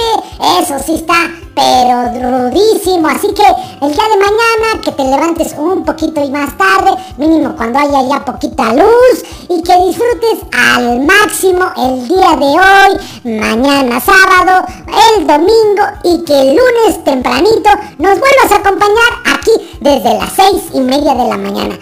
eso 0.61 0.77
sí 0.85 0.95
está 0.95 1.46
pero 1.57 2.11
rudísimo. 2.13 3.07
Así 3.07 3.27
que 3.33 3.43
el 3.81 3.91
día 3.91 4.03
de 4.03 4.17
mañana 4.17 4.81
que 4.83 4.91
te 4.91 5.03
levantes 5.03 5.55
un 5.57 5.83
poquito 5.83 6.23
y 6.23 6.29
más 6.29 6.55
tarde, 6.55 6.91
mínimo 7.17 7.55
cuando 7.55 7.79
haya 7.79 8.03
ya 8.07 8.23
poquita 8.23 8.73
luz 8.73 9.23
y 9.49 9.61
que 9.63 9.85
disfrutes 9.85 10.45
al 10.51 10.99
máximo 11.01 11.65
el 11.77 12.07
día 12.07 12.35
de 12.35 12.45
hoy, 12.45 13.39
mañana 13.39 13.99
sábado, 13.99 14.67
el 15.15 15.25
domingo 15.25 15.83
y 16.03 16.23
que 16.23 16.41
el 16.41 16.55
lunes 16.55 17.03
tempranito 17.03 17.69
nos 17.97 18.19
vuelvas 18.19 18.51
a 18.51 18.55
acompañar 18.57 19.11
aquí 19.33 19.51
desde 19.81 20.13
las 20.13 20.31
seis 20.33 20.63
y 20.73 20.79
media 20.81 21.15
de 21.15 21.27
la 21.27 21.37
mañana. 21.37 21.79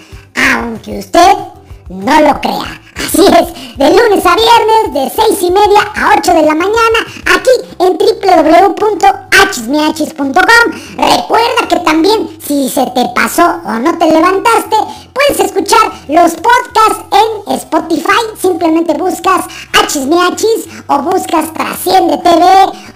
Aunque 0.54 1.00
usted 1.00 1.34
no 1.90 2.22
lo 2.22 2.40
crea. 2.40 2.85
Así 3.06 3.22
es, 3.22 3.78
de 3.78 3.90
lunes 3.90 4.26
a 4.26 4.36
viernes, 4.36 4.94
de 4.94 5.10
6 5.16 5.44
y 5.44 5.52
media 5.52 5.82
a 5.96 6.16
8 6.18 6.34
de 6.34 6.42
la 6.42 6.56
mañana, 6.56 7.06
aquí 7.36 7.52
en 7.80 7.98
www.hmiachis.com. 7.98 10.34
Recuerda 10.98 11.68
que 11.70 11.80
también, 11.82 12.40
si 12.46 12.68
se 12.68 12.84
te 12.88 13.06
pasó 13.14 13.62
o 13.64 13.74
no 13.74 13.96
te 14.00 14.08
levantaste, 14.08 14.76
puedes 15.14 15.40
escuchar 15.40 15.92
los 16.08 16.34
podcasts 16.34 17.06
en 17.12 17.44
Spotify. 17.54 18.24
Simplemente 18.42 18.96
buscas 18.96 19.46
Hmiachis 19.72 20.66
o 20.88 21.04
buscas 21.04 21.54
Trasciende 21.54 22.18
TV 22.18 22.44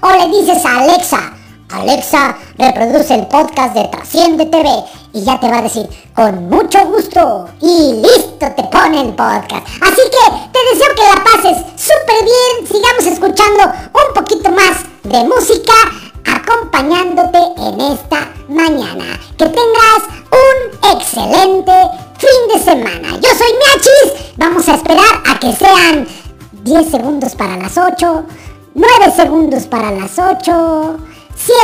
o 0.02 0.12
le 0.12 0.28
dices 0.38 0.66
a 0.66 0.80
Alexa. 0.80 1.39
Alexa, 1.72 2.38
reproduce 2.58 3.16
el 3.16 3.28
podcast 3.28 3.74
de 3.74 3.88
Trasciende 3.88 4.46
TV 4.46 4.70
y 5.14 5.24
ya 5.24 5.40
te 5.40 5.50
va 5.50 5.60
a 5.60 5.62
decir 5.62 5.88
con 6.16 6.50
mucho 6.50 6.86
gusto 6.88 7.48
y 7.62 8.02
listo 8.02 8.48
te 8.56 8.64
pone 8.64 9.02
el 9.02 9.14
podcast. 9.14 9.68
Así 9.82 10.02
que 10.10 10.50
te 10.52 10.60
deseo 10.72 10.96
que 10.96 11.04
la 11.04 11.24
pases 11.24 11.58
súper 11.76 12.24
bien, 12.24 12.68
sigamos 12.68 13.06
escuchando 13.06 13.64
un 13.66 14.14
poquito 14.14 14.50
más 14.52 14.84
de 15.04 15.24
música 15.26 15.74
acompañándote 16.26 17.40
en 17.58 17.82
esta 17.82 18.32
mañana. 18.48 19.20
Que 19.38 19.46
tengas 19.46 20.04
un 20.32 20.98
excelente 20.98 21.72
fin 22.18 22.54
de 22.54 22.60
semana. 22.64 23.20
Yo 23.20 23.30
soy 23.30 23.54
Miachis 23.54 24.20
faltan 25.80 26.08
10 26.64 26.92
segundos 26.92 27.36
para 27.36 27.58
las 27.58 27.78
8, 27.78 28.26
9 28.76 29.12
segundos 29.16 29.68
para 29.68 29.92
las 29.92 30.18
8, 30.20 30.98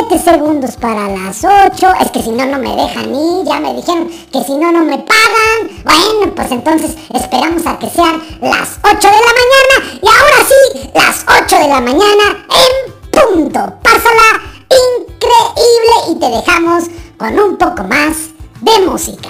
7 0.08 0.18
segundos 0.18 0.76
para 0.76 1.08
las 1.08 1.44
8. 1.44 1.86
Es 2.00 2.10
que 2.10 2.20
si 2.20 2.30
no, 2.30 2.44
no 2.44 2.58
me 2.58 2.74
dejan 2.74 3.14
ir. 3.14 3.44
Ya 3.46 3.60
me 3.60 3.72
dijeron 3.72 4.08
que 4.32 4.42
si 4.42 4.56
no, 4.56 4.72
no 4.72 4.84
me 4.84 4.98
pagan. 4.98 5.84
Bueno, 5.84 6.34
pues 6.34 6.50
entonces 6.50 6.96
esperamos 7.14 7.64
a 7.66 7.78
que 7.78 7.88
sean 7.88 8.20
las 8.40 8.80
8 8.82 8.94
de 8.96 9.00
la 9.00 9.32
mañana. 9.40 10.00
Y 10.02 10.08
ahora 10.08 10.44
sí, 10.48 10.90
las 10.92 11.24
8 11.44 11.56
de 11.58 11.68
la 11.68 11.80
mañana 11.80 12.44
en 12.50 12.72
punto. 13.12 13.60
Pásala 13.82 14.42
increíble 14.70 15.94
y 16.10 16.14
te 16.18 16.30
dejamos 16.30 16.84
con 17.16 17.38
un 17.38 17.56
poco 17.56 17.84
más 17.84 18.16
de 18.62 18.80
música. 18.86 19.28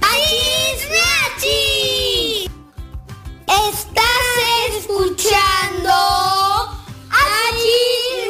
¡Achis, 0.00 0.86
Miachis! 0.92 2.50
Estás 3.48 4.26
escuchando 4.78 5.92
Achis, 7.10 8.28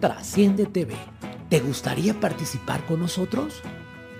Trasciende 0.00 0.66
TV. 0.66 0.94
¿Te 1.48 1.60
gustaría 1.60 2.18
participar 2.20 2.84
con 2.86 3.00
nosotros? 3.00 3.62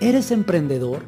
¿Eres 0.01 0.31
emprendedor? 0.31 1.05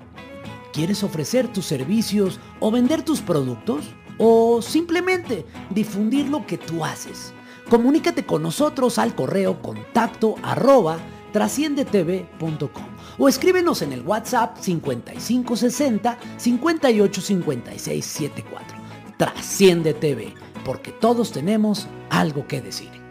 ¿Quieres 0.73 1.03
ofrecer 1.03 1.49
tus 1.49 1.67
servicios 1.67 2.39
o 2.61 2.71
vender 2.71 3.03
tus 3.03 3.21
productos? 3.21 3.87
¿O 4.19 4.63
simplemente 4.63 5.47
difundir 5.71 6.29
lo 6.29 6.47
que 6.47 6.59
tú 6.59 6.85
haces? 6.85 7.33
Comunícate 7.71 8.27
con 8.27 8.43
nosotros 8.43 8.99
al 8.99 9.15
correo 9.15 9.63
contacto 9.63 10.35
arroba 10.43 10.99
o 13.19 13.29
escríbenos 13.29 13.83
en 13.83 13.93
el 13.93 14.01
WhatsApp 14.03 14.57
5560 14.59 16.19
585674. 16.37 18.79
Trasciende 19.17 19.95
TV, 19.95 20.35
porque 20.65 20.91
todos 20.93 21.33
tenemos 21.33 21.89
algo 22.11 22.47
que 22.47 22.61
decir. 22.61 23.08